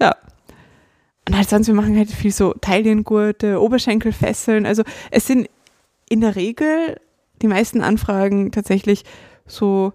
[0.00, 0.16] ja.
[1.30, 4.66] Und halt sonst, wir machen halt viel so Taillengurte, Oberschenkelfesseln.
[4.66, 4.82] Also
[5.12, 5.48] es sind
[6.08, 7.00] in der Regel
[7.40, 9.04] die meisten Anfragen tatsächlich
[9.46, 9.92] so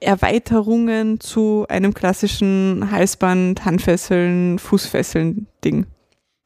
[0.00, 5.86] Erweiterungen zu einem klassischen Halsband, Handfesseln, Fußfesseln Ding.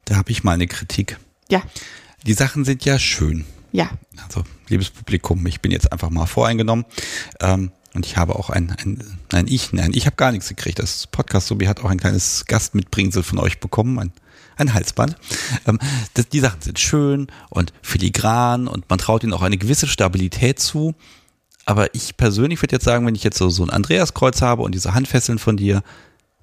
[0.05, 1.19] Da habe ich mal eine Kritik.
[1.49, 1.63] Ja.
[2.27, 3.47] Die Sachen sind ja schön.
[3.73, 3.89] Ja.
[4.23, 6.85] Also, liebes Publikum, ich bin jetzt einfach mal voreingenommen.
[7.41, 10.79] Ähm, und ich habe auch ein, ein nein, ich, nein, ich habe gar nichts gekriegt.
[10.79, 14.13] Das Podcast Sobi hat auch ein kleines Gastmitbringsel von euch bekommen, ein,
[14.57, 15.17] ein Halsband.
[15.67, 15.79] Ähm,
[16.15, 20.59] das, die Sachen sind schön und filigran und man traut ihnen auch eine gewisse Stabilität
[20.59, 20.95] zu.
[21.65, 24.75] Aber ich persönlich würde jetzt sagen, wenn ich jetzt so, so ein Andreaskreuz habe und
[24.75, 25.83] diese Handfesseln von dir,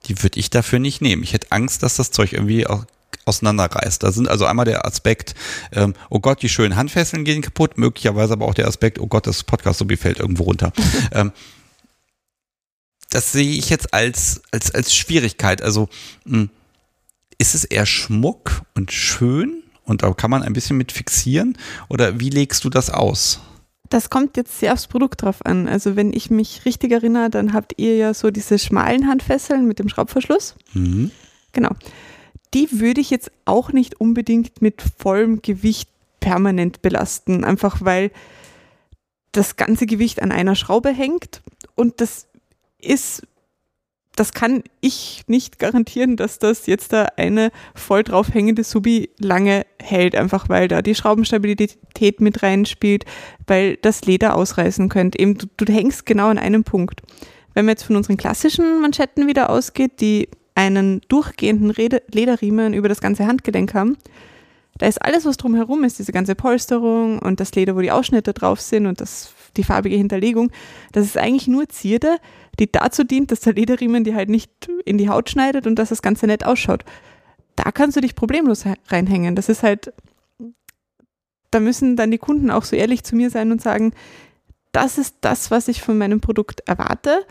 [0.05, 1.23] die würde ich dafür nicht nehmen.
[1.23, 2.85] Ich hätte Angst, dass das Zeug irgendwie auch
[3.25, 4.03] auseinanderreißt.
[4.03, 5.33] Da sind also einmal der Aspekt,
[5.71, 9.27] ähm, oh Gott, die schönen Handfesseln gehen kaputt, möglicherweise aber auch der Aspekt, oh Gott,
[9.27, 10.73] das Podcast so fällt irgendwo runter.
[11.11, 11.31] ähm,
[13.09, 15.61] das sehe ich jetzt als, als, als Schwierigkeit.
[15.61, 15.87] Also
[16.25, 16.49] mh, hm,
[17.43, 21.57] ist es eher Schmuck und schön und da kann man ein bisschen mit fixieren
[21.89, 23.41] oder wie legst du das aus?
[23.89, 25.67] Das kommt jetzt sehr aufs Produkt drauf an.
[25.67, 29.77] Also wenn ich mich richtig erinnere, dann habt ihr ja so diese schmalen Handfesseln mit
[29.77, 30.55] dem Schraubverschluss.
[30.73, 31.11] Mhm.
[31.51, 31.75] Genau
[32.53, 35.89] die würde ich jetzt auch nicht unbedingt mit vollem Gewicht
[36.19, 38.11] permanent belasten, einfach weil
[39.31, 41.41] das ganze Gewicht an einer Schraube hängt
[41.75, 42.27] und das
[42.79, 43.23] ist,
[44.15, 50.15] das kann ich nicht garantieren, dass das jetzt da eine voll draufhängende Subi lange hält,
[50.15, 53.05] einfach weil da die Schraubenstabilität mit reinspielt,
[53.47, 55.19] weil das Leder ausreißen könnte.
[55.19, 57.01] Eben, du, du hängst genau an einem Punkt.
[57.53, 63.01] Wenn man jetzt von unseren klassischen Manschetten wieder ausgeht, die einen durchgehenden Lederriemen über das
[63.01, 63.97] ganze Handgelenk haben.
[64.77, 68.33] Da ist alles, was drumherum ist, diese ganze Polsterung und das Leder, wo die Ausschnitte
[68.33, 70.51] drauf sind und das, die farbige Hinterlegung,
[70.91, 72.17] das ist eigentlich nur Zierde,
[72.59, 74.51] die dazu dient, dass der Lederriemen die halt nicht
[74.85, 76.85] in die Haut schneidet und dass das Ganze nett ausschaut.
[77.55, 79.35] Da kannst du dich problemlos reinhängen.
[79.35, 79.93] Das ist halt,
[81.51, 83.93] da müssen dann die Kunden auch so ehrlich zu mir sein und sagen,
[84.71, 87.25] das ist das, was ich von meinem Produkt erwarte.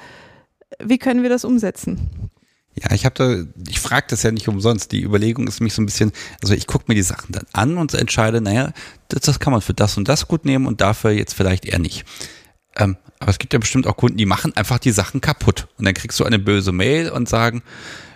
[0.78, 2.30] Wie können wir das umsetzen?
[2.74, 4.92] Ja, ich habe da, ich frage das ja nicht umsonst.
[4.92, 6.12] Die Überlegung ist mich so ein bisschen,
[6.42, 8.72] also ich gucke mir die Sachen dann an und entscheide, naja,
[9.08, 11.78] das, das kann man für das und das gut nehmen und dafür jetzt vielleicht eher
[11.78, 12.04] nicht.
[12.76, 15.68] Ähm, aber es gibt ja bestimmt auch Kunden, die machen einfach die Sachen kaputt.
[15.78, 17.62] Und dann kriegst du eine böse Mail und sagen,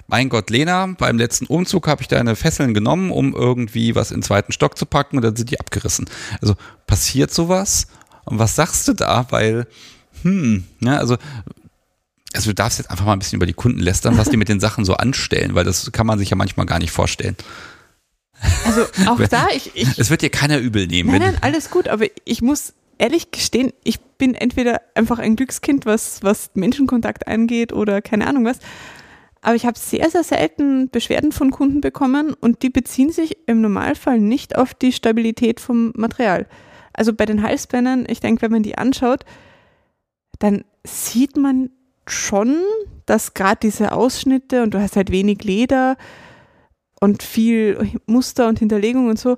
[0.08, 4.18] mein Gott, Lena, beim letzten Umzug habe ich deine Fesseln genommen, um irgendwie was in
[4.18, 6.08] den zweiten Stock zu packen und dann sind die abgerissen.
[6.40, 6.54] Also
[6.86, 7.88] passiert sowas?
[8.24, 9.26] Und was sagst du da?
[9.30, 9.66] Weil
[10.22, 11.16] hm, ja, also
[12.34, 14.48] also du darfst jetzt einfach mal ein bisschen über die Kunden lästern, was die mit
[14.48, 17.36] den Sachen so anstellen, weil das kann man sich ja manchmal gar nicht vorstellen.
[18.64, 19.98] Also auch da, ich, ich.
[19.98, 21.10] Es wird dir keiner übel nehmen.
[21.10, 25.86] Nein, nein, alles gut, aber ich muss ehrlich gestehen, ich bin entweder einfach ein Glückskind,
[25.86, 28.59] was, was Menschenkontakt angeht oder keine Ahnung was.
[29.43, 33.60] Aber ich habe sehr, sehr selten Beschwerden von Kunden bekommen und die beziehen sich im
[33.60, 36.47] Normalfall nicht auf die Stabilität vom Material.
[36.93, 39.24] Also bei den Halsbändern, ich denke, wenn man die anschaut,
[40.39, 41.70] dann sieht man
[42.09, 42.56] schon,
[43.05, 45.97] dass gerade diese Ausschnitte und du hast halt wenig Leder
[47.01, 49.36] und viel Muster und Hinterlegung und so.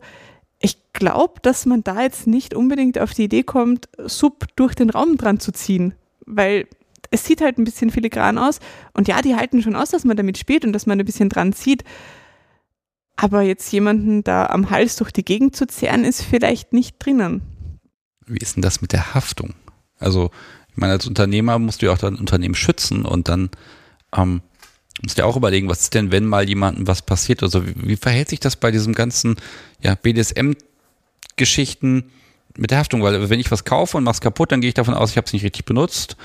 [0.61, 4.91] Ich glaube, dass man da jetzt nicht unbedingt auf die Idee kommt, Sub durch den
[4.91, 5.95] Raum dran zu ziehen,
[6.27, 6.67] weil
[7.11, 8.61] es sieht halt ein bisschen filigran aus.
[8.93, 11.29] Und ja, die halten schon aus, dass man damit spielt und dass man ein bisschen
[11.29, 11.85] dran zieht.
[13.17, 17.43] Aber jetzt jemanden da am Hals durch die Gegend zu zerren, ist vielleicht nicht drinnen.
[18.27, 19.55] Wie ist denn das mit der Haftung?
[19.99, 20.31] Also,
[20.71, 23.51] ich meine, als Unternehmer musst du ja auch dein Unternehmen schützen und dann
[24.17, 24.43] ähm,
[25.03, 27.43] musst ja auch überlegen, was ist denn, wenn mal jemandem was passiert?
[27.43, 29.37] Also, wie, wie verhält sich das bei diesem ganzen
[29.81, 32.11] ja, BDSM-Geschichten
[32.57, 33.03] mit der Haftung?
[33.03, 35.27] Weil, wenn ich was kaufe und mach's kaputt, dann gehe ich davon aus, ich habe
[35.27, 36.17] es nicht richtig benutzt.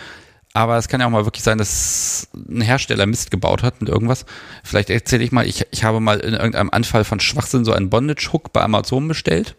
[0.55, 3.89] Aber es kann ja auch mal wirklich sein, dass ein Hersteller Mist gebaut hat mit
[3.89, 4.25] irgendwas.
[4.63, 7.89] Vielleicht erzähle ich mal, ich, ich habe mal in irgendeinem Anfall von Schwachsinn so einen
[7.89, 9.55] Bondage-Hook bei Amazon bestellt.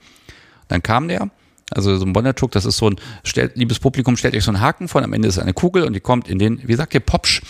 [0.68, 1.30] Dann kam der.
[1.70, 4.60] Also so ein Bondage-Hook, das ist so ein, stellt, liebes Publikum, stellt euch so einen
[4.60, 7.00] Haken vor, am Ende ist eine Kugel und die kommt in den, wie sagt ihr,
[7.00, 7.42] Popsch.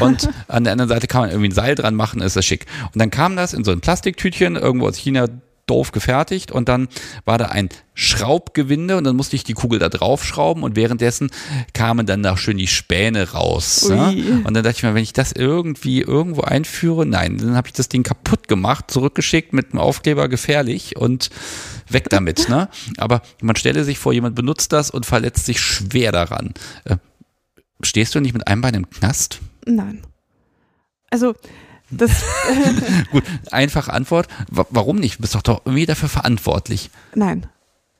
[0.00, 2.66] Und an der anderen Seite kann man irgendwie ein Seil dran machen, ist das schick.
[2.92, 5.26] Und dann kam das in so ein Plastiktütchen, irgendwo aus China
[5.66, 6.88] doof gefertigt und dann
[7.24, 11.30] war da ein Schraubgewinde und dann musste ich die Kugel da draufschrauben und währenddessen
[11.72, 13.86] kamen dann noch schön die Späne raus.
[13.90, 14.08] Ja?
[14.10, 17.72] Und dann dachte ich mir, wenn ich das irgendwie irgendwo einführe, nein, dann habe ich
[17.72, 21.30] das Ding kaputt gemacht, zurückgeschickt mit einem Aufkleber gefährlich und
[21.88, 22.48] weg damit.
[22.48, 22.68] ne?
[22.96, 26.54] Aber man stelle sich vor, jemand benutzt das und verletzt sich schwer daran.
[26.84, 26.96] Äh,
[27.82, 29.40] stehst du nicht mit einem Bein im Knast?
[29.66, 30.02] Nein.
[31.10, 31.34] Also
[31.90, 32.10] das
[33.10, 34.28] Gut, einfache Antwort.
[34.50, 35.18] Warum nicht?
[35.18, 36.90] Du bist doch, doch irgendwie dafür verantwortlich.
[37.14, 37.46] Nein.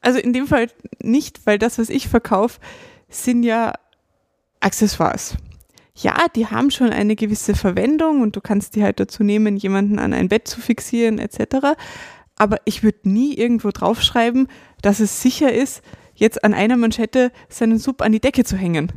[0.01, 0.69] Also in dem Fall
[1.03, 2.61] nicht, weil das, was ich verkaufe,
[3.09, 3.73] sind ja
[4.61, 5.35] Accessoires.
[5.95, 9.99] Ja, die haben schon eine gewisse Verwendung und du kannst die halt dazu nehmen, jemanden
[9.99, 11.77] an ein Bett zu fixieren etc.
[12.37, 14.49] Aber ich würde nie irgendwo draufschreiben,
[14.83, 15.83] dass es sicher ist,
[16.15, 18.93] jetzt an einer Manschette seinen Sub an die Decke zu hängen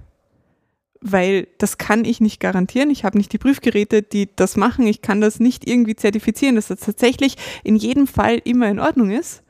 [1.02, 2.90] weil das kann ich nicht garantieren.
[2.90, 4.86] Ich habe nicht die Prüfgeräte, die das machen.
[4.88, 9.12] Ich kann das nicht irgendwie zertifizieren, dass das tatsächlich in jedem Fall immer in Ordnung
[9.12, 9.44] ist.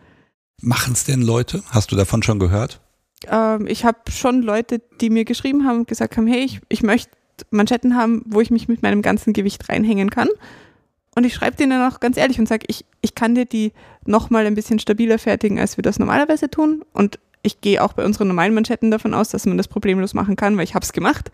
[0.61, 1.63] Machen es denn Leute?
[1.69, 2.81] Hast du davon schon gehört?
[3.27, 6.83] Ähm, ich habe schon Leute, die mir geschrieben haben und gesagt haben, hey, ich, ich
[6.83, 7.11] möchte
[7.49, 10.29] Manschetten haben, wo ich mich mit meinem ganzen Gewicht reinhängen kann.
[11.19, 13.73] Und ich schreibe denen auch ganz ehrlich und sage, ich, ich kann dir die
[14.05, 16.85] nochmal ein bisschen stabiler fertigen, als wir das normalerweise tun.
[16.93, 20.37] Und ich gehe auch bei unseren normalen Manschetten davon aus, dass man das problemlos machen
[20.37, 21.29] kann, weil ich habe es gemacht.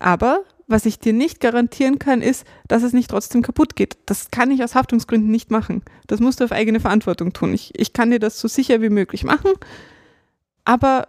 [0.00, 3.98] Aber was ich dir nicht garantieren kann, ist, dass es nicht trotzdem kaputt geht.
[4.06, 5.82] Das kann ich aus Haftungsgründen nicht machen.
[6.08, 7.54] Das musst du auf eigene Verantwortung tun.
[7.54, 9.52] Ich, ich kann dir das so sicher wie möglich machen,
[10.64, 11.06] aber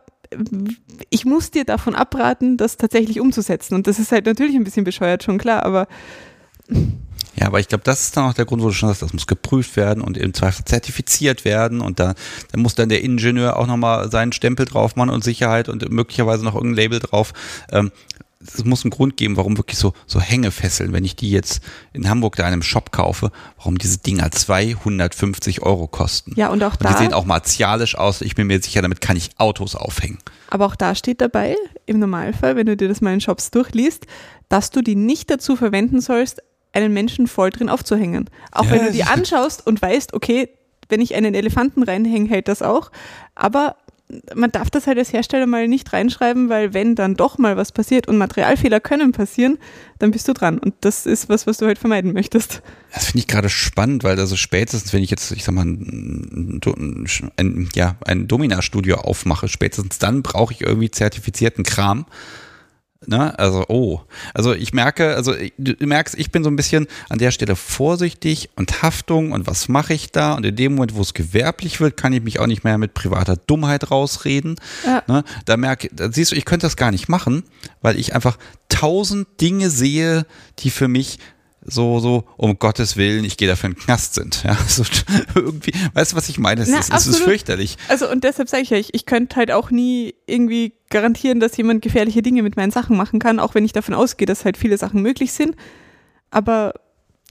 [1.10, 3.74] ich muss dir davon abraten, das tatsächlich umzusetzen.
[3.74, 5.88] Und das ist halt natürlich ein bisschen bescheuert, schon klar, aber
[7.36, 9.14] ja, aber ich glaube, das ist dann auch der Grund, wo du schon sagst, das
[9.14, 12.14] muss geprüft werden und im Zweifel zertifiziert werden und da,
[12.52, 16.44] da muss dann der Ingenieur auch nochmal seinen Stempel drauf machen und Sicherheit und möglicherweise
[16.44, 17.34] noch irgendein Label drauf.
[17.72, 17.92] Ähm,
[18.46, 21.62] es muss einen Grund geben, warum wirklich so, so Hängefesseln, wenn ich die jetzt
[21.94, 26.34] in Hamburg da in einem Shop kaufe, warum diese Dinger 250 Euro kosten.
[26.36, 26.92] Ja, und auch und da.
[26.92, 28.22] Die sehen auch martialisch aus.
[28.22, 30.20] Ich bin mir sicher, damit kann ich Autos aufhängen.
[30.50, 31.56] Aber auch da steht dabei,
[31.86, 34.06] im Normalfall, wenn du dir das mal in Shops durchliest,
[34.50, 36.42] dass du die nicht dazu verwenden sollst,
[36.74, 38.30] einen Menschen voll drin aufzuhängen.
[38.52, 40.50] Auch ja, wenn du die anschaust und weißt, okay,
[40.90, 42.92] wenn ich einen Elefanten reinhänge, hält das auch.
[43.36, 43.78] Aber
[44.36, 47.72] man darf das halt als Hersteller mal nicht reinschreiben, weil wenn dann doch mal was
[47.72, 49.58] passiert und Materialfehler können passieren,
[50.00, 50.60] dann bist du dran.
[50.60, 52.62] Und das ist was, was du halt vermeiden möchtest.
[52.94, 55.66] Das finde ich gerade spannend, weil da so spätestens, wenn ich jetzt, ich sag mal,
[55.66, 56.62] ein,
[57.38, 62.06] ein ja, ein Domina-Studio aufmache, spätestens dann brauche ich irgendwie zertifizierten Kram
[63.08, 63.38] Ne?
[63.38, 64.02] Also, oh.
[64.34, 68.50] Also ich merke, also du merkst, ich bin so ein bisschen an der Stelle vorsichtig
[68.56, 70.34] und Haftung und was mache ich da?
[70.34, 72.94] Und in dem Moment, wo es gewerblich wird, kann ich mich auch nicht mehr mit
[72.94, 74.56] privater Dummheit rausreden.
[74.86, 75.04] Ja.
[75.08, 75.24] Ne?
[75.46, 77.44] Da merke, da siehst du, ich könnte das gar nicht machen,
[77.82, 78.38] weil ich einfach
[78.70, 80.26] tausend Dinge sehe,
[80.60, 81.20] die für mich
[81.66, 84.44] so, so, um Gottes Willen, ich gehe dafür in den Knast sind.
[84.44, 84.84] Ja, so
[85.36, 86.62] irgendwie, weißt du, was ich meine?
[86.62, 87.78] Es, Na, ist, es ist fürchterlich.
[87.88, 91.58] Also, und deshalb sage ich ja, ich, ich könnte halt auch nie irgendwie garantieren, dass
[91.58, 94.58] jemand gefährliche Dinge mit meinen Sachen machen kann, auch wenn ich davon ausgehe, dass halt
[94.58, 95.56] viele Sachen möglich sind.
[96.32, 96.74] Aber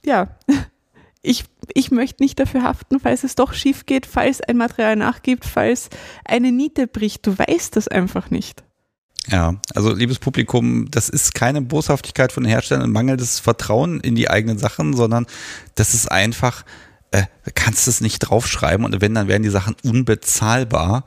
[0.05, 0.37] ja,
[1.21, 5.45] ich, ich möchte nicht dafür haften, falls es doch schief geht, falls ein Material nachgibt,
[5.45, 5.89] falls
[6.25, 7.25] eine Niete bricht.
[7.27, 8.63] Du weißt das einfach nicht.
[9.27, 14.29] Ja, also liebes Publikum, das ist keine Boshaftigkeit von den Herstellern mangelndes Vertrauen in die
[14.29, 15.27] eigenen Sachen, sondern
[15.75, 16.65] das ist einfach,
[17.11, 17.23] äh,
[17.55, 21.05] kannst es nicht draufschreiben und wenn, dann werden die Sachen unbezahlbar.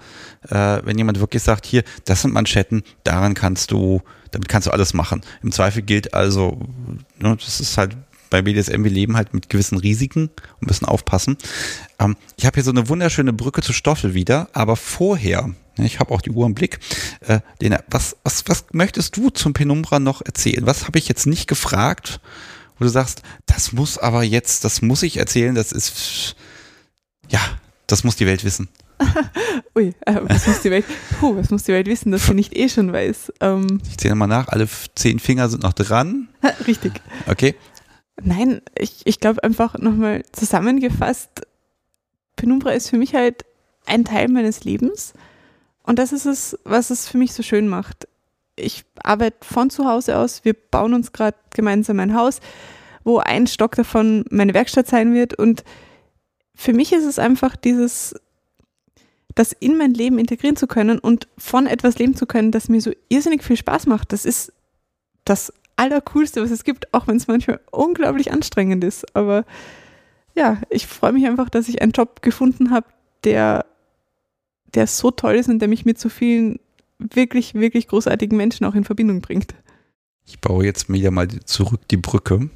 [0.49, 4.71] Äh, wenn jemand wirklich sagt, hier, das sind Manschetten, daran kannst du, damit kannst du
[4.71, 5.21] alles machen.
[5.43, 6.59] Im Zweifel gilt also,
[7.19, 7.97] ne, das ist halt
[8.31, 10.31] bei BDSM, wir leben halt mit gewissen Risiken
[10.61, 11.37] und müssen aufpassen.
[11.99, 16.13] Ähm, ich habe hier so eine wunderschöne Brücke zu Stoffel wieder, aber vorher, ich habe
[16.13, 16.79] auch die Uhr im Blick,
[17.21, 20.67] äh, Lena, was, was, was möchtest du zum Penumbra noch erzählen?
[20.67, 22.21] Was habe ich jetzt nicht gefragt,
[22.79, 26.37] wo du sagst, das muss aber jetzt, das muss ich erzählen, das ist,
[27.29, 27.41] ja,
[27.87, 28.69] das muss die Welt wissen.
[29.77, 30.87] Ui, äh, was muss die Welt,
[31.21, 33.33] puh, was muss die Welt wissen, dass sie nicht eh schon weiß?
[33.41, 36.29] Ähm, ich zähle mal nach, alle zehn Finger sind noch dran.
[36.67, 36.93] Richtig.
[37.27, 37.55] Okay,
[38.23, 41.47] Nein, ich, ich glaube einfach nochmal zusammengefasst,
[42.37, 43.45] Penumbra ist für mich halt
[43.87, 45.15] ein Teil meines Lebens
[45.83, 48.09] und das ist es, was es für mich so schön macht.
[48.57, 52.41] Ich arbeite von zu Hause aus, wir bauen uns gerade gemeinsam ein Haus,
[53.05, 55.63] wo ein Stock davon meine Werkstatt sein wird und
[56.55, 58.15] für mich ist es einfach dieses,
[59.35, 62.81] das in mein Leben integrieren zu können und von etwas leben zu können, das mir
[62.81, 64.13] so irrsinnig viel Spaß macht.
[64.13, 64.53] Das ist
[65.25, 69.15] das Allercoolste, was es gibt, auch wenn es manchmal unglaublich anstrengend ist.
[69.15, 69.45] Aber
[70.35, 72.87] ja, ich freue mich einfach, dass ich einen Job gefunden habe,
[73.25, 73.67] der,
[74.75, 76.59] der so toll ist und der mich mit so vielen
[76.99, 79.55] wirklich, wirklich großartigen Menschen auch in Verbindung bringt.
[80.27, 82.51] Ich baue jetzt wieder mal zurück die Brücke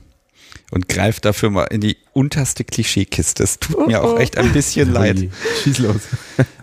[0.71, 3.43] und greife dafür mal in die unterste Klischeekiste.
[3.43, 4.19] Es tut oh, mir auch oh.
[4.19, 5.29] echt ein bisschen leid.
[5.63, 6.03] Schieß los.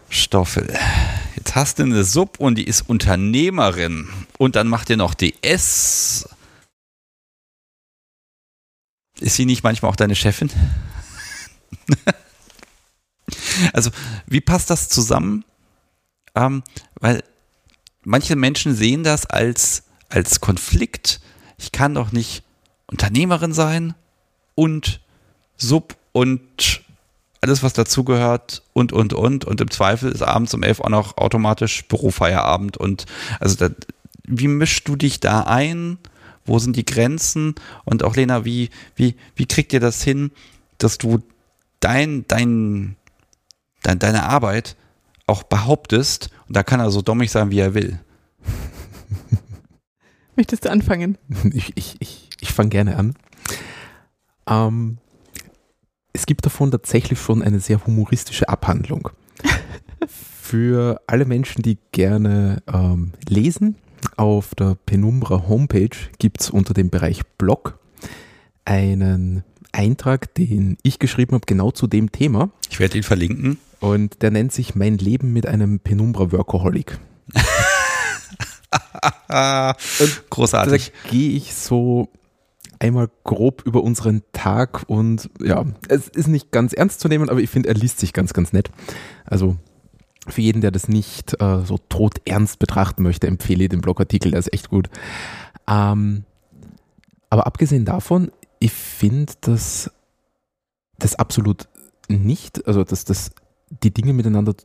[0.09, 0.73] Stoffel.
[1.35, 4.09] Jetzt hast du eine Sub und die ist Unternehmerin.
[4.37, 6.27] Und dann macht ihr noch DS
[9.19, 10.49] ist sie nicht manchmal auch deine Chefin?
[13.73, 13.91] also,
[14.25, 15.43] wie passt das zusammen?
[16.35, 16.63] Ähm,
[16.99, 17.23] weil
[18.03, 21.19] manche Menschen sehen das als, als Konflikt.
[21.57, 22.43] Ich kann doch nicht
[22.87, 23.95] Unternehmerin sein
[24.55, 25.01] und
[25.57, 26.81] Sub und
[27.41, 29.45] alles, was dazugehört und, und, und.
[29.45, 32.77] Und im Zweifel ist abends um elf auch noch automatisch Bürofeierabend.
[32.77, 33.05] Und
[33.39, 33.69] also, da,
[34.23, 35.97] wie mischst du dich da ein?
[36.47, 37.55] Wo sind die Grenzen?
[37.85, 40.31] Und auch Lena, wie, wie, wie kriegt ihr das hin,
[40.77, 41.19] dass du
[41.79, 42.95] dein, dein,
[43.83, 44.75] dein, deine Arbeit
[45.27, 46.29] auch behauptest?
[46.47, 47.99] Und da kann er so dommig sein, wie er will.
[50.35, 51.17] Möchtest du anfangen?
[51.53, 53.13] Ich, ich, ich, ich fange gerne an.
[54.47, 54.97] Ähm,
[56.13, 59.09] es gibt davon tatsächlich schon eine sehr humoristische Abhandlung.
[60.07, 63.75] Für alle Menschen, die gerne ähm, lesen,
[64.15, 67.79] auf der Penumbra Homepage gibt es unter dem Bereich Blog
[68.65, 72.49] einen Eintrag, den ich geschrieben habe, genau zu dem Thema.
[72.69, 73.57] Ich werde ihn verlinken.
[73.79, 76.99] Und der nennt sich Mein Leben mit einem Penumbra Workaholic.
[80.29, 80.91] Großartig.
[81.03, 82.09] Da gehe ich so
[82.79, 87.39] einmal grob über unseren Tag und ja, es ist nicht ganz ernst zu nehmen, aber
[87.39, 88.69] ich finde, er liest sich ganz, ganz nett.
[89.25, 89.57] Also
[90.27, 94.39] für jeden, der das nicht äh, so todernst betrachten möchte, empfehle ich den Blogartikel, der
[94.39, 94.89] ist echt gut.
[95.67, 96.23] Ähm,
[97.29, 99.91] aber abgesehen davon, ich finde, dass
[100.97, 101.67] das absolut
[102.07, 103.31] nicht, also dass das
[103.83, 104.55] die Dinge miteinander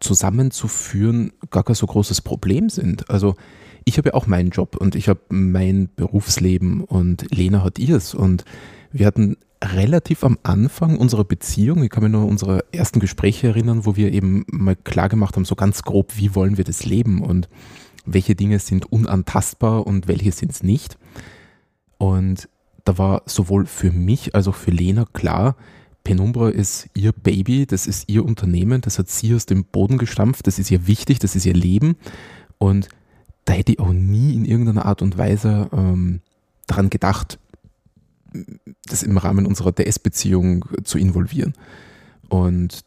[0.00, 3.08] zusammenzuführen gar kein so großes Problem sind.
[3.08, 3.36] Also
[3.84, 8.14] ich habe ja auch meinen Job und ich habe mein Berufsleben und Lena hat ihrs
[8.14, 8.44] und
[8.90, 13.48] wir hatten relativ am Anfang unserer Beziehung, ich kann mich nur an unsere ersten Gespräche
[13.48, 16.84] erinnern, wo wir eben mal klar gemacht haben, so ganz grob, wie wollen wir das
[16.84, 17.48] leben und
[18.04, 20.98] welche Dinge sind unantastbar und welche sind es nicht.
[21.98, 22.48] Und
[22.84, 25.56] da war sowohl für mich als auch für Lena klar,
[26.04, 30.46] Penumbra ist ihr Baby, das ist ihr Unternehmen, das hat sie aus dem Boden gestampft,
[30.48, 31.96] das ist ihr wichtig, das ist ihr Leben.
[32.58, 32.88] Und
[33.44, 36.20] da hätte ich auch nie in irgendeiner Art und Weise ähm,
[36.66, 37.38] daran gedacht,
[38.86, 41.54] das im Rahmen unserer DS-Beziehung zu involvieren.
[42.28, 42.84] Und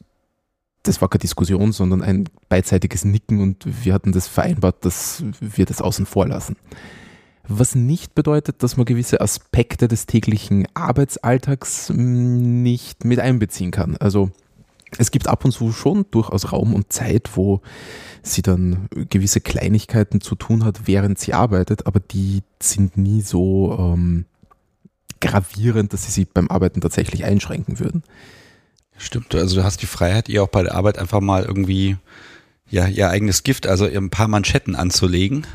[0.83, 5.65] das war keine Diskussion, sondern ein beidseitiges Nicken und wir hatten das vereinbart, dass wir
[5.65, 6.57] das außen vor lassen.
[7.47, 13.97] Was nicht bedeutet, dass man gewisse Aspekte des täglichen Arbeitsalltags hm, nicht mit einbeziehen kann.
[13.97, 14.31] Also
[14.97, 17.61] es gibt ab und zu schon durchaus Raum und Zeit, wo
[18.23, 23.75] sie dann gewisse Kleinigkeiten zu tun hat, während sie arbeitet, aber die sind nie so
[23.77, 24.25] ähm,
[25.27, 28.03] gravierend, dass sie sie beim Arbeiten tatsächlich einschränken würden.
[28.97, 31.97] Stimmt, also du hast die Freiheit, ihr auch bei der Arbeit einfach mal irgendwie
[32.69, 35.45] ja, ihr eigenes Gift, also ein paar Manschetten anzulegen.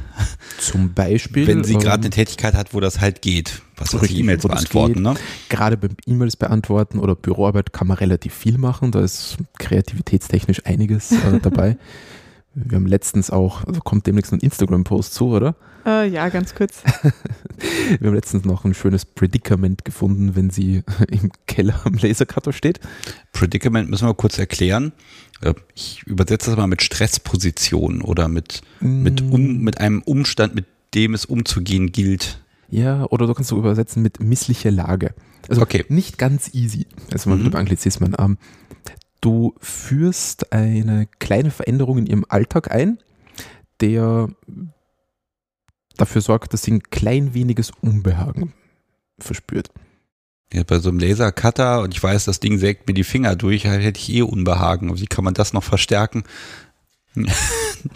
[0.59, 1.47] Zum Beispiel.
[1.47, 3.63] Wenn sie gerade ähm, eine Tätigkeit hat, wo das halt geht.
[3.77, 5.15] Was weiß E-Mails beantworten, ne?
[5.49, 8.93] Gerade beim E-Mails beantworten oder Büroarbeit kann man relativ viel machen.
[8.93, 11.77] Da ist kreativitätstechnisch einiges äh, dabei.
[12.55, 15.57] Wir haben letztens auch, also kommt demnächst ein Instagram-Post zu, oder?
[15.87, 16.83] Äh, ja, ganz kurz.
[17.99, 22.81] Wir haben letztens noch ein schönes Predicament gefunden, wenn sie im Keller am Lasercutter steht.
[23.33, 24.93] Predicament müssen wir kurz erklären.
[25.43, 30.67] Äh, Ich übersetze das mal mit Stressposition oder mit, mit, um, mit einem Umstand, mit
[30.95, 32.41] dem es umzugehen gilt.
[32.69, 35.15] Ja, oder du kannst du übersetzen mit missliche Lage.
[35.49, 35.85] Also Okay.
[35.89, 36.87] nicht ganz easy.
[37.13, 37.45] Also mal Mhm.
[37.45, 38.15] mit dem Anglizismen.
[38.19, 38.39] Ähm,
[39.21, 42.99] du führst eine kleine Veränderung in ihrem Alltag ein,
[43.81, 44.29] der
[46.01, 48.53] dafür sorgt, dass sie ein klein weniges Unbehagen
[49.19, 49.71] verspürt.
[50.53, 53.67] Ja, bei so einem Lasercutter und ich weiß, das Ding sägt mir die Finger durch,
[53.67, 54.99] halt hätte ich eh Unbehagen.
[54.99, 56.25] Wie kann man das noch verstärken?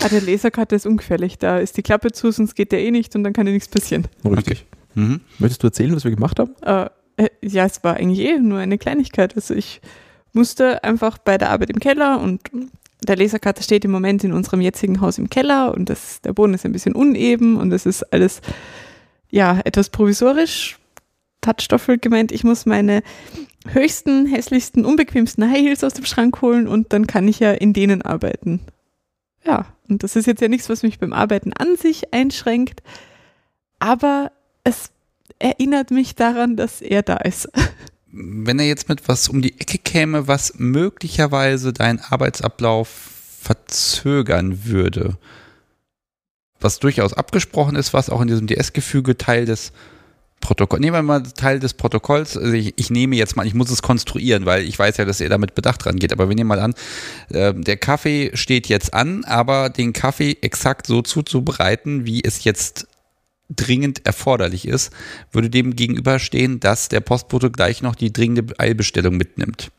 [0.00, 1.36] Ah, der Lasercutter ist ungefährlich.
[1.36, 3.68] Da ist die Klappe zu, sonst geht der eh nicht und dann kann dir nichts
[3.68, 4.06] passieren.
[4.24, 4.64] Richtig.
[4.94, 5.20] Mhm.
[5.38, 6.54] Möchtest du erzählen, was wir gemacht haben?
[6.62, 6.88] Äh,
[7.22, 9.36] äh, ja, es war eigentlich eh nur eine Kleinigkeit.
[9.36, 9.82] Also ich
[10.32, 12.40] musste einfach bei der Arbeit im Keller und
[13.04, 16.54] der Lasercutter steht im Moment in unserem jetzigen Haus im Keller und das, der Boden
[16.54, 18.40] ist ein bisschen uneben und es ist alles
[19.30, 20.78] ja etwas provisorisch.
[21.44, 23.02] Hat Stoffel gemeint, ich muss meine
[23.68, 27.72] höchsten, hässlichsten, unbequemsten High Heels aus dem Schrank holen und dann kann ich ja in
[27.72, 28.60] denen arbeiten.
[29.44, 32.82] Ja, und das ist jetzt ja nichts, was mich beim Arbeiten an sich einschränkt,
[33.78, 34.32] aber
[34.64, 34.90] es
[35.38, 37.48] erinnert mich daran, dass er da ist.
[38.16, 42.88] Wenn er jetzt mit was um die Ecke käme, was möglicherweise deinen Arbeitsablauf
[43.40, 45.18] verzögern würde,
[46.60, 49.72] was durchaus abgesprochen ist, was auch in diesem DS-Gefüge Teil des
[50.40, 53.70] Protokolls, nehmen wir mal Teil des Protokolls, also ich, ich nehme jetzt mal, ich muss
[53.70, 56.60] es konstruieren, weil ich weiß ja, dass er damit Bedacht rangeht, aber wir nehmen mal
[56.60, 56.74] an,
[57.30, 62.86] äh, der Kaffee steht jetzt an, aber den Kaffee exakt so zuzubereiten, wie es jetzt
[63.50, 64.92] dringend erforderlich ist,
[65.32, 69.70] würde dem gegenüberstehen, dass der Postbote gleich noch die dringende Eilbestellung mitnimmt.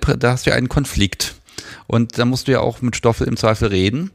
[0.00, 1.34] Da hast du ja einen Konflikt.
[1.86, 4.10] Und da musst du ja auch mit Stoffel im Zweifel reden.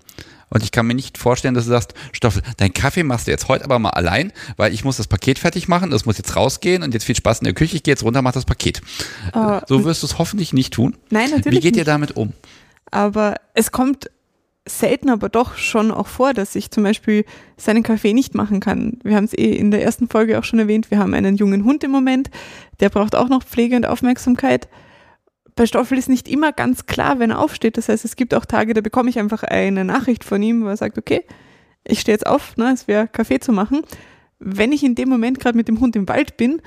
[0.50, 3.48] Und ich kann mir nicht vorstellen, dass du sagst, Stoffel, dein Kaffee machst du jetzt
[3.48, 6.84] heute aber mal allein, weil ich muss das Paket fertig machen, das muss jetzt rausgehen
[6.84, 8.82] und jetzt viel Spaß in der Küche, ich gehe jetzt runter, mach das Paket.
[9.34, 10.98] Äh, So wirst du es hoffentlich nicht tun.
[11.10, 11.60] Nein, natürlich.
[11.60, 11.88] Wie geht ihr nicht.
[11.88, 12.34] damit um?
[12.92, 14.12] Aber es kommt
[14.68, 17.26] selten, aber doch schon auch vor, dass ich zum Beispiel
[17.58, 19.00] seinen Kaffee nicht machen kann.
[19.04, 20.92] Wir haben es eh in der ersten Folge auch schon erwähnt.
[20.92, 22.30] Wir haben einen jungen Hund im Moment,
[22.80, 24.70] der braucht auch noch Pflege und Aufmerksamkeit.
[25.56, 27.78] Bei Stoffel ist nicht immer ganz klar, wenn er aufsteht.
[27.78, 30.68] Das heißt, es gibt auch Tage, da bekomme ich einfach eine Nachricht von ihm, wo
[30.68, 31.26] er sagt, okay,
[31.84, 33.82] ich stehe jetzt auf, ne, es wäre Kaffee zu machen.
[34.40, 36.62] Wenn ich in dem Moment gerade mit dem Hund im Wald bin,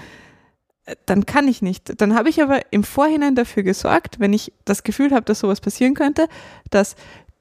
[1.06, 2.00] dann kann ich nicht.
[2.00, 5.60] Dann habe ich aber im Vorhinein dafür gesorgt, wenn ich das Gefühl habe, dass sowas
[5.60, 6.28] passieren könnte,
[6.70, 6.94] dass,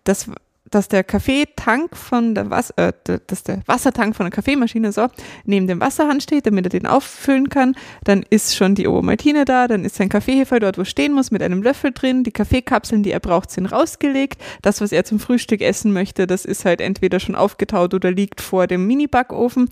[0.04, 0.30] dass,
[0.74, 2.94] dass der Kaffeetank von der Was äh,
[3.28, 5.08] dass der Wassertank von der Kaffeemaschine so
[5.46, 7.76] neben dem Wasserhahn steht, damit er den auffüllen kann.
[8.04, 11.44] Dann ist schon die Obermaltine da, dann ist sein Kaffeehefer dort, wo stehen muss, mit
[11.44, 12.24] einem Löffel drin.
[12.24, 14.42] Die Kaffeekapseln, die er braucht, sind rausgelegt.
[14.62, 18.42] Das, was er zum Frühstück essen möchte, das ist halt entweder schon aufgetaut oder liegt
[18.42, 19.70] vor dem Mini-Backofen.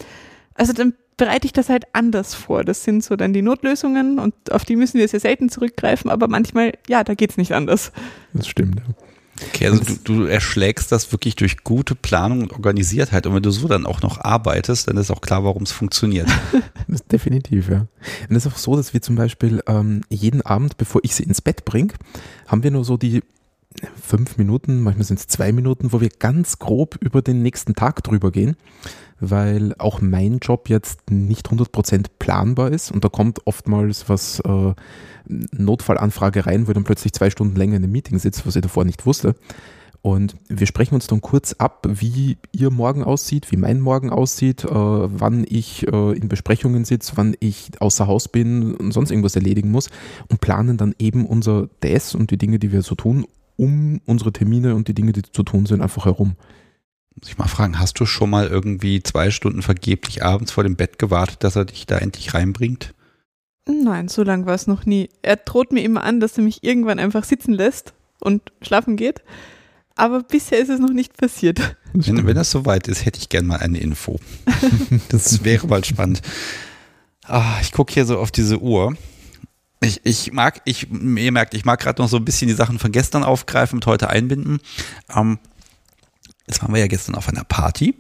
[0.56, 2.64] Also dann bereite ich das halt anders vor.
[2.64, 6.28] Das sind so dann die Notlösungen und auf die müssen wir sehr selten zurückgreifen, aber
[6.28, 7.92] manchmal, ja, da geht's nicht anders.
[8.34, 8.80] Das stimmt.
[8.80, 9.11] Ja.
[9.48, 13.26] Okay, also du, du erschlägst das wirklich durch gute Planung und Organisiertheit.
[13.26, 16.30] Und wenn du so dann auch noch arbeitest, dann ist auch klar, warum es funktioniert.
[16.88, 17.88] Das ist definitiv, ja.
[18.28, 21.24] Und es ist auch so, dass wir zum Beispiel ähm, jeden Abend, bevor ich sie
[21.24, 21.94] ins Bett bringe,
[22.48, 23.22] haben wir nur so die
[24.02, 28.04] fünf Minuten, manchmal sind es zwei Minuten, wo wir ganz grob über den nächsten Tag
[28.04, 28.58] drüber gehen,
[29.22, 34.74] weil auch mein Job jetzt nicht 100% planbar ist und da kommt oftmals was äh,
[35.28, 38.62] Notfallanfrage rein, wo ich dann plötzlich zwei Stunden länger in einem Meeting sitze, was ich
[38.62, 39.36] davor nicht wusste.
[40.04, 44.64] Und wir sprechen uns dann kurz ab, wie ihr Morgen aussieht, wie mein Morgen aussieht,
[44.64, 49.36] äh, wann ich äh, in Besprechungen sitze, wann ich außer Haus bin und sonst irgendwas
[49.36, 49.90] erledigen muss
[50.28, 53.28] und planen dann eben unser DS und die Dinge, die wir so tun,
[53.58, 56.36] um unsere Termine und die Dinge, die zu tun sind, einfach herum.
[57.16, 60.76] Muss ich mal fragen, hast du schon mal irgendwie zwei Stunden vergeblich abends vor dem
[60.76, 62.94] Bett gewartet, dass er dich da endlich reinbringt?
[63.68, 65.10] Nein, so lang war es noch nie.
[65.22, 69.22] Er droht mir immer an, dass er mich irgendwann einfach sitzen lässt und schlafen geht.
[69.96, 71.76] Aber bisher ist es noch nicht passiert.
[71.94, 74.20] Wenn, wenn das soweit ist, hätte ich gern mal eine Info.
[75.10, 76.22] Das wäre mal spannend.
[77.26, 78.96] Ah, ich gucke hier so auf diese Uhr.
[79.82, 82.80] Ich, ich mag, ich, ihr merkt, ich mag gerade noch so ein bisschen die Sachen
[82.80, 84.60] von gestern aufgreifen und heute einbinden.
[85.16, 85.40] Ähm,
[86.52, 87.96] jetzt waren wir ja gestern auf einer Party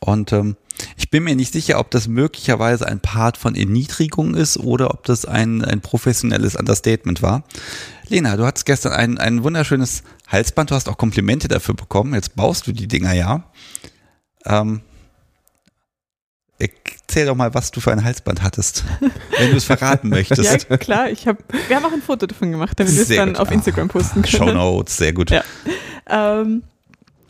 [0.00, 0.56] und ähm,
[0.96, 5.04] ich bin mir nicht sicher, ob das möglicherweise ein Part von Erniedrigung ist oder ob
[5.04, 7.44] das ein, ein professionelles Understatement war.
[8.08, 12.34] Lena, du hattest gestern ein, ein wunderschönes Halsband, du hast auch Komplimente dafür bekommen, jetzt
[12.34, 13.44] baust du die Dinger ja.
[14.46, 14.80] Ähm,
[16.58, 18.84] erzähl doch mal, was du für ein Halsband hattest,
[19.38, 20.68] wenn du es verraten möchtest.
[20.68, 21.38] Ja, klar, ich hab,
[21.68, 23.38] wir haben auch ein Foto davon gemacht, damit wir es dann gut.
[23.38, 24.26] auf Instagram posten können.
[24.26, 25.30] Show Notes, sehr gut.
[25.30, 25.42] Ja.
[26.08, 26.62] Ähm,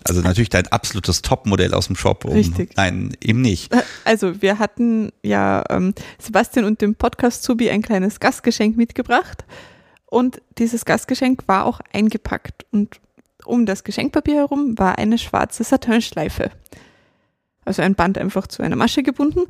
[0.04, 2.24] Also natürlich dein absolutes Topmodell aus dem Shop.
[2.24, 2.76] Um, Richtig.
[2.76, 3.72] Nein, eben nicht.
[4.04, 9.44] Also wir hatten ja ähm, Sebastian und dem Podcast Zubi ein kleines Gastgeschenk mitgebracht
[10.06, 13.00] und dieses Gastgeschenk war auch eingepackt und
[13.44, 16.50] um das Geschenkpapier herum war eine schwarze Satinschleife.
[17.64, 19.40] Also ein Band einfach zu einer Masche gebunden.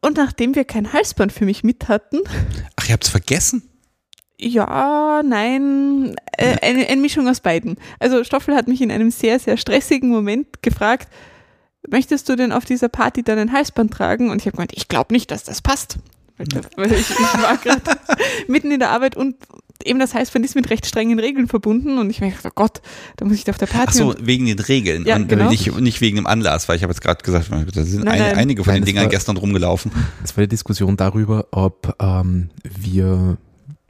[0.00, 2.18] Und nachdem wir kein Halsband für mich mit hatten,
[2.76, 3.69] Ach, ihr habt's vergessen?
[4.40, 7.76] Ja, nein, äh, eine, eine Mischung aus beiden.
[7.98, 11.08] Also Stoffel hat mich in einem sehr, sehr stressigen Moment gefragt,
[11.88, 14.30] möchtest du denn auf dieser Party dann ein Halsband tragen?
[14.30, 15.96] Und ich habe gemeint, ich glaube nicht, dass das passt.
[16.76, 17.82] Weil, ich, ich war gerade
[18.48, 19.36] mitten in der Arbeit und
[19.84, 22.80] eben das Halsband ist mit recht strengen Regeln verbunden und ich mir gedacht, oh Gott,
[23.18, 23.88] da muss ich da auf der Party.
[23.90, 25.50] Ach so, wegen den Regeln Ja, und genau.
[25.50, 28.18] nicht, nicht wegen dem Anlass, weil ich habe jetzt gerade gesagt, da sind Nein, ein,
[28.20, 28.36] nein.
[28.36, 29.92] einige von Nein, den Dingern war- gestern rumgelaufen.
[30.24, 33.36] Es war die Diskussion darüber, ob ähm, wir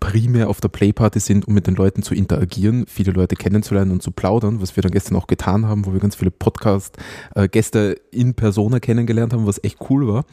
[0.01, 4.03] primär auf der Playparty sind, um mit den Leuten zu interagieren, viele Leute kennenzulernen und
[4.03, 8.35] zu plaudern, was wir dann gestern auch getan haben, wo wir ganz viele Podcast-Gäste in
[8.35, 10.25] Persona kennengelernt haben, was echt cool war.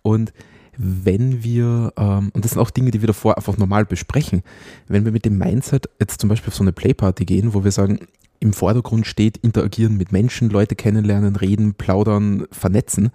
[0.00, 0.32] Und
[0.78, 4.42] wenn wir, ähm, und das sind auch Dinge, die wir davor einfach normal besprechen,
[4.88, 7.70] wenn wir mit dem Mindset jetzt zum Beispiel auf so eine Playparty gehen, wo wir
[7.70, 8.00] sagen,
[8.40, 13.10] im Vordergrund steht interagieren mit Menschen, Leute kennenlernen, reden, plaudern, vernetzen,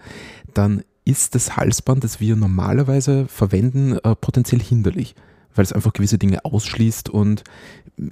[0.53, 5.15] dann ist das Halsband, das wir normalerweise verwenden, äh, potenziell hinderlich,
[5.57, 7.43] weil es einfach gewisse Dinge ausschließt und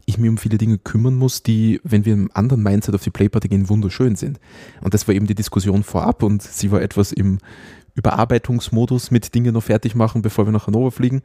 [0.06, 3.12] ich mir um viele Dinge kümmern muss, die, wenn wir im anderen Mindset auf die
[3.12, 4.40] Playparty gehen, wunderschön sind.
[4.82, 7.38] Und das war eben die Diskussion vorab und sie war etwas im
[7.96, 11.22] Überarbeitungsmodus mit Dinge noch fertig machen, bevor wir nach Hannover fliegen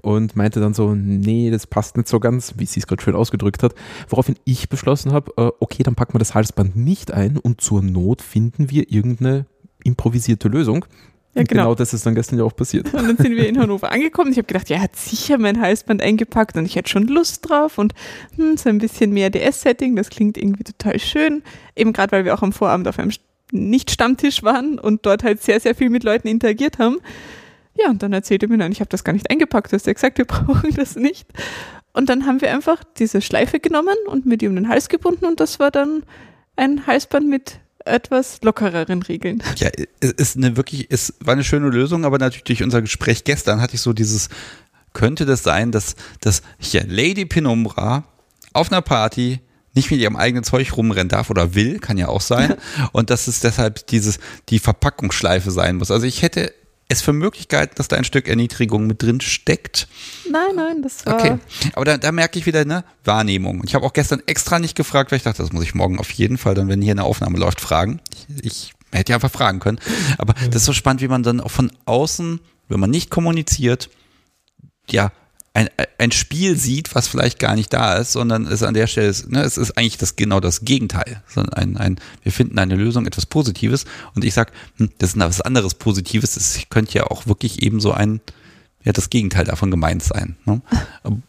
[0.00, 3.14] und meinte dann so, nee, das passt nicht so ganz, wie sie es gerade schön
[3.14, 3.74] ausgedrückt hat,
[4.08, 7.82] woraufhin ich beschlossen habe, äh, okay, dann packen wir das Halsband nicht ein und zur
[7.82, 9.46] Not finden wir irgendeine
[9.84, 10.86] improvisierte Lösung.
[11.36, 11.62] Ja, genau.
[11.64, 12.92] genau das ist dann gestern ja auch passiert.
[12.94, 14.32] Und dann sind wir in Hannover angekommen.
[14.32, 17.48] Ich habe gedacht, ja, er hat sicher mein Halsband eingepackt und ich hätte schon Lust
[17.48, 17.92] drauf und
[18.36, 21.42] hm, so ein bisschen mehr DS-Setting, das klingt irgendwie total schön.
[21.76, 23.12] Eben gerade, weil wir auch am Vorabend auf einem
[23.52, 26.96] Nicht-Stammtisch waren und dort halt sehr, sehr viel mit Leuten interagiert haben.
[27.78, 29.70] Ja, und dann erzählte er mir, nein, ich habe das gar nicht eingepackt.
[29.70, 31.28] Du hast ja gesagt, wir brauchen das nicht.
[31.92, 35.26] Und dann haben wir einfach diese Schleife genommen und mir die um den Hals gebunden
[35.26, 36.02] und das war dann
[36.56, 39.42] ein Halsband mit etwas lockereren Regeln.
[39.56, 43.24] Ja, es ist eine wirklich, es war eine schöne Lösung, aber natürlich durch unser Gespräch
[43.24, 44.28] gestern hatte ich so dieses,
[44.92, 48.04] könnte das sein, dass, dass hier Lady Penumbra
[48.52, 49.40] auf einer Party
[49.74, 52.54] nicht mit ihrem eigenen Zeug rumrennen darf oder will, kann ja auch sein.
[52.92, 54.18] Und dass es deshalb dieses,
[54.48, 55.90] die Verpackungsschleife sein muss.
[55.90, 56.52] Also ich hätte
[56.88, 59.88] es für Möglichkeiten, dass da ein Stück Erniedrigung mit drin steckt.
[60.30, 61.14] Nein, nein, das war.
[61.14, 61.38] Okay.
[61.74, 63.62] Aber da, da merke ich wieder eine Wahrnehmung.
[63.64, 66.10] Ich habe auch gestern extra nicht gefragt, weil ich dachte, das muss ich morgen auf
[66.12, 68.00] jeden Fall dann, wenn hier eine Aufnahme läuft, fragen.
[68.42, 69.80] Ich, ich hätte ja einfach fragen können.
[70.18, 73.90] Aber das ist so spannend, wie man dann auch von außen, wenn man nicht kommuniziert,
[74.88, 75.10] ja,
[75.56, 79.08] ein, ein Spiel sieht, was vielleicht gar nicht da ist, sondern es an der Stelle
[79.08, 81.22] ist, ne, es ist eigentlich das genau das Gegenteil.
[81.26, 83.86] Sondern ein, ein, wir finden eine Lösung, etwas Positives.
[84.14, 86.34] Und ich sag, hm, das ist was anderes Positives.
[86.34, 88.20] Das könnte ja auch wirklich eben so ein,
[88.84, 90.36] ja, das Gegenteil davon gemeint sein.
[90.44, 90.60] Ne?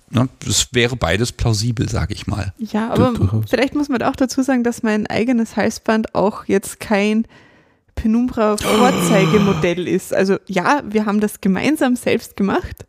[0.10, 2.54] Ne, es wäre beides plausibel, sage ich mal.
[2.58, 3.46] Ja, aber durchaus.
[3.50, 7.26] vielleicht muss man auch dazu sagen, dass mein eigenes Halsband auch jetzt kein
[7.96, 10.14] Penumbra-Vorzeigemodell ist.
[10.14, 12.86] Also ja, wir haben das gemeinsam selbst gemacht,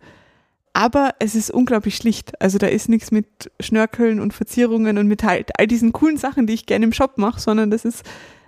[0.78, 2.40] aber es ist unglaublich schlicht.
[2.40, 6.46] Also da ist nichts mit Schnörkeln und Verzierungen und mit halt all diesen coolen Sachen,
[6.46, 8.04] die ich gerne im Shop mache, sondern das ist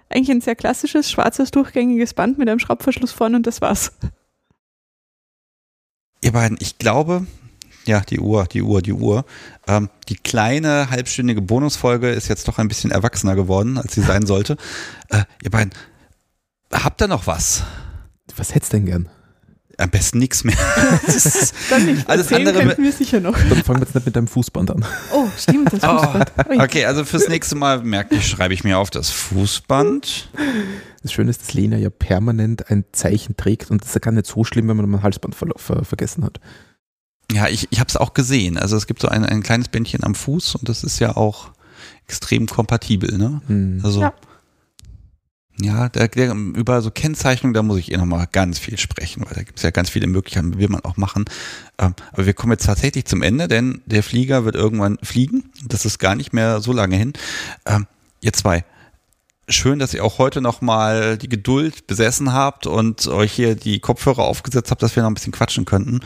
[0.08, 3.90] eigentlich ein sehr klassisches, schwarzes, durchgängiges Band mit einem Schraubverschluss vorne und das war's.
[6.20, 7.26] Ihr beiden, ich glaube,
[7.84, 9.24] ja, die Uhr, die Uhr, die Uhr.
[9.66, 14.24] Ähm, die kleine halbstündige Bonusfolge ist jetzt doch ein bisschen erwachsener geworden, als sie sein
[14.24, 14.56] sollte.
[15.08, 15.72] Äh, ihr beiden,
[16.72, 17.64] habt ihr noch was?
[18.36, 19.08] Was hättest du denn gern?
[19.80, 20.56] Am besten nichts mehr.
[21.06, 22.08] Das ist- Dann nicht.
[22.08, 23.36] Alles andere- könnten wir sicher noch.
[23.36, 24.84] Dann fangen wir jetzt nicht mit deinem Fußband an.
[25.12, 26.32] Oh, stimmt, das Oh, Fußband.
[26.50, 26.60] Ui.
[26.60, 30.28] okay, also fürs nächste Mal merke ich, schreibe ich mir auf das Fußband.
[31.02, 34.12] Das Schöne ist, dass Lena ja permanent ein Zeichen trägt und das ist ja gar
[34.12, 36.40] nicht so schlimm, wenn man ein Halsband ver ver vergessen hat.
[37.32, 38.58] Ja, ich, ich habe es auch gesehen.
[38.58, 41.50] Also es gibt so ein, ein kleines Bändchen am Fuß und das ist ja auch
[42.06, 43.40] extrem kompatibel, ne?
[43.46, 43.80] Hm.
[43.82, 44.12] Also Ja.
[45.62, 49.34] Ja, der, der, über so Kennzeichnung, da muss ich eh nochmal ganz viel sprechen, weil
[49.34, 51.24] da gibt es ja ganz viele Möglichkeiten, will man auch machen.
[51.78, 55.50] Ähm, aber wir kommen jetzt tatsächlich zum Ende, denn der Flieger wird irgendwann fliegen.
[55.66, 57.12] Das ist gar nicht mehr so lange hin.
[57.66, 57.86] Ähm,
[58.20, 58.64] ihr zwei,
[59.48, 64.22] schön, dass ihr auch heute nochmal die Geduld besessen habt und euch hier die Kopfhörer
[64.22, 66.00] aufgesetzt habt, dass wir noch ein bisschen quatschen könnten.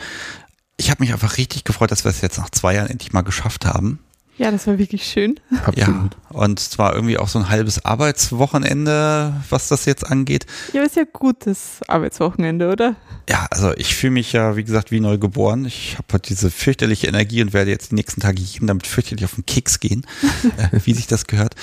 [0.77, 3.21] Ich habe mich einfach richtig gefreut, dass wir es jetzt nach zwei Jahren endlich mal
[3.21, 3.99] geschafft haben.
[4.37, 5.39] Ja, das war wirklich schön.
[5.49, 6.17] Ja, Absolut.
[6.29, 10.45] und zwar irgendwie auch so ein halbes Arbeitswochenende, was das jetzt angeht.
[10.73, 12.95] Ja, ist ja gutes Arbeitswochenende, oder?
[13.29, 15.65] Ja, also ich fühle mich ja, wie gesagt, wie neu geboren.
[15.65, 19.23] Ich habe halt diese fürchterliche Energie und werde jetzt die nächsten Tage jedem damit fürchterlich
[19.23, 20.05] auf den Keks gehen,
[20.57, 21.55] äh, wie sich das gehört.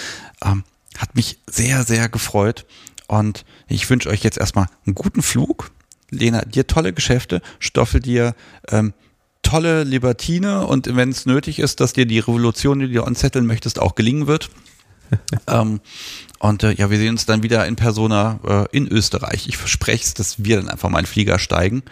[0.42, 0.64] Ähm,
[0.96, 2.64] Hat mich sehr, sehr gefreut.
[3.06, 5.70] Und ich wünsche euch jetzt erstmal einen guten Flug.
[6.10, 7.42] Lena, dir tolle Geschäfte.
[7.58, 8.34] Stoffel dir
[8.70, 8.94] ähm,
[9.42, 10.66] tolle Libertine.
[10.66, 14.26] Und wenn es nötig ist, dass dir die Revolution, die du anzetteln möchtest, auch gelingen
[14.26, 14.50] wird.
[15.46, 15.80] ähm,
[16.38, 18.40] und äh, ja, wir sehen uns dann wieder in Persona
[18.72, 19.46] äh, in Österreich.
[19.46, 21.82] Ich verspreche es, dass wir dann einfach mal in den Flieger steigen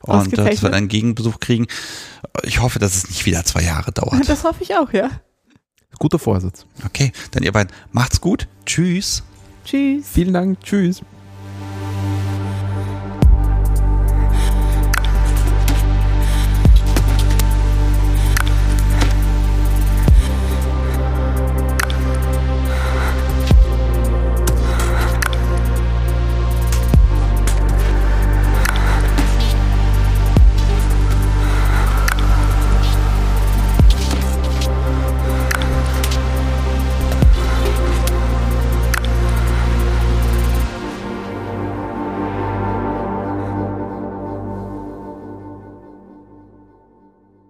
[0.00, 1.66] und äh, dass wir dann einen Gegenbesuch kriegen.
[2.44, 4.28] Ich hoffe, dass es nicht wieder zwei Jahre dauert.
[4.28, 5.10] Das hoffe ich auch, ja.
[5.98, 6.64] Guter Vorsatz.
[6.86, 8.46] Okay, dann ihr beiden macht's gut.
[8.64, 9.22] Tschüss.
[9.64, 10.06] Tschüss.
[10.12, 10.60] Vielen Dank.
[10.62, 11.02] Tschüss.